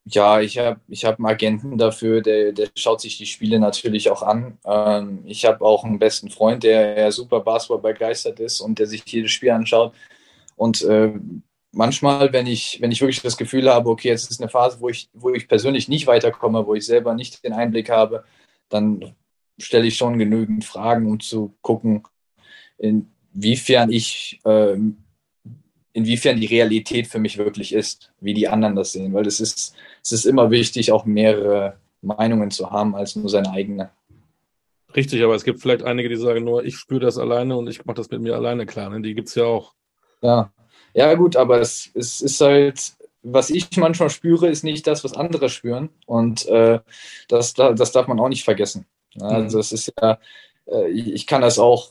Ja, 0.08 0.40
ich 0.40 0.56
habe 0.56 0.80
ich 0.86 1.04
hab 1.04 1.18
einen 1.18 1.26
Agenten 1.26 1.78
dafür, 1.78 2.22
der, 2.22 2.52
der 2.52 2.68
schaut 2.76 3.00
sich 3.00 3.18
die 3.18 3.26
Spiele 3.26 3.58
natürlich 3.58 4.08
auch 4.08 4.22
an. 4.22 4.56
Ähm, 4.64 5.22
ich 5.24 5.44
habe 5.44 5.64
auch 5.64 5.84
einen 5.84 5.98
besten 5.98 6.30
Freund, 6.30 6.62
der, 6.62 6.94
der 6.94 7.12
super 7.12 7.40
Basketball 7.40 7.92
begeistert 7.92 8.38
ist 8.38 8.60
und 8.60 8.78
der 8.78 8.86
sich 8.86 9.02
jedes 9.06 9.32
Spiel 9.32 9.50
anschaut. 9.50 9.94
Und 10.54 10.82
äh, 10.82 11.12
manchmal, 11.76 12.32
wenn 12.32 12.46
ich, 12.46 12.78
wenn 12.80 12.90
ich 12.90 13.00
wirklich 13.00 13.22
das 13.22 13.36
Gefühl 13.36 13.72
habe, 13.72 13.90
okay, 13.90 14.08
jetzt 14.08 14.30
ist 14.30 14.40
eine 14.40 14.50
Phase, 14.50 14.80
wo 14.80 14.88
ich, 14.88 15.08
wo 15.12 15.30
ich 15.30 15.46
persönlich 15.46 15.88
nicht 15.88 16.06
weiterkomme, 16.06 16.66
wo 16.66 16.74
ich 16.74 16.86
selber 16.86 17.14
nicht 17.14 17.44
den 17.44 17.52
Einblick 17.52 17.90
habe, 17.90 18.24
dann 18.68 19.14
stelle 19.58 19.86
ich 19.86 19.96
schon 19.96 20.18
genügend 20.18 20.64
Fragen, 20.64 21.06
um 21.06 21.20
zu 21.20 21.54
gucken, 21.62 22.02
inwiefern 22.78 23.92
ich 23.92 24.40
äh, 24.44 24.76
inwiefern 25.96 26.38
die 26.38 26.46
Realität 26.46 27.06
für 27.06 27.18
mich 27.18 27.38
wirklich 27.38 27.72
ist, 27.72 28.12
wie 28.20 28.34
die 28.34 28.48
anderen 28.48 28.76
das 28.76 28.92
sehen. 28.92 29.14
Weil 29.14 29.26
es 29.26 29.40
ist, 29.40 29.74
es 30.02 30.12
ist 30.12 30.26
immer 30.26 30.50
wichtig, 30.50 30.92
auch 30.92 31.06
mehrere 31.06 31.78
Meinungen 32.02 32.50
zu 32.50 32.70
haben 32.70 32.94
als 32.94 33.16
nur 33.16 33.30
seine 33.30 33.50
eigene. 33.50 33.90
Richtig, 34.94 35.22
aber 35.22 35.34
es 35.34 35.44
gibt 35.44 35.60
vielleicht 35.60 35.82
einige, 35.82 36.10
die 36.10 36.16
sagen 36.16 36.44
nur, 36.44 36.64
ich 36.64 36.76
spüre 36.76 37.00
das 37.00 37.16
alleine 37.16 37.56
und 37.56 37.68
ich 37.68 37.84
mache 37.86 37.96
das 37.96 38.10
mit 38.10 38.20
mir 38.20 38.34
alleine 38.34 38.66
klar. 38.66 38.90
Ne? 38.90 39.00
Die 39.00 39.14
gibt 39.14 39.28
es 39.28 39.34
ja 39.36 39.44
auch. 39.44 39.74
Ja. 40.26 40.52
ja, 40.94 41.14
gut, 41.14 41.36
aber 41.36 41.60
es, 41.60 41.90
es 41.94 42.20
ist 42.20 42.40
halt, 42.40 42.92
was 43.22 43.50
ich 43.50 43.76
manchmal 43.76 44.10
spüre, 44.10 44.48
ist 44.48 44.64
nicht 44.64 44.86
das, 44.86 45.04
was 45.04 45.14
andere 45.14 45.48
spüren. 45.48 45.90
Und 46.06 46.46
äh, 46.46 46.80
das, 47.28 47.54
das 47.54 47.92
darf 47.92 48.08
man 48.08 48.20
auch 48.20 48.28
nicht 48.28 48.44
vergessen. 48.44 48.86
Also 49.20 49.58
mhm. 49.58 49.60
es 49.60 49.72
ist 49.72 49.92
ja, 50.00 50.18
äh, 50.66 50.88
ich 50.88 51.26
kann 51.26 51.42
das 51.42 51.58
auch 51.58 51.90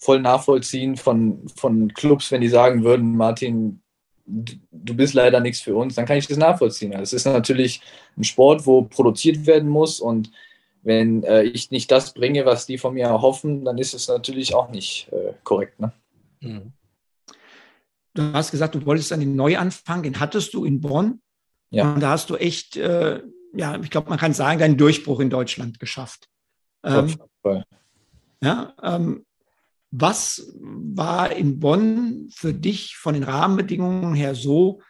voll 0.00 0.20
nachvollziehen 0.20 0.96
von, 0.96 1.48
von 1.56 1.94
Clubs, 1.94 2.30
wenn 2.32 2.40
die 2.40 2.48
sagen 2.48 2.82
würden, 2.84 3.16
Martin, 3.16 3.80
du 4.26 4.94
bist 4.94 5.14
leider 5.14 5.40
nichts 5.40 5.60
für 5.60 5.76
uns, 5.76 5.94
dann 5.94 6.06
kann 6.06 6.16
ich 6.16 6.26
das 6.26 6.38
nachvollziehen. 6.38 6.92
Es 6.92 7.12
ist 7.12 7.24
natürlich 7.24 7.80
ein 8.16 8.24
Sport, 8.24 8.66
wo 8.66 8.82
produziert 8.82 9.46
werden 9.46 9.68
muss 9.68 10.00
und 10.00 10.30
wenn 10.82 11.22
äh, 11.22 11.42
ich 11.44 11.70
nicht 11.70 11.90
das 11.90 12.12
bringe, 12.12 12.44
was 12.44 12.66
die 12.66 12.78
von 12.78 12.94
mir 12.94 13.06
erhoffen, 13.06 13.64
dann 13.64 13.78
ist 13.78 13.94
es 13.94 14.08
natürlich 14.08 14.54
auch 14.54 14.70
nicht 14.70 15.08
äh, 15.12 15.32
korrekt. 15.44 15.78
Ne? 15.78 15.92
Mhm. 16.40 16.72
Du 18.14 18.32
hast 18.32 18.50
gesagt, 18.50 18.74
du 18.74 18.84
wolltest 18.84 19.12
einen 19.12 19.36
Neuanfang, 19.36 20.02
den 20.02 20.20
hattest 20.20 20.54
du 20.54 20.64
in 20.64 20.80
Bonn. 20.80 21.22
Ja. 21.70 21.92
Und 21.92 22.00
da 22.00 22.10
hast 22.10 22.28
du 22.30 22.36
echt, 22.36 22.76
äh, 22.76 23.22
ja, 23.54 23.80
ich 23.80 23.90
glaube, 23.90 24.10
man 24.10 24.18
kann 24.18 24.34
sagen, 24.34 24.58
deinen 24.58 24.76
Durchbruch 24.76 25.20
in 25.20 25.30
Deutschland 25.30 25.78
geschafft. 25.78 26.28
Ähm, 26.84 27.16
ja, 28.42 28.74
ähm, 28.82 29.24
was 29.90 30.52
war 30.58 31.32
in 31.32 31.60
Bonn 31.60 32.28
für 32.34 32.52
dich 32.52 32.96
von 32.96 33.14
den 33.14 33.22
Rahmenbedingungen 33.22 34.14
her 34.14 34.34
so, 34.34 34.80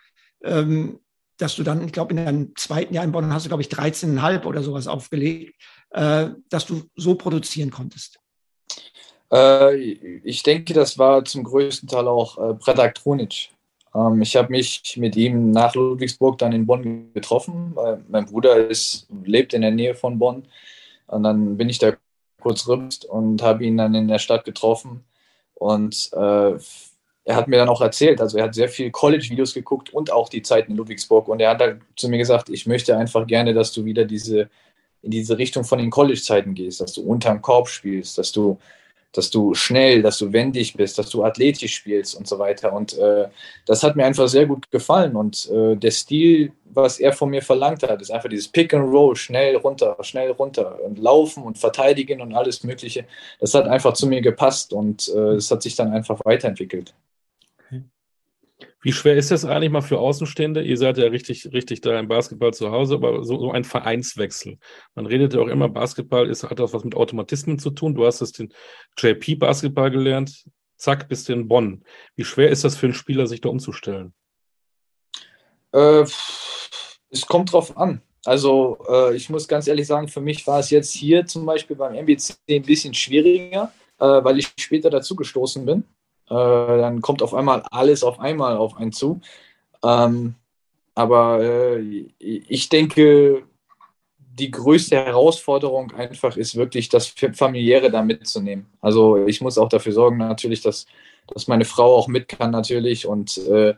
ähm, 0.43 1.01
dass 1.37 1.57
du 1.57 1.63
dann, 1.63 1.85
ich 1.85 1.93
glaube, 1.93 2.15
in 2.15 2.25
deinem 2.25 2.57
zweiten 2.57 2.95
Jahr 2.95 3.05
in 3.05 3.13
Bonn 3.13 3.33
hast 3.33 3.45
du, 3.45 3.49
glaube 3.49 3.63
ich, 3.63 3.69
13,5 3.69 4.45
oder 4.45 4.63
sowas 4.63 4.87
aufgelegt, 4.87 5.55
äh, 5.91 6.31
dass 6.49 6.67
du 6.67 6.85
so 6.95 7.17
produzieren 7.17 7.71
konntest? 7.71 8.22
Äh, 9.33 9.77
ich 9.77 10.43
denke, 10.43 10.75
das 10.75 10.99
war 10.99 11.25
zum 11.25 11.45
größten 11.45 11.89
Teil 11.89 12.07
auch 12.09 12.39
äh, 12.39 12.55
Predak 12.55 12.95
Tronic. 12.97 13.51
Ähm, 13.95 14.23
ich 14.23 14.37
habe 14.37 14.51
mich 14.51 14.97
mit 14.97 15.17
ihm 15.17 15.51
nach 15.51 15.75
Ludwigsburg 15.75 16.39
dann 16.39 16.53
in 16.53 16.67
Bonn 16.67 17.13
getroffen. 17.15 17.75
mein 18.09 18.27
Bruder 18.27 18.69
ist, 18.69 19.09
lebt 19.25 19.55
in 19.55 19.63
der 19.63 19.71
Nähe 19.71 19.95
von 19.95 20.19
Bonn. 20.19 20.47
Und 21.07 21.23
dann 21.25 21.57
bin 21.57 21.69
ich 21.69 21.79
da 21.79 21.95
kurz 22.41 22.67
rübst 22.69 23.05
und 23.05 23.43
habe 23.43 23.65
ihn 23.65 23.77
dann 23.77 23.95
in 23.95 24.09
der 24.09 24.19
Stadt 24.19 24.45
getroffen. 24.45 25.05
Und 25.55 26.11
äh, 26.13 26.59
er 27.25 27.37
hat 27.37 27.49
mir 27.49 27.57
dann 27.57 27.69
auch 27.69 27.81
erzählt, 27.81 28.21
also 28.21 28.39
er 28.39 28.45
hat 28.45 28.55
sehr 28.55 28.69
viel 28.69 28.91
College-Videos 28.91 29.55
geguckt 29.55 29.91
und 29.91 30.11
auch 30.11 30.29
die 30.29 30.43
Zeit 30.43 30.69
in 30.69 30.77
Ludwigsburg. 30.77 31.29
Und 31.29 31.41
er 31.41 31.51
hat 31.51 31.61
dann 31.61 31.83
zu 31.97 32.09
mir 32.09 32.19
gesagt, 32.19 32.49
ich 32.51 32.67
möchte 32.67 32.97
einfach 32.97 33.27
gerne, 33.27 33.55
dass 33.55 33.73
du 33.73 33.85
wieder 33.85 34.05
diese, 34.05 34.51
in 35.03 35.13
diese 35.13 35.39
Richtung 35.39 35.65
von 35.65 35.79
den 35.79 35.91
College-Zeiten 35.91 36.55
gehst, 36.55 36.81
dass 36.81 36.95
du 36.95 37.03
unterm 37.03 37.41
Korb 37.41 37.69
spielst, 37.69 38.19
dass 38.19 38.33
du 38.33 38.59
dass 39.13 39.31
du 39.31 39.55
schnell, 39.55 40.03
dass 40.03 40.19
du 40.19 40.33
wendig 40.33 40.75
bist, 40.75 40.99
dass 40.99 41.11
du 41.11 41.25
athletisch 41.25 41.75
spielst 41.75 42.15
und 42.15 42.27
so 42.27 42.39
weiter. 42.39 42.73
Und 42.73 42.97
äh, 42.99 43.29
das 43.67 43.83
hat 43.83 43.95
mir 43.97 44.07
einfach 44.07 44.29
sehr 44.29 44.47
gut 44.47 44.71
gefallen. 44.71 45.17
Und 45.17 45.51
äh, 45.51 45.77
der 45.77 45.91
Stil, 45.91 46.53
was 46.65 46.99
er 46.99 47.13
von 47.13 47.31
mir 47.31 47.43
verlangt 47.43 47.83
hat, 47.83 48.01
ist 48.01 48.11
einfach 48.11 48.31
dieses 48.31 48.49
Pick 48.49 48.73
and 48.75 48.91
Roll, 48.91 49.15
schnell 49.17 49.57
runter, 49.57 49.97
schnell 50.01 50.31
runter 50.31 50.81
und 50.83 50.99
laufen 50.99 51.43
und 51.45 51.59
verteidigen 51.59 52.21
und 52.21 52.35
alles 52.35 52.65
Mögliche. 52.65 53.05
Das 53.39 53.55
hat 53.55 53.69
einfach 53.69 53.93
zu 53.93 54.07
mir 54.07 54.23
gepasst 54.23 54.73
und 54.73 55.09
äh, 55.15 55.35
es 55.35 55.51
hat 55.51 55.63
sich 55.63 55.77
dann 55.77 55.93
einfach 55.93 56.21
weiterentwickelt. 56.25 56.95
Wie 58.83 58.93
schwer 58.93 59.17
ist 59.17 59.31
das 59.31 59.45
eigentlich 59.45 59.71
mal 59.71 59.81
für 59.81 59.99
Außenstehende? 59.99 60.63
Ihr 60.63 60.77
seid 60.77 60.99
ja 60.99 61.07
richtig, 61.07 61.53
richtig 61.53 61.81
da 61.83 61.99
im 61.99 62.09
Basketball 62.09 62.53
zu 62.53 62.73
Hause, 62.73 62.97
aber 62.97 63.25
so, 63.25 63.39
so 63.39 63.53
ein 63.53 63.63
Vereinswechsel. 63.63 64.59
Man 64.97 65.07
redet 65.07 65.35
ja 65.35 65.41
auch 65.41 65.47
immer, 65.47 65.69
Basketball 65.69 66.29
ist, 66.29 66.43
hat 66.43 66.61
auch 66.61 66.73
was 66.73 66.83
mit 66.83 66.97
Automatismen 66.97 67.61
zu 67.61 67.71
tun. 67.71 67.95
Du 67.95 68.05
hast 68.05 68.21
das 68.21 68.33
den 68.33 68.53
JP-Basketball 68.99 69.93
gelernt. 69.93 70.45
Zack, 70.77 71.09
bist 71.09 71.29
du 71.29 71.33
in 71.33 71.47
Bonn. 71.47 71.85
Wie 72.17 72.25
schwer 72.25 72.51
ist 72.51 72.65
das 72.65 72.77
für 72.77 72.87
einen 72.87 72.95
Spieler, 72.95 73.29
sich 73.29 73.41
da 73.41 73.51
umzustellen? 73.51 74.15
Äh, 75.71 76.05
es 77.11 77.27
kommt 77.29 77.53
drauf 77.53 77.77
an. 77.77 78.03
Also 78.25 78.79
äh, 78.89 79.15
ich 79.15 79.31
muss 79.31 79.47
ganz 79.47 79.69
ehrlich 79.69 79.87
sagen, 79.87 80.09
für 80.09 80.21
mich 80.21 80.45
war 80.49 80.59
es 80.59 80.71
jetzt 80.71 80.93
hier 80.93 81.25
zum 81.25 81.47
Beispiel 81.47 81.77
beim 81.77 81.95
MBC 81.95 82.35
ein 82.51 82.63
bisschen 82.63 82.95
schwieriger, 82.95 83.73
äh, 84.01 84.05
weil 84.05 84.41
ich 84.41 84.53
später 84.59 84.91
dazu 84.91 85.15
gestoßen 85.15 85.65
bin. 85.65 85.85
Äh, 86.29 86.35
dann 86.35 87.01
kommt 87.01 87.23
auf 87.23 87.35
einmal 87.35 87.63
alles 87.71 88.05
auf 88.05 88.21
einmal 88.21 88.57
auf 88.57 88.77
einen 88.77 88.93
zu. 88.93 89.21
Ähm, 89.85 90.35
aber 90.95 91.43
äh, 91.43 92.07
ich 92.19 92.69
denke, 92.69 93.45
die 94.19 94.51
größte 94.51 94.97
Herausforderung 94.97 95.93
einfach 95.93 96.37
ist 96.37 96.57
wirklich 96.57 96.89
das 96.89 97.15
familiäre 97.35 97.91
da 97.91 98.03
mitzunehmen. 98.03 98.67
Also 98.81 99.27
ich 99.27 99.41
muss 99.41 99.59
auch 99.59 99.69
dafür 99.69 99.93
sorgen 99.93 100.19
natürlich, 100.19 100.63
dass, 100.63 100.87
dass 101.27 101.49
meine 101.49 101.65
Frau 101.65 101.95
auch 101.95 102.09
mit 102.09 102.29
kann 102.29 102.51
natürlich 102.51 103.07
und 103.07 103.37
äh, 103.39 103.75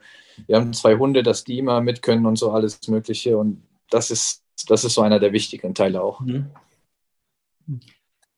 wir 0.46 0.57
haben 0.57 0.72
zwei 0.72 0.96
Hunde, 0.96 1.22
dass 1.22 1.44
die 1.44 1.59
immer 1.59 1.80
mit 1.80 2.02
können 2.02 2.26
und 2.26 2.37
so 2.37 2.50
alles 2.50 2.87
Mögliche 2.88 3.37
und 3.37 3.62
das 3.90 4.11
ist, 4.11 4.42
das 4.68 4.85
ist 4.85 4.94
so 4.94 5.02
einer 5.02 5.20
der 5.20 5.33
wichtigen 5.33 5.74
Teile 5.74 6.02
auch. 6.02 6.20
Mhm. 6.20 6.50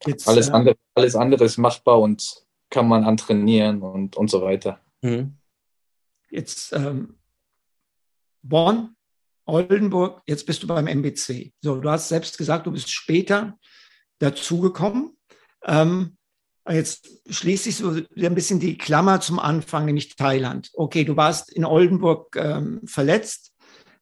Jetzt, 0.06 0.28
alles, 0.28 0.48
äh, 0.48 0.52
andere, 0.52 0.76
alles 0.94 1.16
andere 1.16 1.44
ist 1.44 1.58
machbar 1.58 2.00
und 2.00 2.45
kann 2.70 2.88
man 2.88 3.04
antrainieren 3.04 3.82
und, 3.82 4.16
und 4.16 4.30
so 4.30 4.42
weiter. 4.42 4.80
Mhm. 5.02 5.36
Jetzt 6.30 6.72
ähm, 6.72 7.16
Bonn, 8.42 8.96
Oldenburg, 9.44 10.22
jetzt 10.26 10.46
bist 10.46 10.62
du 10.62 10.66
beim 10.66 10.86
MBC. 10.86 11.52
So, 11.60 11.76
du 11.76 11.90
hast 11.90 12.08
selbst 12.08 12.36
gesagt, 12.36 12.66
du 12.66 12.72
bist 12.72 12.90
später 12.90 13.58
dazugekommen. 14.18 15.16
Ähm, 15.64 16.16
jetzt 16.68 17.08
schließt 17.28 17.64
sich 17.64 17.76
so 17.76 17.90
ein 17.90 18.34
bisschen 18.34 18.58
die 18.58 18.76
Klammer 18.76 19.20
zum 19.20 19.38
Anfang, 19.38 19.84
nämlich 19.84 20.16
Thailand. 20.16 20.70
Okay, 20.74 21.04
du 21.04 21.16
warst 21.16 21.52
in 21.52 21.64
Oldenburg 21.64 22.34
ähm, 22.36 22.80
verletzt. 22.86 23.52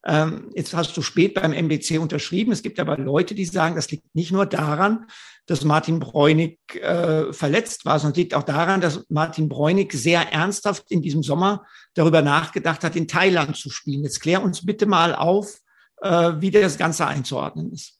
Ähm, 0.07 0.51
jetzt 0.55 0.75
hast 0.75 0.97
du 0.97 1.03
spät 1.03 1.35
beim 1.35 1.53
MBC 1.53 1.99
unterschrieben. 1.99 2.53
Es 2.53 2.62
gibt 2.62 2.79
aber 2.79 2.99
Leute, 2.99 3.35
die 3.35 3.45
sagen, 3.47 3.75
das 3.75 3.90
liegt 3.90 4.14
nicht 4.14 4.33
nur 4.33 4.45
daran, 4.45 5.07
dass 5.47 5.64
Martin 5.64 5.99
Bräunig 5.99 6.59
äh, 6.75 7.33
verletzt 7.33 7.85
war, 7.85 7.99
sondern 7.99 8.17
liegt 8.17 8.35
auch 8.35 8.43
daran, 8.43 8.81
dass 8.81 9.07
Martin 9.09 9.49
Bräunig 9.49 9.93
sehr 9.93 10.33
ernsthaft 10.33 10.90
in 10.90 11.01
diesem 11.01 11.23
Sommer 11.23 11.64
darüber 11.95 12.23
nachgedacht 12.23 12.85
hat, 12.85 12.96
in 12.96 13.09
Thailand 13.09 13.57
zu 13.57 13.71
spielen. 13.71 14.05
Jetzt 14.05 14.21
klär 14.21 14.42
uns 14.42 14.65
bitte 14.65 14.87
mal 14.87 15.15
auf, 15.15 15.59
äh, 16.02 16.33
wie 16.38 16.50
das 16.50 16.77
Ganze 16.77 17.07
einzuordnen 17.07 17.73
ist. 17.73 17.98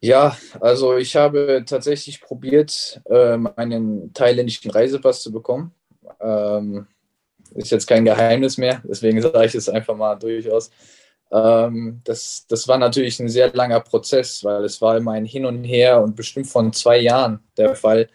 Ja, 0.00 0.36
also 0.60 0.96
ich 0.96 1.16
habe 1.16 1.64
tatsächlich 1.66 2.20
probiert, 2.20 3.00
ähm, 3.08 3.48
einen 3.56 4.12
thailändischen 4.12 4.70
Reisepass 4.70 5.22
zu 5.22 5.32
bekommen. 5.32 5.74
Ähm, 6.20 6.86
ist 7.54 7.70
jetzt 7.70 7.86
kein 7.86 8.04
Geheimnis 8.04 8.58
mehr, 8.58 8.82
deswegen 8.84 9.22
sage 9.22 9.46
ich 9.46 9.54
es 9.54 9.68
einfach 9.68 9.96
mal 9.96 10.16
durchaus. 10.16 10.70
Ähm, 11.32 12.00
das, 12.04 12.46
das 12.48 12.68
war 12.68 12.78
natürlich 12.78 13.18
ein 13.20 13.28
sehr 13.28 13.52
langer 13.52 13.80
Prozess, 13.80 14.44
weil 14.44 14.64
es 14.64 14.80
war 14.82 14.96
immer 14.96 15.12
ein 15.12 15.24
Hin 15.24 15.46
und 15.46 15.64
Her 15.64 16.02
und 16.02 16.16
bestimmt 16.16 16.46
von 16.48 16.72
zwei 16.72 16.98
Jahren 16.98 17.40
der 17.56 17.74
Fall, 17.76 18.08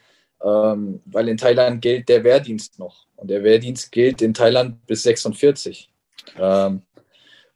ähm, 0.44 1.02
weil 1.06 1.28
in 1.30 1.38
Thailand 1.38 1.82
gilt 1.82 2.10
der 2.10 2.24
Wehrdienst 2.24 2.80
noch 2.80 3.08
und 3.16 3.30
der 3.30 3.44
Wehrdienst 3.44 3.92
gilt 3.92 4.22
in 4.22 4.34
Thailand 4.34 4.86
bis 4.88 5.04
46. 5.04 5.90
Ähm, 6.38 6.84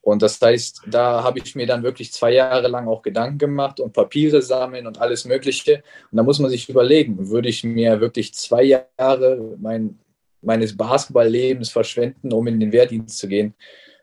Und 0.02 0.22
das 0.22 0.42
heißt, 0.42 0.82
da 0.88 1.24
habe 1.24 1.40
ich 1.40 1.56
mir 1.56 1.66
dann 1.66 1.84
wirklich 1.84 2.12
zwei 2.12 2.32
Jahre 2.34 2.68
lang 2.68 2.88
auch 2.90 3.02
Gedanken 3.04 3.38
gemacht 3.38 3.80
und 3.80 3.94
Papiere 3.94 4.42
sammeln 4.42 4.86
und 4.88 5.00
alles 5.00 5.26
Mögliche. 5.26 5.84
Und 6.12 6.18
da 6.18 6.24
muss 6.24 6.40
man 6.40 6.52
sich 6.52 6.68
überlegen, 6.70 7.30
würde 7.30 7.50
ich 7.50 7.64
mir 7.64 8.02
wirklich 8.02 8.34
zwei 8.34 8.64
Jahre 8.64 9.56
mein, 9.60 10.00
meines 10.44 10.76
Basketballlebens 10.76 11.70
verschwenden, 11.70 12.34
um 12.34 12.48
in 12.48 12.60
den 12.60 12.72
Wehrdienst 12.72 13.18
zu 13.18 13.28
gehen? 13.28 13.54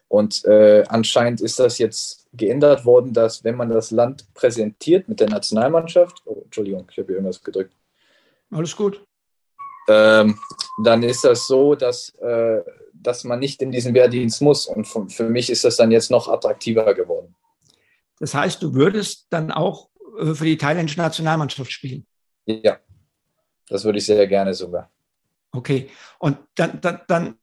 Und 0.08 0.44
äh, 0.44 0.84
anscheinend 0.88 1.40
ist 1.40 1.60
das 1.60 1.78
jetzt 1.78 2.26
geändert 2.32 2.84
worden, 2.84 3.12
dass 3.12 3.44
wenn 3.44 3.56
man 3.56 3.70
das 3.70 3.90
Land 3.90 4.32
präsentiert 4.34 5.08
mit 5.08 5.20
der 5.20 5.28
Nationalmannschaft, 5.28 6.22
oh, 6.24 6.42
Entschuldigung, 6.44 6.86
ich 6.90 6.98
habe 6.98 7.06
hier 7.06 7.16
irgendwas 7.16 7.42
gedrückt. 7.42 7.74
Alles 8.50 8.74
gut. 8.74 9.04
Ähm, 9.88 10.38
dann 10.82 11.02
ist 11.02 11.24
das 11.24 11.46
so, 11.46 11.74
dass 11.74 12.10
äh, 12.16 12.60
dass 13.02 13.24
man 13.24 13.38
nicht 13.38 13.62
in 13.62 13.72
diesen 13.72 13.94
Wehrdienst 13.94 14.42
muss. 14.42 14.66
Und 14.66 14.86
für 14.86 15.28
mich 15.28 15.50
ist 15.50 15.64
das 15.64 15.76
dann 15.76 15.90
jetzt 15.90 16.10
noch 16.10 16.28
attraktiver 16.28 16.94
geworden. 16.94 17.34
Das 18.18 18.34
heißt, 18.34 18.62
du 18.62 18.74
würdest 18.74 19.26
dann 19.30 19.50
auch 19.50 19.88
äh, 20.18 20.34
für 20.34 20.44
die 20.44 20.58
thailändische 20.58 21.00
Nationalmannschaft 21.00 21.72
spielen? 21.72 22.06
Ja, 22.46 22.78
das 23.68 23.84
würde 23.84 23.98
ich 23.98 24.06
sehr 24.06 24.26
gerne 24.26 24.52
sogar. 24.54 24.90
Okay, 25.52 25.90
und 26.18 26.38
dann, 26.54 26.80
dann, 26.80 27.00
dann 27.08 27.38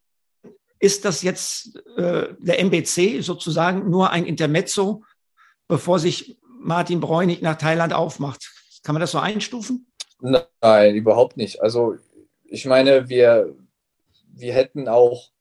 ist 0.80 1.06
das 1.06 1.24
jetzt 1.24 1.76
äh, 1.98 2.34
der 2.40 2.60
MBC 2.60 3.22
sozusagen 3.22 3.90
nur 3.90 4.12
ein 4.12 4.26
Intermezzo, 4.26 5.04
bevor 5.68 6.00
sich 6.00 6.40
Martin 6.60 7.00
Bräunig 7.00 7.42
nach 7.42 7.58
Thailand 7.58 7.94
aufmacht. 7.94 8.52
Kann 8.84 8.94
man 8.94 9.02
das 9.02 9.12
so 9.12 9.20
einstufen? 9.20 9.92
Nein, 10.20 10.96
überhaupt 10.96 11.38
nicht. 11.38 11.62
Also 11.62 11.98
ich 12.46 12.66
meine, 12.66 13.10
wir, 13.10 13.54
wir 14.34 14.54
hätten 14.54 14.88
auch 14.88 15.32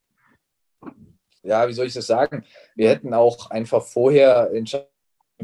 ja, 1.47 1.69
wie 1.69 1.73
soll 1.73 1.87
ich 1.87 1.95
das 1.95 2.07
sagen? 2.07 2.45
Wir 2.75 2.91
hätten 2.91 3.15
auch 3.15 3.51
einfach 3.51 3.83
vorher 3.83 4.51
entscheiden 4.53 4.89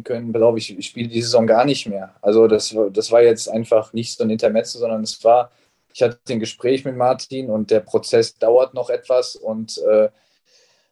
können, 0.05 0.33
glaube 0.33 0.59
ich, 0.59 0.77
ich 0.77 0.87
spiele 0.87 1.09
die 1.09 1.23
Saison 1.23 1.47
gar 1.47 1.64
nicht 1.64 1.87
mehr. 1.87 2.14
Also 2.20 2.49
das, 2.49 2.75
das 2.93 3.11
war 3.12 3.23
jetzt 3.23 3.49
einfach 3.49 3.93
nicht 3.93 4.16
so 4.16 4.25
ein 4.25 4.31
Intermezzo, 4.31 4.79
sondern 4.79 5.03
es 5.03 5.23
war, 5.25 5.51
ich 5.95 6.03
hatte 6.03 6.18
ein 6.28 6.40
Gespräch 6.40 6.84
mit 6.84 6.97
Martin 6.97 7.51
und 7.51 7.70
der 7.70 7.80
Prozess 7.80 8.36
dauert 8.38 8.74
noch 8.74 8.90
etwas 8.90 9.36
und, 9.36 9.78
äh, 9.78 10.09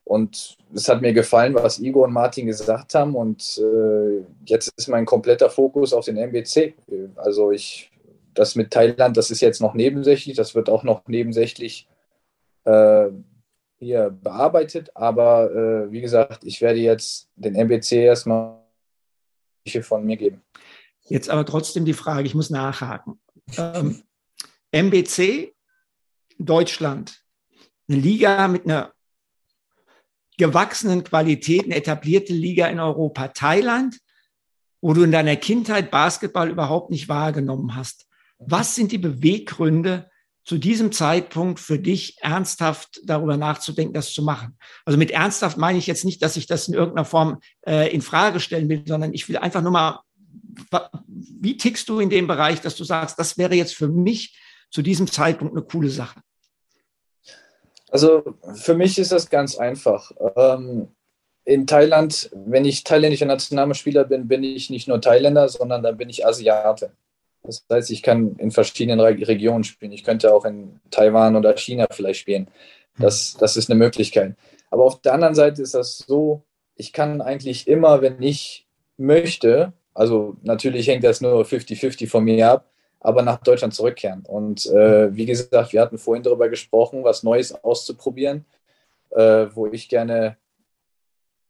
und 0.05 0.57
es 0.75 0.89
hat 0.89 1.03
mir 1.03 1.13
gefallen, 1.13 1.55
was 1.55 1.79
Igor 1.79 2.05
und 2.05 2.13
Martin 2.13 2.47
gesagt 2.47 2.95
haben 2.95 3.15
und 3.15 3.59
äh, 3.59 4.25
jetzt 4.47 4.73
ist 4.77 4.89
mein 4.89 5.07
kompletter 5.07 5.51
Fokus 5.51 5.93
auf 5.93 6.07
den 6.07 6.17
MBC. 6.17 6.75
Also 7.17 7.51
ich, 7.53 7.91
das 8.35 8.55
mit 8.55 8.71
Thailand, 8.71 9.17
das 9.17 9.31
ist 9.31 9.41
jetzt 9.41 9.61
noch 9.61 9.75
nebensächlich, 9.75 10.37
das 10.37 10.55
wird 10.55 10.69
auch 10.69 10.83
noch 10.83 11.07
nebensächlich 11.07 11.89
äh, 12.65 13.09
hier 13.79 14.11
bearbeitet, 14.11 14.91
aber 14.95 15.51
äh, 15.51 15.93
wie 15.93 16.03
gesagt, 16.03 16.45
ich 16.45 16.61
werde 16.61 16.81
jetzt 16.81 17.31
den 17.37 17.55
MBC 17.55 17.93
erstmal 17.93 18.61
von 19.83 20.05
mir 20.05 20.17
geben. 20.17 20.43
Jetzt 21.09 21.31
aber 21.31 21.45
trotzdem 21.45 21.85
die 21.85 21.93
Frage, 21.93 22.27
ich 22.27 22.35
muss 22.35 22.51
nachhaken. 22.51 23.19
Ähm, 23.57 24.03
MBC 24.73 25.55
Deutschland, 26.39 27.23
eine 27.89 27.99
Liga 27.99 28.49
mit 28.49 28.65
einer 28.65 28.93
gewachsenen 30.39 31.05
Qualität, 31.05 31.65
eine 31.65 31.77
etablierte 31.77 32.33
Liga 32.33 32.67
in 32.69 32.81
Europa. 32.81 33.29
Thailand, 33.29 33.99
wo 34.81 34.95
du 34.95 35.03
in 35.03 35.13
deiner 35.13 35.37
Kindheit 35.37 35.91
Basketball 35.91 36.51
überhaupt 36.51 36.91
nicht 36.91 37.09
wahrgenommen 37.09 37.75
hast. 37.75 38.07
Was 38.39 38.75
sind 38.75 38.93
die 38.93 38.99
Beweggründe, 38.99 40.11
zu 40.45 40.59
diesem 40.59 40.91
Zeitpunkt 40.91 41.61
für 41.61 41.79
dich 41.79 42.17
ernsthaft 42.23 43.01
darüber 43.05 43.37
nachzudenken, 43.37 43.95
das 43.95 44.13
zu 44.13 44.23
machen. 44.23 44.57
Also 44.85 44.99
mit 44.99 45.11
ernsthaft 45.11 45.59
meine 45.59 45.79
ich 45.79 45.87
jetzt 45.87 46.05
nicht, 46.05 46.23
dass 46.23 46.37
ich 46.37 46.47
das 46.47 46.67
in 46.67 46.75
irgendeiner 46.75 47.05
Form 47.05 47.41
äh, 47.67 47.95
in 47.95 48.03
Frage 48.03 48.41
stellen 48.41 48.69
will, 48.69 48.83
sondern 48.87 49.13
ich 49.13 49.29
will 49.29 49.37
einfach 49.37 49.63
nur 49.63 49.71
mal, 49.71 50.01
wie 51.07 51.57
tickst 51.57 51.89
du 51.89 52.01
in 52.01 52.11
dem 52.11 52.27
Bereich, 52.27 52.61
dass 52.61 52.75
du 52.75 52.85
sagst, 52.85 53.19
das 53.19 53.39
wäre 53.39 53.55
jetzt 53.55 53.77
für 53.77 53.89
mich 53.89 54.39
zu 54.71 54.83
diesem 54.83 55.07
Zeitpunkt 55.07 55.55
eine 55.55 55.65
coole 55.65 55.91
Sache? 55.91 56.21
Also 57.91 58.35
für 58.55 58.75
mich 58.75 58.99
ist 58.99 59.13
das 59.13 59.31
ganz 59.31 59.57
einfach. 59.59 60.13
Ähm, 60.37 60.89
in 61.45 61.67
Thailand, 61.67 62.31
wenn 62.33 62.65
ich 62.65 62.85
thailändischer 62.85 63.27
Nationalspieler 63.27 64.05
bin, 64.05 64.29
bin 64.29 64.45
ich 64.45 64.71
nicht 64.71 64.87
nur 64.87 65.01
Thailänder, 65.01 65.49
sondern 65.49 65.83
dann 65.83 65.97
bin 65.97 66.09
ich 66.09 66.25
Asiate. 66.25 66.93
Das 67.43 67.65
heißt, 67.71 67.91
ich 67.91 68.03
kann 68.03 68.37
in 68.37 68.51
verschiedenen 68.51 69.01
Regionen 69.01 69.65
spielen. 69.65 69.93
Ich 69.93 70.05
könnte 70.05 70.33
auch 70.33 70.45
in 70.45 70.79
Taiwan 70.91 71.37
oder 71.37 71.57
China 71.57 71.87
vielleicht 71.91 72.21
spielen. 72.21 72.49
Das, 72.99 73.37
das 73.39 73.57
ist 73.57 73.71
eine 73.71 73.79
Möglichkeit. 73.79 74.37
Aber 74.71 74.85
auf 74.85 75.01
der 75.01 75.15
anderen 75.15 75.35
Seite 75.35 75.63
ist 75.63 75.75
das 75.75 75.99
so, 75.99 76.43
ich 76.77 76.93
kann 76.93 77.21
eigentlich 77.21 77.67
immer, 77.67 78.03
wenn 78.03 78.23
ich 78.23 78.67
möchte, 78.97 79.73
also 79.95 80.37
natürlich 80.43 80.87
hängt 80.87 81.03
das 81.03 81.21
nur 81.21 81.45
50-50 81.45 82.09
von 82.09 82.25
mir 82.25 82.49
ab, 82.49 82.71
aber 83.01 83.23
nach 83.23 83.39
Deutschland 83.39 83.75
zurückkehren. 83.75 84.25
Und 84.27 84.67
äh, 84.67 85.15
wie 85.15 85.27
gesagt, 85.27 85.73
wir 85.73 85.81
hatten 85.81 85.99
vorhin 85.99 86.23
darüber 86.23 86.49
gesprochen, 86.49 87.03
was 87.03 87.23
Neues 87.23 87.53
auszuprobieren, 87.65 88.45
äh, 89.11 89.47
wo 89.55 89.67
ich 89.67 89.89
gerne 89.89 90.37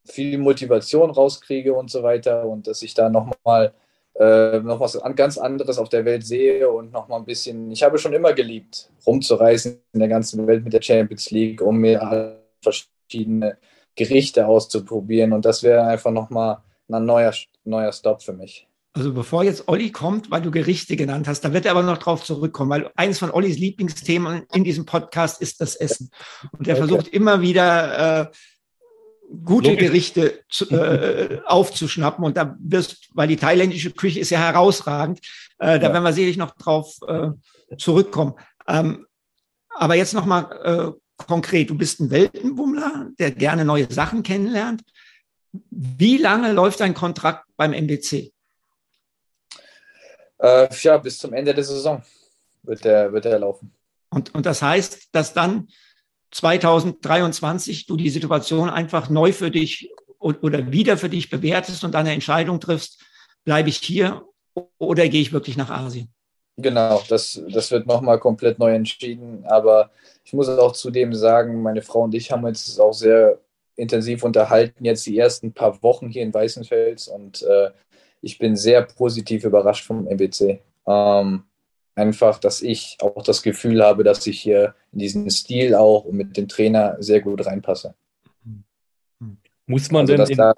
viel 0.04 0.38
Motivation 0.38 1.10
rauskriege 1.10 1.74
und 1.74 1.90
so 1.90 2.02
weiter 2.02 2.46
und 2.46 2.66
dass 2.66 2.82
ich 2.82 2.94
da 2.94 3.10
nochmal 3.10 3.74
äh, 4.14 4.60
noch 4.60 4.80
was 4.80 4.98
ganz 5.16 5.38
anderes 5.38 5.78
auf 5.78 5.88
der 5.88 6.04
Welt 6.04 6.24
sehe 6.24 6.70
und 6.70 6.92
noch 6.92 7.08
mal 7.08 7.16
ein 7.16 7.24
bisschen. 7.24 7.70
Ich 7.70 7.82
habe 7.82 7.98
schon 7.98 8.12
immer 8.12 8.32
geliebt, 8.32 8.90
rumzureisen 9.06 9.80
in 9.92 10.00
der 10.00 10.08
ganzen 10.08 10.46
Welt 10.46 10.64
mit 10.64 10.72
der 10.72 10.82
Champions 10.82 11.30
League, 11.30 11.60
um 11.62 11.78
mir 11.78 12.38
verschiedene 12.62 13.58
Gerichte 13.96 14.46
auszuprobieren. 14.46 15.32
Und 15.32 15.44
das 15.44 15.62
wäre 15.62 15.82
einfach 15.82 16.10
noch 16.10 16.30
mal 16.30 16.62
ein 16.88 17.04
neuer, 17.04 17.32
neuer 17.64 17.92
Stop 17.92 18.22
für 18.22 18.32
mich. 18.32 18.69
Also 18.92 19.12
bevor 19.14 19.44
jetzt 19.44 19.68
Olli 19.68 19.92
kommt, 19.92 20.30
weil 20.32 20.42
du 20.42 20.50
Gerichte 20.50 20.96
genannt 20.96 21.28
hast, 21.28 21.42
da 21.42 21.52
wird 21.52 21.64
er 21.64 21.72
aber 21.72 21.82
noch 21.82 21.98
drauf 21.98 22.24
zurückkommen, 22.24 22.70
weil 22.70 22.90
eines 22.96 23.20
von 23.20 23.30
Ollis 23.30 23.56
Lieblingsthemen 23.56 24.42
in 24.52 24.64
diesem 24.64 24.84
Podcast 24.84 25.40
ist 25.40 25.60
das 25.60 25.76
Essen. 25.76 26.10
Und 26.50 26.66
er 26.66 26.74
okay. 26.74 26.86
versucht 26.86 27.08
immer 27.08 27.40
wieder 27.40 28.22
äh, 28.22 28.30
gute 29.44 29.70
Logisch. 29.70 29.86
Gerichte 29.86 30.40
zu, 30.48 30.68
äh, 30.70 31.40
aufzuschnappen. 31.46 32.24
Und 32.24 32.36
da 32.36 32.56
wirst, 32.58 33.10
weil 33.14 33.28
die 33.28 33.36
thailändische 33.36 33.92
Küche 33.92 34.18
ist 34.18 34.30
ja 34.30 34.40
herausragend, 34.40 35.20
äh, 35.58 35.78
da 35.78 35.86
ja. 35.86 35.92
werden 35.92 36.02
wir 36.02 36.12
sicherlich 36.12 36.36
noch 36.36 36.56
drauf 36.56 36.96
äh, 37.06 37.30
zurückkommen. 37.76 38.34
Ähm, 38.66 39.06
aber 39.70 39.94
jetzt 39.94 40.14
nochmal 40.14 40.96
äh, 40.96 41.24
konkret, 41.26 41.70
du 41.70 41.76
bist 41.76 42.00
ein 42.00 42.10
Weltenbummler, 42.10 43.10
der 43.18 43.30
gerne 43.30 43.64
neue 43.64 43.90
Sachen 43.92 44.24
kennenlernt. 44.24 44.82
Wie 45.70 46.16
lange 46.16 46.52
läuft 46.52 46.80
dein 46.80 46.94
Kontrakt 46.94 47.44
beim 47.56 47.72
MBC? 47.72 48.32
Äh, 50.40 50.68
ja, 50.82 50.98
bis 50.98 51.18
zum 51.18 51.32
Ende 51.32 51.54
der 51.54 51.64
Saison 51.64 52.02
wird 52.62 52.84
der, 52.84 53.12
wird 53.12 53.24
der 53.24 53.38
laufen. 53.38 53.72
Und, 54.10 54.34
und 54.34 54.46
das 54.46 54.62
heißt, 54.62 55.08
dass 55.12 55.34
dann 55.34 55.68
2023 56.32 57.86
du 57.86 57.96
die 57.96 58.10
Situation 58.10 58.70
einfach 58.70 59.08
neu 59.10 59.32
für 59.32 59.50
dich 59.50 59.92
oder 60.18 60.70
wieder 60.70 60.96
für 60.96 61.08
dich 61.08 61.30
bewertest 61.30 61.82
und 61.84 61.92
dann 61.92 62.06
eine 62.06 62.12
Entscheidung 62.12 62.60
triffst, 62.60 63.02
bleibe 63.44 63.68
ich 63.68 63.78
hier 63.78 64.24
oder 64.78 65.08
gehe 65.08 65.22
ich 65.22 65.32
wirklich 65.32 65.56
nach 65.56 65.70
Asien? 65.70 66.12
Genau, 66.56 67.02
das, 67.08 67.40
das 67.48 67.70
wird 67.70 67.86
nochmal 67.86 68.18
komplett 68.18 68.58
neu 68.58 68.74
entschieden. 68.74 69.44
Aber 69.46 69.90
ich 70.24 70.32
muss 70.32 70.48
auch 70.48 70.72
zudem 70.72 71.14
sagen, 71.14 71.62
meine 71.62 71.82
Frau 71.82 72.02
und 72.02 72.14
ich 72.14 72.30
haben 72.30 72.44
uns 72.44 72.78
auch 72.78 72.92
sehr 72.92 73.40
intensiv 73.76 74.24
unterhalten, 74.24 74.84
jetzt 74.84 75.06
die 75.06 75.16
ersten 75.16 75.52
paar 75.54 75.82
Wochen 75.82 76.08
hier 76.08 76.22
in 76.22 76.34
Weißenfels 76.34 77.08
und 77.08 77.42
äh, 77.42 77.70
ich 78.22 78.38
bin 78.38 78.56
sehr 78.56 78.82
positiv 78.82 79.44
überrascht 79.44 79.86
vom 79.86 80.06
MBC. 80.06 80.60
Ähm, 80.86 81.44
einfach, 81.94 82.38
dass 82.38 82.62
ich 82.62 82.96
auch 83.00 83.22
das 83.22 83.42
Gefühl 83.42 83.82
habe, 83.82 84.04
dass 84.04 84.26
ich 84.26 84.40
hier 84.40 84.74
in 84.92 84.98
diesen 84.98 85.30
Stil 85.30 85.74
auch 85.74 86.04
und 86.04 86.16
mit 86.16 86.36
dem 86.36 86.48
Trainer 86.48 86.96
sehr 87.00 87.20
gut 87.20 87.44
reinpasse. 87.44 87.94
Muss 89.66 89.90
man 89.90 90.02
also 90.02 90.12
denn. 90.12 90.18
Das, 90.18 90.30
in, 90.30 90.36
da, 90.36 90.54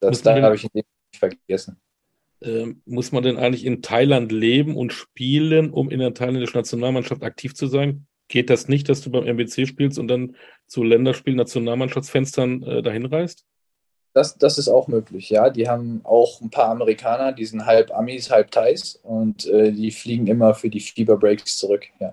das 0.00 0.22
da 0.22 0.42
habe 0.42 0.56
ich 0.56 0.66
nicht 0.72 0.88
vergessen. 1.14 1.78
Äh, 2.40 2.74
muss 2.86 3.12
man 3.12 3.22
denn 3.22 3.36
eigentlich 3.36 3.64
in 3.64 3.82
Thailand 3.82 4.32
leben 4.32 4.76
und 4.76 4.92
spielen, 4.92 5.70
um 5.70 5.90
in 5.90 6.00
der 6.00 6.14
thailändischen 6.14 6.58
Nationalmannschaft 6.58 7.22
aktiv 7.22 7.54
zu 7.54 7.66
sein? 7.66 8.06
Geht 8.28 8.50
das 8.50 8.68
nicht, 8.68 8.88
dass 8.88 9.00
du 9.00 9.10
beim 9.10 9.24
MBC 9.24 9.66
spielst 9.66 9.98
und 9.98 10.08
dann 10.08 10.36
zu 10.66 10.82
Länderspielen, 10.82 11.36
Nationalmannschaftsfenstern 11.36 12.62
äh, 12.62 12.82
dahin 12.82 13.06
reist? 13.06 13.46
Das, 14.18 14.36
das 14.36 14.58
ist 14.58 14.66
auch 14.66 14.88
möglich, 14.88 15.30
ja. 15.30 15.48
Die 15.48 15.68
haben 15.68 16.00
auch 16.02 16.40
ein 16.40 16.50
paar 16.50 16.70
Amerikaner, 16.70 17.30
die 17.30 17.44
sind 17.44 17.64
halb 17.64 17.96
Amis, 17.96 18.32
halb 18.32 18.50
Thais 18.50 18.98
und 19.04 19.46
äh, 19.46 19.70
die 19.70 19.92
fliegen 19.92 20.26
immer 20.26 20.54
für 20.54 20.68
die 20.68 20.80
Fieber-Breaks 20.80 21.56
zurück, 21.56 21.84
ja. 22.00 22.12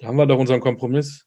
Da 0.00 0.06
haben 0.06 0.16
wir 0.16 0.24
doch 0.24 0.38
unseren 0.38 0.60
Kompromiss. 0.60 1.26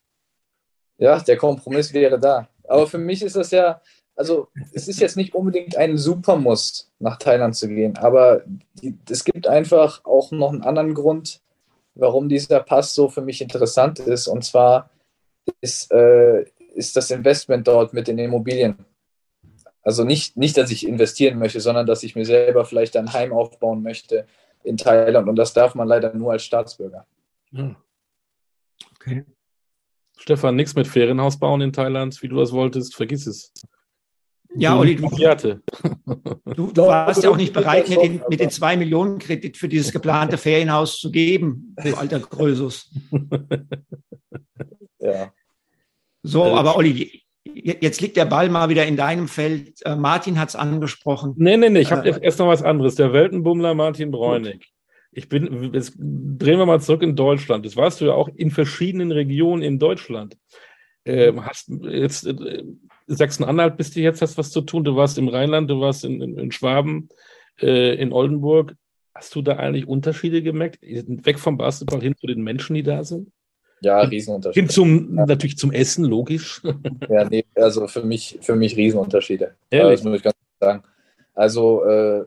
Ja, 0.97 1.19
der 1.19 1.37
Kompromiss 1.37 1.93
wäre 1.93 2.19
da. 2.19 2.47
Aber 2.67 2.87
für 2.87 2.97
mich 2.97 3.21
ist 3.21 3.35
das 3.35 3.51
ja, 3.51 3.79
also 4.15 4.47
es 4.73 4.87
ist 4.87 4.99
jetzt 4.99 5.17
nicht 5.17 5.35
unbedingt 5.35 5.77
ein 5.77 5.99
Supermuss, 5.99 6.91
nach 6.97 7.19
Thailand 7.19 7.55
zu 7.55 7.67
gehen, 7.67 7.95
aber 7.97 8.41
die, 8.81 8.97
es 9.07 9.23
gibt 9.23 9.45
einfach 9.45 10.03
auch 10.03 10.31
noch 10.31 10.49
einen 10.49 10.63
anderen 10.63 10.95
Grund, 10.95 11.41
warum 11.93 12.27
dieser 12.27 12.61
Pass 12.61 12.95
so 12.95 13.07
für 13.07 13.21
mich 13.21 13.39
interessant 13.39 13.99
ist. 13.99 14.27
Und 14.27 14.43
zwar 14.43 14.89
ist, 15.59 15.91
äh, 15.91 16.45
ist 16.73 16.95
das 16.95 17.11
Investment 17.11 17.67
dort 17.67 17.93
mit 17.93 18.07
den 18.07 18.17
Immobilien. 18.17 18.83
Also 19.83 20.03
nicht, 20.03 20.37
nicht, 20.37 20.57
dass 20.57 20.71
ich 20.71 20.87
investieren 20.87 21.39
möchte, 21.39 21.59
sondern 21.59 21.87
dass 21.87 22.03
ich 22.03 22.15
mir 22.15 22.25
selber 22.25 22.65
vielleicht 22.65 22.95
ein 22.97 23.13
Heim 23.13 23.33
aufbauen 23.33 23.81
möchte 23.81 24.27
in 24.63 24.77
Thailand. 24.77 25.27
Und 25.27 25.35
das 25.35 25.53
darf 25.53 25.75
man 25.75 25.87
leider 25.87 26.13
nur 26.13 26.31
als 26.31 26.43
Staatsbürger. 26.43 27.07
Ja. 27.51 27.75
Okay. 28.95 29.25
Stefan, 30.17 30.55
nichts 30.55 30.75
mit 30.75 30.87
Ferienhaus 30.87 31.39
bauen 31.39 31.61
in 31.61 31.73
Thailand, 31.73 32.21
wie 32.21 32.27
du 32.27 32.35
das 32.35 32.51
wolltest, 32.51 32.95
vergiss 32.95 33.25
es. 33.25 33.51
Ja, 34.53 34.77
Olli, 34.77 34.97
du, 34.97 35.09
du, 36.53 36.71
du 36.71 36.81
warst 36.81 37.23
ja 37.23 37.29
auch 37.29 37.37
nicht 37.37 37.53
bereit, 37.53 37.87
mir 37.89 37.99
den, 37.99 38.21
mit 38.29 38.39
den 38.39 38.49
zwei 38.49 38.75
Millionen 38.75 39.17
Kredit 39.17 39.57
für 39.57 39.69
dieses 39.69 39.91
geplante 39.91 40.37
Ferienhaus 40.37 40.99
zu 40.99 41.09
geben, 41.09 41.75
du 41.81 41.95
alter 41.95 42.19
Grösus. 42.19 42.89
Ja. 45.03 45.33
So, 46.21 46.43
also 46.43 46.55
aber 46.57 46.75
Olli, 46.77 47.20
jetzt 47.53 48.01
liegt 48.01 48.17
der 48.17 48.25
Ball 48.25 48.49
mal 48.49 48.69
wieder 48.69 48.85
in 48.85 48.97
deinem 48.97 49.27
Feld. 49.27 49.85
Äh, 49.85 49.95
Martin 49.95 50.39
hat 50.39 50.49
es 50.49 50.55
angesprochen. 50.55 51.33
Nee, 51.37 51.57
nee, 51.57 51.69
nee, 51.69 51.79
ich 51.79 51.91
habe 51.91 52.07
äh, 52.07 52.19
erst 52.21 52.39
noch 52.39 52.47
was 52.47 52.63
anderes. 52.63 52.95
Der 52.95 53.13
Weltenbummler 53.13 53.73
Martin 53.73 54.11
Bräunig. 54.11 54.71
Ich 55.11 55.27
bin, 55.27 55.73
jetzt 55.73 55.93
drehen 55.97 56.57
wir 56.57 56.65
mal 56.65 56.79
zurück 56.79 57.01
in 57.01 57.15
Deutschland. 57.15 57.65
Das 57.65 57.75
warst 57.75 57.99
du 57.99 58.05
ja 58.05 58.13
auch 58.13 58.29
in 58.29 58.49
verschiedenen 58.49 59.11
Regionen 59.11 59.61
in 59.61 59.77
Deutschland. 59.77 60.37
Ähm, 61.03 61.45
hast 61.45 61.69
jetzt 61.83 62.25
äh, 62.27 62.63
Sachsen-Anhalt 63.07 63.75
bist 63.75 63.95
du 63.95 63.99
jetzt, 63.99 64.21
hast 64.21 64.37
was 64.37 64.51
zu 64.51 64.61
tun. 64.61 64.83
Du 64.83 64.95
warst 64.95 65.17
im 65.17 65.27
Rheinland, 65.27 65.69
du 65.69 65.81
warst 65.81 66.05
in, 66.05 66.21
in, 66.21 66.37
in 66.37 66.51
Schwaben, 66.51 67.09
äh, 67.59 67.95
in 67.95 68.13
Oldenburg. 68.13 68.75
Hast 69.13 69.35
du 69.35 69.41
da 69.41 69.57
eigentlich 69.57 69.87
Unterschiede 69.87 70.41
gemerkt? 70.41 70.81
Weg 70.81 71.39
vom 71.39 71.57
Basketball 71.57 72.01
hin 72.01 72.15
zu 72.15 72.27
den 72.27 72.41
Menschen, 72.41 72.75
die 72.75 72.83
da 72.83 73.03
sind? 73.03 73.29
Ja, 73.81 73.99
Riesenunterschiede. 74.01 74.61
Hin 74.61 74.69
zum, 74.69 75.17
ja. 75.17 75.25
natürlich 75.25 75.57
zum 75.57 75.71
Essen, 75.71 76.05
logisch. 76.05 76.61
Ja, 77.09 77.25
nee, 77.25 77.43
also 77.55 77.87
für 77.87 78.03
mich, 78.03 78.37
für 78.41 78.55
mich 78.55 78.77
Riesenunterschiede. 78.77 79.55
Ehrlich? 79.69 79.99
Das 79.99 80.03
muss 80.03 80.17
ich 80.17 80.23
ganz 80.23 80.35
sagen. 80.59 80.83
Also 81.33 81.83
äh, 81.85 82.25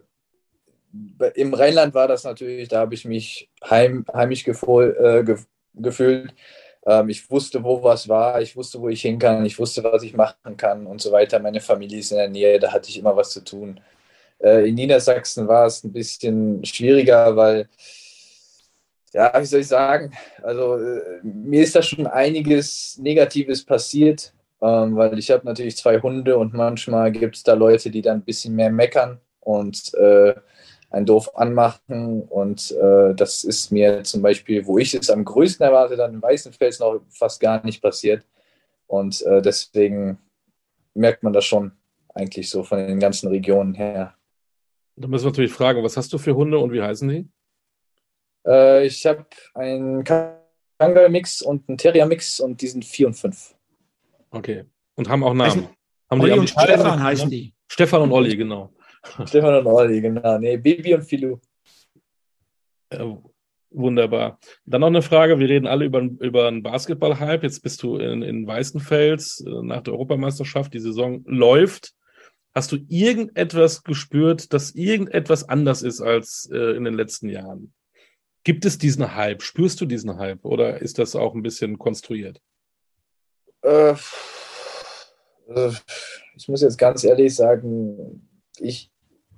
im 1.34 1.54
Rheinland 1.54 1.94
war 1.94 2.08
das 2.08 2.24
natürlich, 2.24 2.68
da 2.68 2.80
habe 2.80 2.94
ich 2.94 3.04
mich 3.04 3.48
heim, 3.68 4.04
heimisch 4.12 4.46
äh, 4.46 5.22
ge 5.24 5.36
gefühlt. 5.76 6.34
Ähm, 6.86 7.08
ich 7.08 7.30
wusste, 7.30 7.62
wo 7.64 7.82
was 7.82 8.08
war, 8.08 8.40
ich 8.40 8.56
wusste, 8.56 8.80
wo 8.80 8.88
ich 8.88 9.02
hin 9.02 9.18
kann, 9.18 9.44
ich 9.44 9.58
wusste, 9.58 9.82
was 9.84 10.02
ich 10.02 10.14
machen 10.14 10.56
kann 10.56 10.86
und 10.86 11.00
so 11.00 11.10
weiter. 11.10 11.38
Meine 11.40 11.60
Familie 11.60 11.98
ist 11.98 12.12
in 12.12 12.18
der 12.18 12.28
Nähe, 12.28 12.58
da 12.58 12.72
hatte 12.72 12.90
ich 12.90 12.98
immer 12.98 13.16
was 13.16 13.30
zu 13.30 13.42
tun. 13.42 13.80
Äh, 14.38 14.68
in 14.68 14.74
Niedersachsen 14.74 15.48
war 15.48 15.66
es 15.66 15.82
ein 15.84 15.92
bisschen 15.92 16.64
schwieriger, 16.64 17.36
weil, 17.36 17.68
ja, 19.14 19.32
wie 19.40 19.46
soll 19.46 19.60
ich 19.60 19.68
sagen, 19.68 20.12
also 20.42 20.76
äh, 20.76 21.20
mir 21.22 21.62
ist 21.62 21.76
da 21.76 21.82
schon 21.82 22.06
einiges 22.06 22.98
Negatives 22.98 23.64
passiert, 23.64 24.34
ähm, 24.60 24.96
weil 24.96 25.18
ich 25.18 25.30
habe 25.30 25.46
natürlich 25.46 25.76
zwei 25.76 26.00
Hunde 26.00 26.36
und 26.36 26.52
manchmal 26.52 27.12
gibt 27.12 27.36
es 27.36 27.44
da 27.44 27.54
Leute, 27.54 27.90
die 27.90 28.02
dann 28.02 28.18
ein 28.18 28.24
bisschen 28.24 28.56
mehr 28.56 28.70
meckern 28.70 29.20
und 29.40 29.94
äh, 29.94 30.34
einen 30.90 31.06
doof 31.06 31.36
anmachen. 31.36 32.22
Und 32.22 32.72
äh, 32.72 33.14
das 33.14 33.44
ist 33.44 33.70
mir 33.70 34.02
zum 34.02 34.20
Beispiel, 34.20 34.66
wo 34.66 34.78
ich 34.78 34.94
es 34.94 35.10
am 35.10 35.24
größten 35.24 35.64
erwarte, 35.64 35.96
dann 35.96 36.14
in 36.14 36.22
Weißenfels 36.22 36.80
noch 36.80 37.00
fast 37.08 37.40
gar 37.40 37.64
nicht 37.64 37.80
passiert. 37.80 38.24
Und 38.88 39.22
äh, 39.22 39.40
deswegen 39.40 40.18
merkt 40.94 41.22
man 41.22 41.32
das 41.32 41.44
schon 41.44 41.72
eigentlich 42.14 42.50
so 42.50 42.64
von 42.64 42.78
den 42.78 43.00
ganzen 43.00 43.28
Regionen 43.28 43.74
her. 43.74 44.14
Da 44.96 45.08
müssen 45.08 45.24
wir 45.24 45.30
natürlich 45.30 45.52
fragen, 45.52 45.82
was 45.82 45.96
hast 45.96 46.12
du 46.12 46.18
für 46.18 46.34
Hunde 46.34 46.58
und 46.58 46.72
wie 46.72 46.82
heißen 46.82 47.08
die? 47.08 47.28
Äh, 48.46 48.86
ich 48.86 49.04
habe 49.06 49.26
einen 49.54 50.04
Kangal-Mix 50.78 51.42
und 51.42 51.68
einen 51.68 51.78
Terrier-Mix 51.78 52.40
und 52.40 52.60
die 52.60 52.68
sind 52.68 52.84
vier 52.84 53.06
und 53.06 53.14
fünf. 53.14 53.54
Okay. 54.30 54.64
Und 54.96 55.08
haben 55.08 55.24
auch 55.24 55.34
Namen. 55.34 55.68
Haben 56.10 56.20
Olli 56.20 56.32
die 56.34 56.38
und 56.40 56.50
Stefan 56.50 57.02
heißen 57.02 57.30
die. 57.30 57.54
Stefan 57.68 58.02
und 58.02 58.12
Olli, 58.12 58.36
genau. 58.36 58.72
Stefan 59.26 59.54
und 59.56 59.66
Olli, 59.66 60.00
genau. 60.00 60.38
Nee, 60.38 60.56
Baby 60.56 60.94
und 60.94 61.02
Filou. 61.02 61.40
Ja, 62.92 63.18
wunderbar. 63.70 64.38
Dann 64.64 64.80
noch 64.82 64.88
eine 64.88 65.02
Frage. 65.02 65.38
Wir 65.38 65.48
reden 65.48 65.66
alle 65.66 65.84
über, 65.84 66.00
über 66.00 66.48
einen 66.48 66.62
Basketball-Hype. 66.62 67.42
Jetzt 67.42 67.62
bist 67.62 67.82
du 67.82 67.96
in, 67.96 68.22
in 68.22 68.46
Weißenfels 68.46 69.44
äh, 69.46 69.62
nach 69.62 69.82
der 69.82 69.94
Europameisterschaft. 69.94 70.74
Die 70.74 70.80
Saison 70.80 71.24
läuft. 71.26 71.94
Hast 72.54 72.70
du 72.70 72.78
irgendetwas 72.88 73.82
gespürt, 73.82 74.52
dass 74.52 74.72
irgendetwas 74.72 75.48
anders 75.48 75.82
ist 75.82 76.00
als 76.00 76.48
äh, 76.52 76.76
in 76.76 76.84
den 76.84 76.94
letzten 76.94 77.28
Jahren? 77.28 77.72
Gibt 78.44 78.66
es 78.66 78.76
diesen 78.76 79.14
Hype? 79.14 79.42
Spürst 79.42 79.80
du 79.80 79.86
diesen 79.86 80.18
Hype 80.18 80.44
oder 80.44 80.80
ist 80.80 80.98
das 80.98 81.16
auch 81.16 81.34
ein 81.34 81.42
bisschen 81.42 81.78
konstruiert? 81.78 82.40
Äh, 83.62 83.94
äh 85.48 85.70
ich 86.36 86.48
muss 86.48 86.62
jetzt 86.62 86.76
ganz 86.76 87.04
ehrlich 87.04 87.34
sagen, 87.34 88.28
ich, 88.58 88.90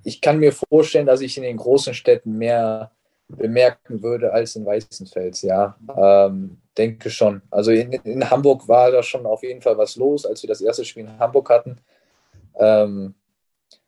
ich 0.03 0.19
kann 0.19 0.39
mir 0.39 0.51
vorstellen, 0.51 1.05
dass 1.05 1.21
ich 1.21 1.37
in 1.37 1.43
den 1.43 1.57
großen 1.57 1.93
Städten 1.93 2.37
mehr 2.37 2.91
bemerken 3.29 4.01
würde 4.03 4.33
als 4.33 4.55
in 4.55 4.65
Weißenfels, 4.65 5.41
ja. 5.41 5.77
Ähm, 5.95 6.57
denke 6.77 7.09
schon. 7.09 7.41
Also 7.49 7.71
in, 7.71 7.91
in, 7.91 8.29
Hamburg 8.29 8.67
war 8.67 8.91
da 8.91 9.03
schon 9.03 9.25
auf 9.25 9.43
jeden 9.43 9.61
Fall 9.61 9.77
was 9.77 9.95
los, 9.95 10.25
als 10.25 10.43
wir 10.43 10.47
das 10.47 10.61
erste 10.61 10.85
Spiel 10.85 11.03
in 11.03 11.19
Hamburg 11.19 11.49
hatten. 11.49 11.79
Ähm, 12.55 13.15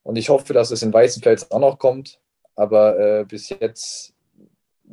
und 0.03 0.15
ich 0.17 0.29
hoffe, 0.29 0.53
dass 0.53 0.71
es 0.71 0.81
in 0.81 0.93
Weißenfels 0.93 1.51
auch 1.51 1.59
noch 1.59 1.79
kommt. 1.79 2.19
Aber 2.55 2.99
äh, 2.99 3.25
bis 3.25 3.49
jetzt 3.49 4.13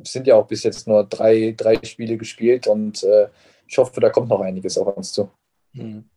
sind 0.03 0.27
ja 0.27 0.35
auch 0.35 0.47
bis 0.47 0.63
jetzt 0.63 0.87
nur 0.87 1.03
drei, 1.03 1.53
drei 1.55 1.79
Spiele 1.83 2.17
gespielt 2.17 2.67
und 2.67 3.03
äh, 3.03 3.27
ich 3.67 3.77
hoffe, 3.77 3.99
da 3.99 4.09
kommt 4.09 4.29
noch 4.29 4.41
einiges 4.41 4.77
auf 4.77 4.95
uns 4.95 5.11
zu. 5.11 5.29
Mhm. 5.73 6.09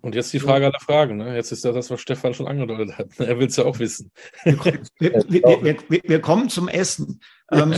Und 0.00 0.14
jetzt 0.14 0.34
die 0.34 0.40
Frage 0.40 0.66
aller 0.66 0.80
Fragen. 0.80 1.16
Ne? 1.16 1.34
Jetzt 1.34 1.50
ist 1.50 1.64
ja 1.64 1.72
das, 1.72 1.90
was 1.90 1.98
Stefan 1.98 2.34
schon 2.34 2.46
angedeutet 2.46 2.98
hat. 2.98 3.08
Er 3.18 3.38
will 3.38 3.46
es 3.46 3.56
ja 3.56 3.64
auch 3.64 3.78
wissen. 3.78 4.10
Wir, 4.44 4.58
wir, 4.98 5.78
wir, 5.88 6.02
wir, 6.04 6.20
kommen 6.20 6.50
zum 6.50 6.68
Essen. 6.68 7.20
Ähm, 7.50 7.74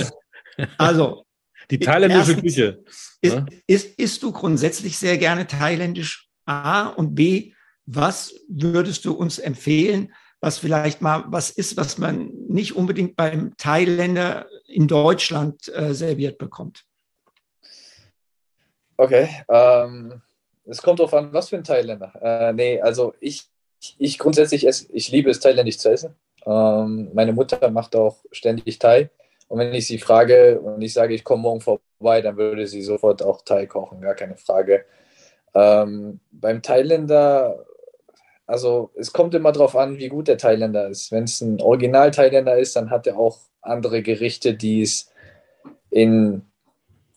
also. 0.79 1.25
Die 1.71 1.79
thailändische 1.79 2.33
erstens, 2.33 2.43
Küche. 2.43 2.85
Ist, 3.21 3.35
ne? 3.35 3.47
ist, 3.69 3.99
isst 3.99 4.23
du 4.25 4.33
grundsätzlich 4.33 4.99
sehr 4.99 5.19
gerne 5.19 5.47
thailändisch? 5.47 6.29
A 6.47 6.89
und 6.89 7.15
B, 7.15 7.53
was 7.87 8.35
würdest 8.49 9.05
du 9.05 9.13
uns 9.13 9.39
empfehlen, 9.39 10.13
was 10.41 10.59
vielleicht 10.59 11.03
mal 11.03 11.25
was 11.29 11.51
ist, 11.51 11.77
was 11.77 11.99
man 11.99 12.31
nicht 12.49 12.75
unbedingt 12.75 13.17
beim 13.17 13.57
Thailänder 13.57 14.47
in 14.69 14.89
Deutschland 14.89 15.69
äh, 15.75 15.95
serviert 15.95 16.39
bekommt? 16.39 16.85
Okay. 18.97 19.29
Ähm, 19.49 20.23
es 20.65 20.83
kommt 20.83 20.99
darauf 20.99 21.15
an, 21.15 21.33
was 21.33 21.51
für 21.51 21.57
ein 21.57 21.65
Thailänder. 21.65 22.13
Äh, 22.21 22.53
nee, 22.53 22.81
also 22.81 23.15
ich, 23.21 23.45
ich 23.99 24.19
grundsätzlich 24.19 24.67
esse, 24.67 24.87
ich 24.93 25.11
liebe 25.11 25.31
es, 25.31 25.41
thailändisch 25.41 25.79
zu 25.79 25.91
essen. 25.91 26.17
Ähm, 26.45 27.11
meine 27.13 27.33
Mutter 27.33 27.71
macht 27.71 27.95
auch 27.97 28.17
ständig 28.33 28.79
Thai. 28.79 29.11
Und 29.49 29.59
wenn 29.59 29.75
ich 29.75 29.87
sie 29.87 29.99
frage 29.99 30.61
und 30.61 30.83
ich 30.83 30.93
sage, 30.93 31.15
ich 31.15 31.25
komme 31.25 31.43
morgen 31.43 31.61
vorbei, 31.61 32.21
dann 32.21 32.37
würde 32.37 32.67
sie 32.67 32.83
sofort 32.83 33.23
auch 33.23 33.43
Thai 33.43 33.67
kochen, 33.67 34.01
gar 34.01 34.15
keine 34.15 34.37
Frage. 34.37 34.85
Ähm, 35.55 36.21
beim 36.33 36.63
Thailänder, 36.63 37.65
also 38.47 38.91
es 38.97 39.13
kommt 39.13 39.35
immer 39.35 39.53
darauf 39.53 39.77
an, 39.77 39.99
wie 39.99 40.09
gut 40.09 40.29
der 40.29 40.39
Thailänder 40.39 40.89
ist. 40.89 41.13
Wenn 41.13 41.25
es 41.25 41.41
ein 41.41 41.61
Original-Thailänder 41.61 42.59
ist, 42.59 42.75
dann 42.77 42.91
hat 42.91 43.07
er 43.07 43.19
auch 43.19 43.39
andere 43.67 44.03
Gerichte, 44.03 44.55
die 44.55 44.83
es 44.83 45.11
in, 45.91 46.43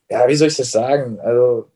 ja, 0.10 0.28
wie 0.28 0.36
soll 0.36 0.48
ich 0.48 0.58
das 0.58 0.72
sagen? 0.72 1.20
Also 1.20 1.70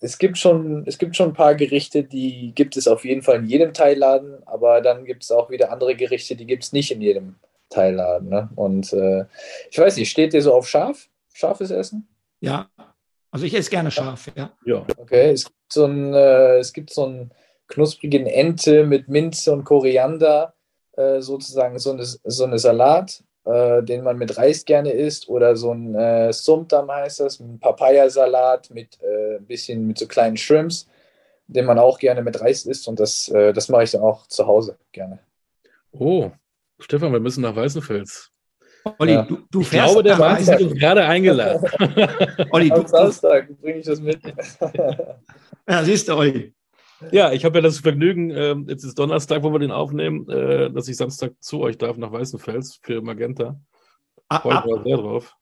es 0.00 0.18
gibt 0.18 0.36
schon, 0.38 0.84
es 0.86 0.98
gibt 0.98 1.16
schon 1.16 1.30
ein 1.30 1.34
paar 1.34 1.54
Gerichte, 1.54 2.02
die 2.02 2.52
gibt 2.54 2.76
es 2.76 2.88
auf 2.88 3.04
jeden 3.04 3.22
Fall 3.22 3.36
in 3.36 3.46
jedem 3.46 3.72
Teilladen, 3.72 4.46
aber 4.46 4.80
dann 4.80 5.04
gibt 5.04 5.22
es 5.22 5.30
auch 5.30 5.50
wieder 5.50 5.70
andere 5.70 5.94
Gerichte, 5.94 6.34
die 6.34 6.46
gibt 6.46 6.64
es 6.64 6.72
nicht 6.72 6.90
in 6.90 7.00
jedem 7.00 7.36
Teilladen. 7.70 8.28
Ne? 8.28 8.50
Und 8.56 8.92
äh, 8.92 9.24
ich 9.70 9.78
weiß 9.78 9.96
nicht, 9.96 10.10
steht 10.10 10.32
dir 10.32 10.42
so 10.42 10.54
auf 10.54 10.68
scharf? 10.68 11.08
Scharfes 11.32 11.70
Essen? 11.70 12.08
Ja, 12.40 12.68
also 13.30 13.46
ich 13.46 13.54
esse 13.54 13.70
gerne 13.70 13.90
scharf, 13.90 14.30
ja. 14.36 14.52
ja. 14.66 14.84
Okay, 14.96 15.30
es 15.30 15.44
gibt 15.46 15.72
so 15.72 15.86
ein, 15.86 16.12
äh, 16.12 16.58
es 16.58 16.72
gibt 16.72 16.90
so 16.90 17.06
einen 17.06 17.30
knusprigen 17.68 18.26
Ente 18.26 18.84
mit 18.84 19.08
Minze 19.08 19.52
und 19.52 19.64
Koriander, 19.64 20.54
äh, 20.96 21.20
sozusagen 21.20 21.78
so 21.78 21.92
eine, 21.92 22.04
so 22.04 22.44
eine 22.44 22.58
Salat 22.58 23.24
äh, 23.44 23.82
den 23.82 24.02
man 24.04 24.18
mit 24.18 24.36
Reis 24.36 24.64
gerne 24.64 24.92
isst, 24.92 25.28
oder 25.28 25.56
so 25.56 25.72
ein 25.72 25.94
äh, 25.94 26.32
Sumtam 26.32 26.90
heißt 26.90 27.20
das, 27.20 27.40
ein 27.40 27.58
Papayasalat 27.58 28.70
mit 28.70 28.98
äh, 29.02 29.36
ein 29.36 29.46
bisschen 29.46 29.86
mit 29.86 29.98
so 29.98 30.06
kleinen 30.06 30.36
Shrimps, 30.36 30.88
den 31.46 31.66
man 31.66 31.78
auch 31.78 31.98
gerne 31.98 32.22
mit 32.22 32.40
Reis 32.40 32.66
isst 32.66 32.88
und 32.88 33.00
das, 33.00 33.28
äh, 33.28 33.52
das 33.52 33.68
mache 33.68 33.84
ich 33.84 33.90
dann 33.90 34.02
auch 34.02 34.26
zu 34.26 34.46
Hause 34.46 34.78
gerne. 34.92 35.18
Oh, 35.92 36.30
Stefan, 36.78 37.12
wir 37.12 37.20
müssen 37.20 37.42
nach 37.42 37.54
Weißenfels. 37.54 38.30
Olli, 38.98 39.12
ja. 39.12 39.22
du, 39.22 39.38
du 39.50 39.60
ich 39.60 39.68
fährst 39.68 39.92
glaube, 39.92 40.02
der 40.02 40.16
Martin 40.16 40.46
hat 40.46 40.60
uns 40.60 40.74
gerade 40.74 41.04
eingeladen. 41.04 41.68
Olli, 42.50 42.68
du, 42.68 42.74
Am 42.76 42.86
Samstag 42.86 43.48
bringe 43.60 43.78
ich 43.78 43.86
das 43.86 44.00
mit. 44.00 44.20
ja, 45.68 45.84
siehst 45.84 46.08
du, 46.08 46.14
Olli. 46.14 46.52
Ja, 47.10 47.32
ich 47.32 47.44
habe 47.44 47.58
ja 47.58 47.62
das 47.62 47.78
Vergnügen, 47.78 48.30
äh, 48.30 48.54
jetzt 48.68 48.84
ist 48.84 48.98
Donnerstag, 48.98 49.42
wo 49.42 49.52
wir 49.52 49.58
den 49.58 49.70
aufnehmen, 49.70 50.28
äh, 50.28 50.70
dass 50.70 50.88
ich 50.88 50.96
Samstag 50.96 51.32
zu 51.40 51.60
euch 51.60 51.78
darf 51.78 51.96
nach 51.96 52.12
Weißenfels 52.12 52.80
für 52.82 53.02
Magenta. 53.02 53.60
Freue 54.30 54.64
mich 54.64 54.84
sehr 54.84 54.96
drauf. 54.96 55.36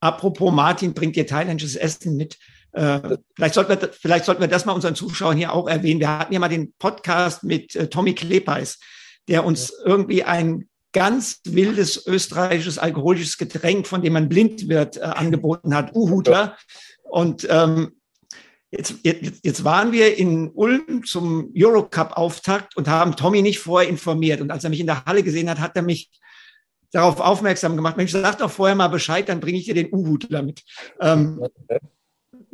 Apropos 0.00 0.52
Martin 0.52 0.92
bringt 0.92 1.16
dir 1.16 1.26
thailändisches 1.26 1.76
Essen 1.76 2.16
mit. 2.16 2.38
Äh, 2.72 3.16
vielleicht, 3.34 3.54
sollten 3.54 3.80
wir, 3.80 3.90
vielleicht 3.92 4.24
sollten 4.24 4.40
wir 4.40 4.48
das 4.48 4.66
mal 4.66 4.72
unseren 4.72 4.94
Zuschauern 4.94 5.36
hier 5.36 5.52
auch 5.52 5.68
erwähnen. 5.68 6.00
Wir 6.00 6.18
hatten 6.18 6.34
ja 6.34 6.40
mal 6.40 6.48
den 6.48 6.74
Podcast 6.78 7.44
mit 7.44 7.74
äh, 7.74 7.88
Tommy 7.88 8.14
Klepeis, 8.14 8.80
der 9.28 9.44
uns 9.44 9.72
irgendwie 9.84 10.24
ein 10.24 10.68
ganz 10.92 11.40
wildes 11.44 12.06
österreichisches 12.06 12.78
alkoholisches 12.78 13.38
Getränk, 13.38 13.86
von 13.86 14.02
dem 14.02 14.12
man 14.12 14.28
blind 14.28 14.68
wird, 14.68 14.96
äh, 14.96 15.00
angeboten 15.00 15.74
hat, 15.74 15.94
Uhudler. 15.94 16.56
Und 17.04 17.46
ähm, 17.48 17.92
jetzt, 18.76 18.94
jetzt, 19.02 19.40
jetzt 19.42 19.64
waren 19.64 19.92
wir 19.92 20.16
in 20.16 20.50
Ulm 20.50 21.04
zum 21.04 21.52
Eurocup-Auftakt 21.56 22.76
und 22.76 22.88
haben 22.88 23.16
Tommy 23.16 23.42
nicht 23.42 23.58
vorher 23.58 23.88
informiert. 23.88 24.40
Und 24.40 24.50
als 24.50 24.64
er 24.64 24.70
mich 24.70 24.80
in 24.80 24.86
der 24.86 25.04
Halle 25.04 25.22
gesehen 25.22 25.48
hat, 25.50 25.60
hat 25.60 25.76
er 25.76 25.82
mich 25.82 26.10
darauf 26.92 27.20
aufmerksam 27.20 27.76
gemacht. 27.76 27.96
Mensch, 27.96 28.12
sag 28.12 28.38
doch 28.38 28.50
vorher 28.50 28.76
mal 28.76 28.88
Bescheid, 28.88 29.28
dann 29.28 29.40
bringe 29.40 29.58
ich 29.58 29.64
dir 29.64 29.74
den 29.74 29.92
Uhudler 29.92 30.42
mit. 30.42 30.62
Ähm, 31.00 31.44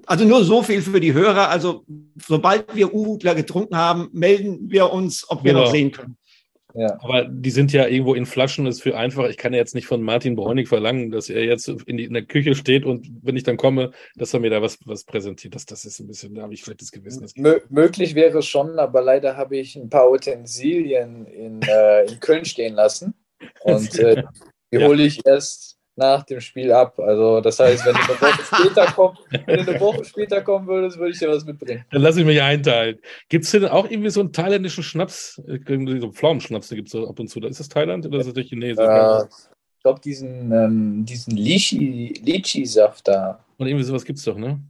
also 0.07 0.25
nur 0.25 0.45
so 0.45 0.63
viel 0.63 0.83
für 0.83 1.01
die 1.01 1.13
Hörer. 1.13 1.49
Also 1.49 1.85
sobald 2.17 2.75
wir 2.75 2.95
Uhudler 2.95 3.35
getrunken 3.35 3.77
haben, 3.77 4.09
melden 4.13 4.71
wir 4.71 4.93
uns, 4.93 5.29
ob 5.29 5.45
wir 5.45 5.53
genau. 5.53 5.65
noch 5.65 5.73
sehen 5.73 5.93
können. 5.93 6.17
Ja. 6.75 6.99
Aber 7.03 7.25
die 7.25 7.51
sind 7.51 7.73
ja 7.73 7.87
irgendwo 7.87 8.15
in 8.15 8.27
Flaschen, 8.27 8.67
ist 8.67 8.83
für 8.83 8.97
einfach. 8.97 9.29
Ich 9.29 9.37
kann 9.37 9.53
ja 9.53 9.59
jetzt 9.59 9.75
nicht 9.75 9.87
von 9.87 10.03
Martin 10.03 10.37
Bräunig 10.37 10.69
verlangen, 10.69 11.11
dass 11.11 11.29
er 11.29 11.45
jetzt 11.45 11.69
in, 11.69 11.97
die, 11.97 12.05
in, 12.05 12.15
der 12.15 12.25
Küche 12.25 12.55
steht 12.55 12.85
und 12.85 13.09
wenn 13.23 13.37
ich 13.37 13.43
dann 13.43 13.57
komme, 13.57 13.91
dass 14.17 14.35
er 14.35 14.41
mir 14.41 14.51
da 14.51 14.63
was, 14.63 14.79
was 14.85 15.05
präsentiert. 15.05 15.55
Das, 15.55 15.67
das 15.67 15.85
ist 15.85 16.01
ein 16.01 16.07
bisschen, 16.07 16.35
da 16.35 16.43
habe 16.43 16.55
ich 16.55 16.63
vielleicht 16.63 16.83
das 16.83 16.93
Gewissen. 16.93 17.27
Mö 17.37 17.61
möglich 17.69 18.15
wäre 18.15 18.39
es 18.39 18.47
schon, 18.47 18.79
aber 18.79 19.03
leider 19.03 19.37
habe 19.37 19.57
ich 19.57 19.77
ein 19.77 19.91
paar 19.91 20.11
Utensilien 20.11 21.27
in, 21.27 21.63
äh, 21.63 22.05
in 22.05 22.21
Köln 22.21 22.45
stehen 22.45 22.75
lassen. 22.75 23.15
Und 23.63 23.99
äh, 23.99 24.23
die 24.73 24.79
ja. 24.79 24.87
hole 24.87 25.03
ich 25.03 25.25
erst 25.27 25.80
nach 25.97 26.25
dem 26.25 26.41
Spiel 26.41 26.73
ab. 26.73 26.99
Also 26.99 27.41
das 27.41 27.59
heißt, 27.59 27.85
wenn 27.85 27.95
du 27.95 28.01
eine 28.01 28.21
Woche 28.21 28.45
später 28.57 28.93
komm, 28.95 29.19
wenn 29.47 29.65
du 29.65 29.71
eine 29.71 29.81
Woche 29.81 30.05
später 30.05 30.41
kommen 30.41 30.67
würdest, 30.67 30.99
würde 30.99 31.13
ich 31.13 31.19
dir 31.19 31.29
was 31.29 31.45
mitbringen. 31.45 31.85
Dann 31.91 32.03
lass 32.03 32.17
ich 32.17 32.25
mich 32.25 32.41
einteilen. 32.41 32.99
Gibt 33.29 33.45
es 33.45 33.51
denn 33.51 33.67
auch 33.67 33.89
irgendwie 33.89 34.11
so 34.11 34.21
einen 34.21 34.33
thailändischen 34.33 34.83
Schnaps, 34.83 35.35
so 35.37 35.43
einen 35.53 36.13
Pflaumenschnaps, 36.13 36.69
den 36.69 36.77
gibt 36.77 36.89
es 36.89 36.93
so 36.93 37.09
ab 37.09 37.19
und 37.19 37.29
zu. 37.29 37.41
Ist 37.41 37.61
das 37.61 37.69
Thailand 37.69 38.07
oder 38.07 38.19
ist 38.19 38.27
das 38.27 38.35
der 38.35 38.45
Chinesisch? 38.45 38.85
Äh, 38.85 39.25
ich 39.81 39.83
glaube, 39.83 40.01
diesen, 40.01 40.53
ähm, 40.53 41.05
diesen 41.05 41.37
Lychee-Saft 41.37 43.09
da. 43.09 43.45
Und 43.57 43.67
irgendwie 43.67 43.85
sowas 43.85 44.05
gibt 44.05 44.19
es 44.19 44.25
doch, 44.25 44.37
ne? 44.37 44.61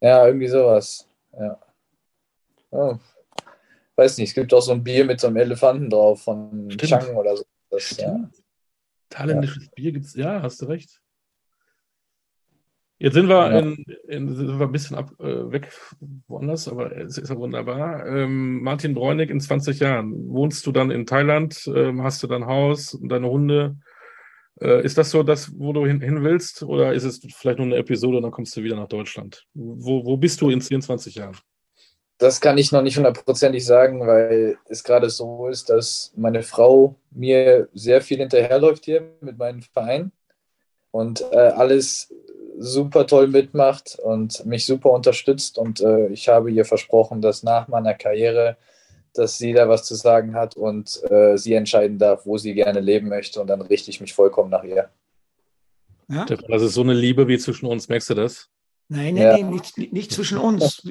Ja, 0.00 0.26
irgendwie 0.26 0.48
sowas. 0.48 1.08
Ja. 1.38 1.58
Oh. 2.70 2.96
Weiß 3.96 4.18
nicht, 4.18 4.28
es 4.28 4.34
gibt 4.34 4.52
auch 4.52 4.60
so 4.60 4.72
ein 4.72 4.82
Bier 4.82 5.04
mit 5.04 5.20
so 5.20 5.28
einem 5.28 5.36
Elefanten 5.36 5.88
drauf 5.88 6.22
von 6.22 6.70
Stimmt. 6.70 6.90
Chang 6.90 7.16
oder 7.16 7.36
so. 7.36 7.44
Das, 7.70 7.96
ja. 7.96 8.28
Thailändisches 9.14 9.64
ja. 9.64 9.70
Bier 9.74 9.92
gibt 9.92 10.06
es, 10.06 10.14
ja, 10.14 10.42
hast 10.42 10.60
du 10.60 10.66
recht. 10.66 11.00
Jetzt 12.98 13.14
sind 13.14 13.28
wir, 13.28 13.52
ja. 13.52 13.58
in, 13.58 13.84
in, 14.08 14.34
sind 14.34 14.58
wir 14.58 14.66
ein 14.66 14.72
bisschen 14.72 14.96
ab, 14.96 15.10
äh, 15.18 15.50
weg 15.50 15.70
woanders, 16.28 16.68
aber 16.68 16.96
es 16.96 17.18
ist 17.18 17.28
ja 17.28 17.36
wunderbar. 17.36 18.06
Ähm, 18.06 18.62
Martin 18.62 18.94
Bräunig 18.94 19.30
in 19.30 19.40
20 19.40 19.80
Jahren. 19.80 20.12
Wohnst 20.28 20.66
du 20.66 20.72
dann 20.72 20.90
in 20.90 21.04
Thailand? 21.04 21.68
Ähm, 21.74 22.02
hast 22.02 22.22
du 22.22 22.26
dein 22.26 22.46
Haus 22.46 22.94
und 22.94 23.08
deine 23.08 23.28
Hunde? 23.28 23.76
Äh, 24.60 24.84
ist 24.84 24.96
das 24.96 25.10
so 25.10 25.22
das, 25.22 25.52
wo 25.58 25.72
du 25.72 25.86
hin, 25.86 26.00
hin, 26.00 26.22
willst? 26.22 26.62
Oder 26.62 26.94
ist 26.94 27.04
es 27.04 27.20
vielleicht 27.36 27.58
nur 27.58 27.66
eine 27.66 27.76
Episode 27.76 28.16
und 28.16 28.22
dann 28.22 28.32
kommst 28.32 28.56
du 28.56 28.62
wieder 28.62 28.76
nach 28.76 28.88
Deutschland? 28.88 29.44
Wo, 29.54 30.04
wo 30.04 30.16
bist 30.16 30.40
du 30.40 30.50
in 30.50 30.60
24 30.60 31.16
Jahren? 31.16 31.36
Das 32.18 32.40
kann 32.40 32.58
ich 32.58 32.70
noch 32.70 32.82
nicht 32.82 32.96
hundertprozentig 32.96 33.64
sagen, 33.66 34.06
weil 34.06 34.56
es 34.68 34.84
gerade 34.84 35.10
so 35.10 35.48
ist, 35.48 35.68
dass 35.68 36.12
meine 36.16 36.42
Frau 36.42 36.96
mir 37.10 37.68
sehr 37.74 38.00
viel 38.00 38.18
hinterherläuft 38.18 38.84
hier 38.84 39.02
mit 39.20 39.36
meinem 39.36 39.62
Verein 39.62 40.12
und 40.92 41.24
äh, 41.32 41.36
alles 41.36 42.14
super 42.56 43.06
toll 43.06 43.26
mitmacht 43.26 43.98
und 44.00 44.46
mich 44.46 44.64
super 44.64 44.90
unterstützt. 44.90 45.58
Und 45.58 45.80
äh, 45.80 46.06
ich 46.08 46.28
habe 46.28 46.52
ihr 46.52 46.64
versprochen, 46.64 47.20
dass 47.20 47.42
nach 47.42 47.66
meiner 47.66 47.94
Karriere, 47.94 48.56
dass 49.12 49.38
sie 49.38 49.52
da 49.52 49.68
was 49.68 49.84
zu 49.84 49.96
sagen 49.96 50.34
hat 50.34 50.56
und 50.56 51.02
äh, 51.10 51.36
sie 51.36 51.54
entscheiden 51.54 51.98
darf, 51.98 52.26
wo 52.26 52.38
sie 52.38 52.54
gerne 52.54 52.80
leben 52.80 53.08
möchte. 53.08 53.40
Und 53.40 53.48
dann 53.48 53.60
richte 53.60 53.90
ich 53.90 54.00
mich 54.00 54.14
vollkommen 54.14 54.50
nach 54.50 54.62
ihr. 54.62 54.88
Ja? 56.08 56.26
Das 56.26 56.62
ist 56.62 56.74
so 56.74 56.82
eine 56.82 56.94
Liebe 56.94 57.26
wie 57.26 57.38
zwischen 57.38 57.66
uns, 57.66 57.88
merkst 57.88 58.10
du 58.10 58.14
das? 58.14 58.48
Nein, 58.88 59.14
nein, 59.14 59.22
ja. 59.22 59.32
nein, 59.32 59.50
nicht, 59.50 59.92
nicht, 59.92 60.12
zwischen 60.12 60.36
uns. 60.36 60.82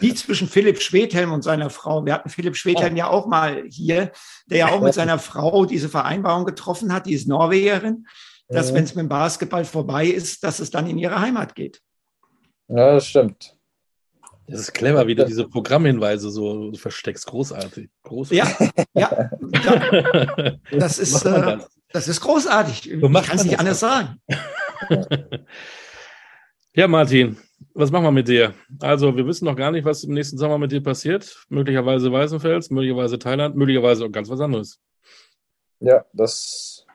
Wie 0.00 0.14
zwischen 0.14 0.46
Philipp 0.46 0.80
Schwedhelm 0.80 1.32
und 1.32 1.42
seiner 1.42 1.68
Frau. 1.68 2.06
Wir 2.06 2.14
hatten 2.14 2.28
Philipp 2.28 2.56
Schwedhelm 2.56 2.96
ja 2.96 3.08
auch 3.08 3.26
mal 3.26 3.64
hier, 3.68 4.12
der 4.46 4.58
ja 4.58 4.68
auch 4.68 4.80
mit 4.80 4.94
seiner 4.94 5.18
Frau 5.18 5.64
diese 5.64 5.88
Vereinbarung 5.88 6.44
getroffen 6.44 6.92
hat, 6.92 7.06
die 7.06 7.14
ist 7.14 7.26
Norwegerin, 7.26 8.06
dass 8.48 8.68
ja. 8.68 8.76
wenn 8.76 8.84
es 8.84 8.94
mit 8.94 9.02
dem 9.02 9.08
Basketball 9.08 9.64
vorbei 9.64 10.06
ist, 10.06 10.44
dass 10.44 10.60
es 10.60 10.70
dann 10.70 10.88
in 10.88 10.96
ihre 10.96 11.20
Heimat 11.20 11.56
geht. 11.56 11.80
Ja, 12.68 12.94
das 12.94 13.06
stimmt. 13.06 13.56
Das 14.46 14.60
ist 14.60 14.72
clever, 14.72 15.06
wie 15.06 15.14
du 15.14 15.24
diese 15.24 15.48
Programmhinweise 15.48 16.30
so 16.30 16.72
versteckst. 16.74 17.26
Großartig. 17.26 17.88
großartig. 18.02 18.70
Ja, 18.94 19.30
ja. 19.52 20.58
Das 20.70 20.98
ist, 20.98 21.24
äh, 21.24 21.58
das 21.92 22.08
ist 22.08 22.20
großartig. 22.20 22.92
Ich 22.92 23.00
kann 23.00 23.36
es 23.36 23.44
nicht 23.44 23.58
anders 23.58 23.80
sagen. 23.80 24.20
Ja, 26.74 26.88
Martin, 26.88 27.36
was 27.74 27.90
machen 27.90 28.04
wir 28.04 28.12
mit 28.12 28.28
dir? 28.28 28.54
Also, 28.80 29.14
wir 29.14 29.26
wissen 29.26 29.44
noch 29.44 29.56
gar 29.56 29.70
nicht, 29.70 29.84
was 29.84 30.04
im 30.04 30.14
nächsten 30.14 30.38
Sommer 30.38 30.56
mit 30.56 30.72
dir 30.72 30.82
passiert. 30.82 31.44
Möglicherweise 31.50 32.10
Weißenfels, 32.10 32.70
möglicherweise 32.70 33.18
Thailand, 33.18 33.56
möglicherweise 33.56 34.06
auch 34.06 34.10
ganz 34.10 34.30
was 34.30 34.40
anderes. 34.40 34.80
Ja, 35.80 36.06
das 36.14 36.86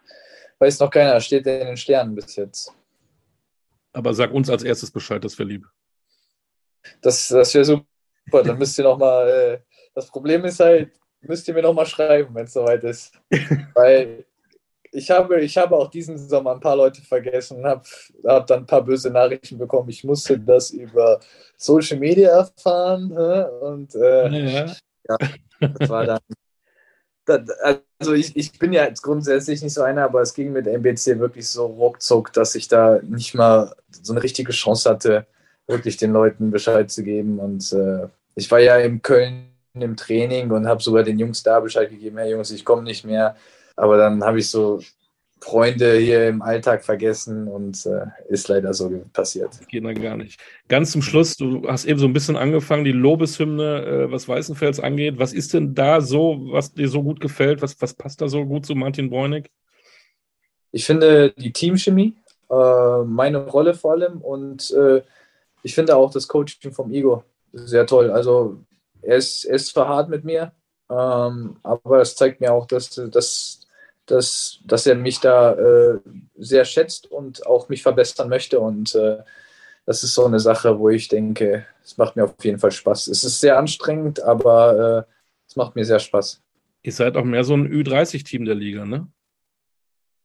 weiß 0.57 0.79
noch 0.79 0.89
keiner. 0.89 1.19
Steht 1.21 1.45
in 1.45 1.67
den 1.67 1.77
Sternen 1.77 2.15
bis 2.15 2.35
jetzt. 2.37 2.73
Aber 3.93 4.15
sag 4.15 4.33
uns 4.33 4.49
als 4.49 4.63
erstes 4.63 4.89
Bescheid, 4.89 5.23
das 5.23 5.37
wäre 5.37 5.49
lieb. 5.49 5.67
Das, 7.01 7.27
das 7.27 7.53
wäre 7.53 7.65
super. 7.65 7.85
Dann 8.31 8.57
müsst 8.57 8.79
ihr 8.79 8.83
noch 8.83 8.97
mal. 8.97 9.29
Äh, 9.29 9.59
das 9.93 10.07
Problem 10.07 10.43
ist 10.45 10.59
halt, 10.59 10.91
müsst 11.21 11.47
ihr 11.47 11.53
mir 11.53 11.61
noch 11.61 11.73
mal 11.73 11.85
schreiben, 11.85 12.33
wenn 12.33 12.45
es 12.45 12.53
soweit 12.53 12.83
ist. 12.83 13.13
Weil 13.75 14.25
ich 14.91 15.09
habe, 15.11 15.41
ich 15.41 15.57
habe 15.57 15.75
auch 15.75 15.89
diesen 15.89 16.17
Sommer 16.17 16.51
ein 16.51 16.59
paar 16.59 16.75
Leute 16.75 17.01
vergessen, 17.01 17.65
habe 17.65 17.81
hab 18.25 18.47
dann 18.47 18.61
ein 18.61 18.65
paar 18.65 18.83
böse 18.83 19.09
Nachrichten 19.09 19.57
bekommen. 19.57 19.89
Ich 19.89 20.03
musste 20.03 20.39
das 20.39 20.71
über 20.71 21.19
Social 21.57 21.97
Media 21.97 22.29
erfahren. 22.29 23.11
Und 23.11 23.95
äh, 23.95 24.29
ja. 24.29 24.75
ja, 25.09 25.17
das 25.59 25.89
war 25.89 26.05
dann. 26.05 26.19
also 27.99 28.13
ich, 28.13 28.35
ich 28.35 28.57
bin 28.57 28.73
ja 28.73 28.85
jetzt 28.85 29.01
grundsätzlich 29.01 29.61
nicht 29.61 29.73
so 29.73 29.81
einer, 29.81 30.03
aber 30.03 30.21
es 30.21 30.33
ging 30.33 30.51
mit 30.51 30.67
MBC 30.67 31.19
wirklich 31.19 31.47
so 31.47 31.65
ruckzuck, 31.65 32.33
dass 32.33 32.55
ich 32.55 32.67
da 32.67 32.99
nicht 33.03 33.33
mal 33.33 33.75
so 33.89 34.13
eine 34.13 34.23
richtige 34.23 34.51
Chance 34.51 34.89
hatte, 34.89 35.27
wirklich 35.67 35.97
den 35.97 36.13
Leuten 36.13 36.51
Bescheid 36.51 36.89
zu 36.89 37.03
geben. 37.03 37.39
Und 37.39 37.73
äh, 37.73 38.07
ich 38.35 38.49
war 38.49 38.59
ja 38.59 38.77
in 38.77 39.01
Köln 39.01 39.47
im 39.73 39.95
Training 39.95 40.51
und 40.51 40.67
habe 40.67 40.81
sogar 40.81 41.03
den 41.03 41.19
Jungs 41.19 41.43
da 41.43 41.59
Bescheid 41.59 41.89
gegeben, 41.89 42.17
hey 42.17 42.31
Jungs, 42.31 42.51
ich 42.51 42.65
komme 42.65 42.83
nicht 42.83 43.05
mehr. 43.05 43.35
Aber 43.77 43.97
dann 43.97 44.23
habe 44.23 44.39
ich 44.39 44.49
so 44.49 44.81
Freunde 45.39 45.97
hier 45.97 46.27
im 46.27 46.41
Alltag 46.41 46.83
vergessen 46.83 47.47
und 47.47 47.85
äh, 47.85 48.07
ist 48.27 48.47
leider 48.47 48.73
so 48.73 48.89
passiert. 49.13 49.51
Geht 49.67 49.85
dann 49.85 50.01
gar 50.01 50.17
nicht. 50.17 50.41
Ganz 50.67 50.91
zum 50.91 51.01
Schluss, 51.01 51.37
du 51.37 51.67
hast 51.67 51.85
eben 51.85 51.99
so 51.99 52.07
ein 52.07 52.13
bisschen 52.13 52.35
angefangen, 52.35 52.83
die 52.83 52.91
Lobeshymne, 52.91 53.85
äh, 53.85 54.11
was 54.11 54.27
Weißenfels 54.27 54.79
angeht. 54.79 55.19
Was 55.19 55.33
ist 55.33 55.53
denn 55.53 55.75
da 55.75 56.01
so, 56.01 56.47
was 56.51 56.73
dir 56.73 56.89
so 56.89 57.03
gut 57.03 57.19
gefällt? 57.19 57.61
Was, 57.61 57.79
was 57.81 57.93
passt 57.93 58.21
da 58.21 58.27
so 58.27 58.45
gut 58.45 58.65
zu 58.65 58.73
Martin 58.73 59.09
Bräunig? 59.09 59.49
Ich 60.71 60.85
finde 60.85 61.31
die 61.37 61.53
Teamchemie, 61.53 62.15
äh, 62.49 63.03
meine 63.03 63.45
Rolle 63.45 63.73
vor 63.73 63.91
allem 63.91 64.21
und 64.21 64.71
äh, 64.71 65.01
ich 65.63 65.75
finde 65.75 65.95
auch 65.95 66.11
das 66.11 66.27
Coaching 66.27 66.71
vom 66.71 66.91
Igor 66.91 67.23
sehr 67.53 67.85
toll. 67.85 68.09
Also 68.11 68.57
er 69.01 69.17
ist, 69.17 69.45
er 69.45 69.55
ist 69.55 69.67
zwar 69.67 69.87
hart 69.87 70.09
mit 70.09 70.23
mir, 70.23 70.51
ähm, 70.89 71.57
aber 71.63 72.01
es 72.01 72.15
zeigt 72.15 72.41
mir 72.41 72.53
auch, 72.53 72.65
dass, 72.65 72.89
dass 73.11 73.66
dass, 74.07 74.59
dass 74.65 74.87
er 74.87 74.95
mich 74.95 75.19
da 75.19 75.53
äh, 75.53 75.99
sehr 76.37 76.65
schätzt 76.65 77.11
und 77.11 77.45
auch 77.45 77.69
mich 77.69 77.83
verbessern 77.83 78.29
möchte. 78.29 78.59
Und 78.59 78.95
äh, 78.95 79.17
das 79.85 80.03
ist 80.03 80.13
so 80.13 80.25
eine 80.25 80.39
Sache, 80.39 80.79
wo 80.79 80.89
ich 80.89 81.07
denke, 81.07 81.65
es 81.83 81.97
macht 81.97 82.15
mir 82.15 82.23
auf 82.25 82.43
jeden 82.43 82.59
Fall 82.59 82.71
Spaß. 82.71 83.07
Es 83.07 83.23
ist 83.23 83.39
sehr 83.39 83.57
anstrengend, 83.57 84.21
aber 84.21 85.05
äh, 85.07 85.11
es 85.47 85.55
macht 85.55 85.75
mir 85.75 85.85
sehr 85.85 85.99
Spaß. 85.99 86.41
Ihr 86.83 86.93
seid 86.93 87.15
auch 87.17 87.23
mehr 87.23 87.43
so 87.43 87.53
ein 87.53 87.67
Ü30-Team 87.69 88.45
der 88.45 88.55
Liga, 88.55 88.85
ne? 88.85 89.07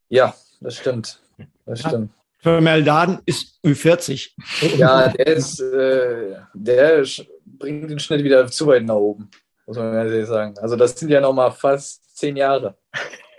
Ja, 0.09 0.35
das 0.61 0.77
stimmt. 0.77 1.21
Das 1.67 1.81
stimmt. 1.81 2.11
Für 2.39 2.61
Meldaden 2.61 3.21
ist 3.25 3.61
Ü40. 3.65 4.31
Ja, 4.77 5.09
der 5.09 5.27
ist, 5.29 5.61
äh, 5.61 6.37
der 6.55 7.05
bringt 7.47 7.89
den 7.89 7.99
Schnitt 8.01 8.25
wieder 8.25 8.47
zu 8.49 8.67
weit 8.67 8.85
nach 8.85 8.97
oben, 8.97 9.31
muss 9.65 9.77
man 9.77 9.95
ehrlich 9.95 10.27
sagen. 10.27 10.59
Also 10.59 10.75
das 10.75 10.99
sind 10.99 11.09
ja 11.11 11.21
nochmal 11.21 11.53
fast 11.53 12.17
zehn 12.17 12.37
Jahre. 12.37 12.77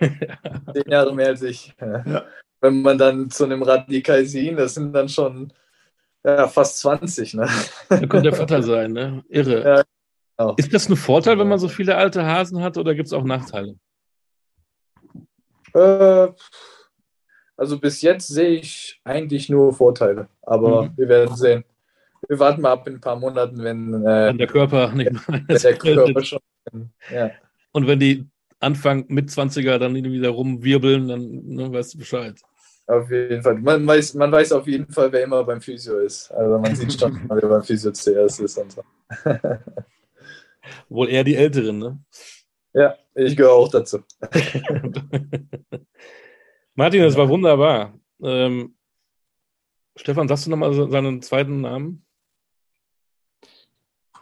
Zehn 0.00 0.90
Jahre 0.90 1.14
mehr 1.14 1.28
als 1.28 1.42
ich. 1.42 1.74
Ja. 1.80 2.24
Wenn 2.60 2.82
man 2.82 2.98
dann 2.98 3.30
zu 3.30 3.44
einem 3.44 3.62
Radikalsin, 3.62 4.56
das 4.56 4.74
sind 4.74 4.92
dann 4.92 5.08
schon 5.08 5.52
ja, 6.24 6.48
fast 6.48 6.78
20. 6.78 7.34
Ne? 7.34 7.48
Da 7.88 7.98
könnte 7.98 8.22
der 8.22 8.34
Vater 8.34 8.62
sein, 8.62 8.92
ne? 8.92 9.22
Irre. 9.28 9.62
Ja, 9.62 9.82
genau. 10.36 10.54
Ist 10.56 10.72
das 10.72 10.88
ein 10.88 10.96
Vorteil, 10.96 11.38
wenn 11.38 11.48
man 11.48 11.58
so 11.58 11.68
viele 11.68 11.96
alte 11.96 12.24
Hasen 12.24 12.62
hat 12.62 12.78
oder 12.78 12.94
gibt 12.94 13.06
es 13.06 13.12
auch 13.12 13.24
Nachteile? 13.24 13.76
Äh, 15.74 16.28
also 17.56 17.78
bis 17.78 18.00
jetzt 18.02 18.28
sehe 18.28 18.60
ich 18.60 19.00
eigentlich 19.04 19.48
nur 19.48 19.72
Vorteile, 19.72 20.28
aber 20.42 20.84
mhm. 20.84 20.92
wir 20.96 21.08
werden 21.08 21.36
sehen. 21.36 21.64
wir 22.28 22.38
warten 22.38 22.62
mal 22.62 22.72
ab 22.72 22.86
in 22.86 22.94
ein 22.94 23.00
paar 23.00 23.16
Monaten, 23.16 23.62
wenn, 23.62 23.94
äh, 24.02 24.28
Wenn 24.28 24.38
der 24.38 24.46
Körper 24.46 24.92
nicht 24.92 25.12
mehr 25.28 25.40
der 25.40 25.74
Körper 25.78 26.24
schon. 26.24 26.40
Ja. 27.12 27.30
Und 27.72 27.86
wenn 27.86 28.00
die 28.00 28.26
Anfang 28.64 29.04
mit 29.08 29.28
20er 29.30 29.78
dann 29.78 29.94
wieder 29.94 30.30
rumwirbeln, 30.30 31.08
dann 31.08 31.44
ne, 31.44 31.72
weißt 31.72 31.94
du 31.94 31.98
Bescheid. 31.98 32.40
Auf 32.86 33.10
jeden 33.10 33.42
Fall. 33.42 33.54
Man 33.54 33.86
weiß, 33.86 34.14
man 34.14 34.30
weiß 34.30 34.52
auf 34.52 34.66
jeden 34.66 34.90
Fall, 34.92 35.10
wer 35.10 35.22
immer 35.22 35.42
beim 35.44 35.60
Physio 35.60 35.98
ist. 36.00 36.30
Also 36.30 36.58
man 36.58 36.76
sieht 36.76 36.98
schon, 36.98 37.18
wer 37.28 37.48
beim 37.48 37.62
Physio 37.62 37.92
zuerst 37.92 38.40
ist 38.40 38.58
und 38.58 38.72
so. 38.72 38.82
Wohl 40.88 41.08
eher 41.08 41.24
die 41.24 41.36
Älteren, 41.36 41.78
ne? 41.78 41.98
Ja, 42.74 42.96
ich 43.14 43.36
gehöre 43.36 43.52
auch 43.52 43.70
dazu. 43.70 44.00
Martin, 46.74 47.02
das 47.02 47.16
war 47.16 47.28
wunderbar. 47.28 47.94
Ähm, 48.22 48.74
Stefan, 49.96 50.28
sagst 50.28 50.46
du 50.46 50.50
nochmal 50.50 50.74
seinen 50.90 51.22
zweiten 51.22 51.60
Namen? 51.60 52.04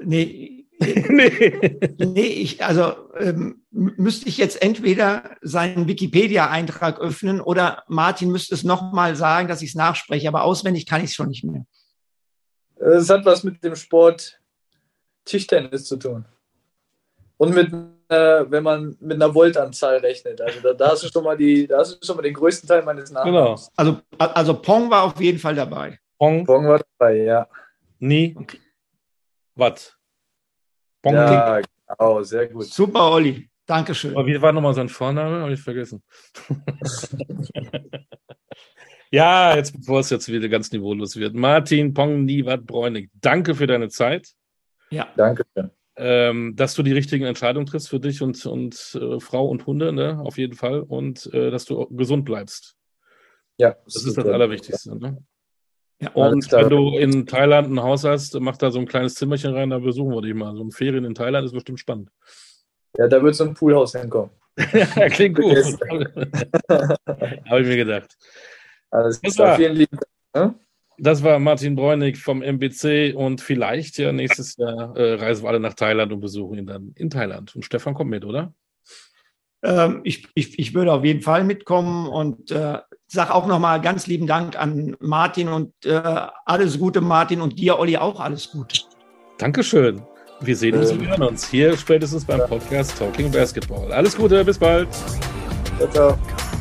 Nee, 0.01 0.62
nee. 1.09 1.97
nee 1.99 2.27
ich, 2.27 2.65
also 2.65 2.95
ähm, 3.19 3.63
müsste 3.71 4.29
ich 4.29 4.39
jetzt 4.39 4.63
entweder 4.63 5.37
seinen 5.41 5.89
Wikipedia-Eintrag 5.89 7.01
öffnen 7.01 7.41
oder 7.41 7.85
Martin 7.89 8.31
müsste 8.31 8.55
es 8.55 8.65
nochmal 8.65 9.17
sagen, 9.17 9.49
dass 9.49 9.63
ich 9.63 9.71
es 9.71 9.75
nachspreche, 9.75 10.29
aber 10.29 10.45
auswendig 10.45 10.87
kann 10.87 11.03
ich 11.03 11.11
es 11.11 11.15
schon 11.15 11.29
nicht 11.29 11.45
mehr. 11.45 11.65
Es 12.77 13.09
hat 13.11 13.25
was 13.25 13.45
mit 13.45 13.63
dem 13.63 13.77
Sport 13.77 14.41
Tischtennis 15.25 15.85
zu 15.85 15.97
tun. 15.97 16.25
Und 17.37 17.55
mit, 17.55 17.73
äh, 18.09 18.45
wenn 18.51 18.63
man 18.63 18.97
mit 19.01 19.17
einer 19.21 19.35
Voltanzahl 19.35 19.99
rechnet. 19.99 20.41
Also 20.41 20.61
da, 20.61 20.75
da, 20.75 20.91
hast 20.91 21.03
du 21.03 21.09
schon 21.09 21.25
mal 21.25 21.37
die, 21.37 21.67
da 21.67 21.79
hast 21.79 22.01
du 22.01 22.07
schon 22.07 22.17
mal 22.17 22.23
den 22.23 22.35
größten 22.35 22.69
Teil 22.69 22.83
meines 22.83 23.11
Namens. 23.11 23.71
Genau. 23.75 24.01
Also, 24.17 24.33
also 24.35 24.55
Pong 24.61 24.91
war 24.91 25.05
auf 25.05 25.21
jeden 25.21 25.39
Fall 25.39 25.55
dabei. 25.55 25.99
Pong, 26.19 26.45
Pong 26.45 26.69
war 26.69 26.81
dabei, 26.99 27.17
ja. 27.17 27.49
nie, 27.99 28.37
Okay. 28.39 28.59
Watt. 29.55 29.99
Pong, 31.03 31.15
Ja, 31.15 31.61
genau, 31.89 32.23
sehr 32.23 32.47
gut. 32.49 32.67
Super, 32.67 33.11
Olli. 33.11 33.49
Dankeschön. 33.67 34.13
Aber 34.17 34.27
wie 34.27 34.41
war 34.41 34.53
nochmal 34.53 34.75
sein 34.75 34.89
Vorname? 34.89 35.41
Habe 35.41 35.53
ich 35.53 35.61
vergessen. 35.61 36.03
ja, 39.11 39.55
jetzt 39.57 39.73
bevor 39.77 40.01
es 40.01 40.11
jetzt 40.11 40.29
wieder 40.31 40.49
ganz 40.49 40.73
niveaulos 40.73 41.17
wird. 41.17 41.35
Martin 41.35 41.95
Pong 41.95 42.25
Niewat 42.25 42.67
Bräunig, 42.67 43.11
danke 43.21 43.55
für 43.55 43.67
deine 43.67 43.89
Zeit, 43.89 44.29
Ja, 44.91 45.09
Danke 45.17 45.45
schön. 45.57 45.71
ähm, 45.97 46.57
dass 46.57 46.75
du 46.75 46.83
die 46.83 46.93
richtigen 46.93 47.25
Entscheidungen 47.25 47.67
triffst 47.67 47.89
für 47.91 48.01
dich 48.01 48.23
und, 48.23 48.45
und 48.47 48.99
äh, 49.01 49.21
Frau 49.21 49.47
und 49.49 49.67
Hunde, 49.67 49.93
ne? 49.93 50.19
auf 50.21 50.39
jeden 50.39 50.55
Fall. 50.55 50.81
Und 50.81 51.33
äh, 51.33 51.51
dass 51.51 51.65
du 51.65 51.87
gesund 51.95 52.25
bleibst. 52.25 52.77
Ja, 53.59 53.77
Das 53.85 53.97
ist 54.05 54.17
das 54.17 54.27
Allerwichtigste. 54.27 54.99
Ne? 54.99 55.19
Ja. 56.03 56.11
Und 56.13 56.51
wenn 56.53 56.69
du 56.69 56.97
in 56.99 57.27
Thailand 57.27 57.71
ein 57.71 57.83
Haus 57.83 58.05
hast, 58.05 58.39
mach 58.41 58.57
da 58.57 58.71
so 58.71 58.79
ein 58.79 58.87
kleines 58.87 59.15
Zimmerchen 59.15 59.55
rein, 59.55 59.71
da 59.71 59.79
besuchen 59.79 60.13
wir 60.15 60.23
dich 60.23 60.35
mal. 60.35 60.55
So 60.57 60.65
ein 60.65 60.71
Ferien 60.73 61.05
in 61.05 61.15
Thailand 61.15 61.47
ist 61.47 61.53
bestimmt 61.53 61.81
spannend. 61.81 62.11
Ja, 62.99 63.09
da 63.09 63.23
wird 63.23 63.35
so 63.35 63.45
ein 63.45 63.55
Poolhaus 63.55 63.93
hinkommen. 63.99 64.31
klingt 65.11 65.37
gut. 65.37 65.57
Habe 66.69 67.61
ich 67.63 67.67
mir 67.67 67.77
gedacht. 67.77 68.17
Alles 68.91 69.21
Das 69.21 69.35
klar. 69.37 69.49
war- 69.49 69.57
Vielen 69.57 69.77
lieben 69.77 69.99
Dank. 70.33 70.57
Das 70.99 71.23
war 71.25 71.39
Martin 71.39 71.75
Bräunig 71.75 72.19
vom 72.19 72.43
MBC 72.43 73.15
und 73.17 73.41
vielleicht 73.41 73.97
ja 73.99 74.13
nächstes 74.13 74.57
Jahr 74.59 74.95
äh, 74.97 75.15
reisen 75.15 75.43
wir 75.43 75.49
alle 75.49 75.59
nach 75.59 75.75
Thailand 75.75 76.13
und 76.13 76.21
besuchen 76.21 76.59
ihn 76.59 76.67
dann 76.67 76.93
in 76.97 77.09
Thailand. 77.11 77.57
Und 77.57 77.65
Stefan 77.65 77.95
kommt 77.95 78.11
mit, 78.11 78.25
oder? 78.25 78.53
Ähm, 79.63 80.01
ich, 80.05 80.29
ich, 80.35 80.59
ich 80.59 80.75
würde 80.75 80.93
auf 80.93 81.05
jeden 81.05 81.23
Fall 81.23 81.45
mitkommen 81.45 82.09
und 82.09 82.51
äh, 82.51 82.79
sage 83.07 83.35
auch 83.35 83.47
nochmal 83.47 83.81
ganz 83.81 84.07
lieben 84.07 84.27
Dank 84.27 84.59
an 84.59 84.97
Martin 85.01 85.49
und 85.49 85.73
äh, 85.85 86.01
alles 86.47 86.79
Gute, 86.79 87.01
Martin, 87.01 87.41
und 87.41 87.59
dir, 87.59 87.79
Olli, 87.79 87.97
auch 87.97 88.19
alles 88.21 88.51
Gute. 88.51 88.81
Dankeschön. 89.39 90.03
Wir 90.41 90.57
sehen 90.57 90.77
uns 90.77 90.91
und 90.91 91.03
Ähm. 91.03 91.09
hören 91.09 91.23
uns 91.23 91.49
hier 91.49 91.77
spätestens 91.77 92.25
beim 92.25 92.41
Podcast 92.49 92.99
Talking 92.99 93.31
Basketball. 93.31 93.93
Alles 93.93 94.17
Gute, 94.17 94.45
bis 94.45 94.59
bald. 94.59 94.89
Ciao, 95.79 95.89
ciao. 95.91 96.52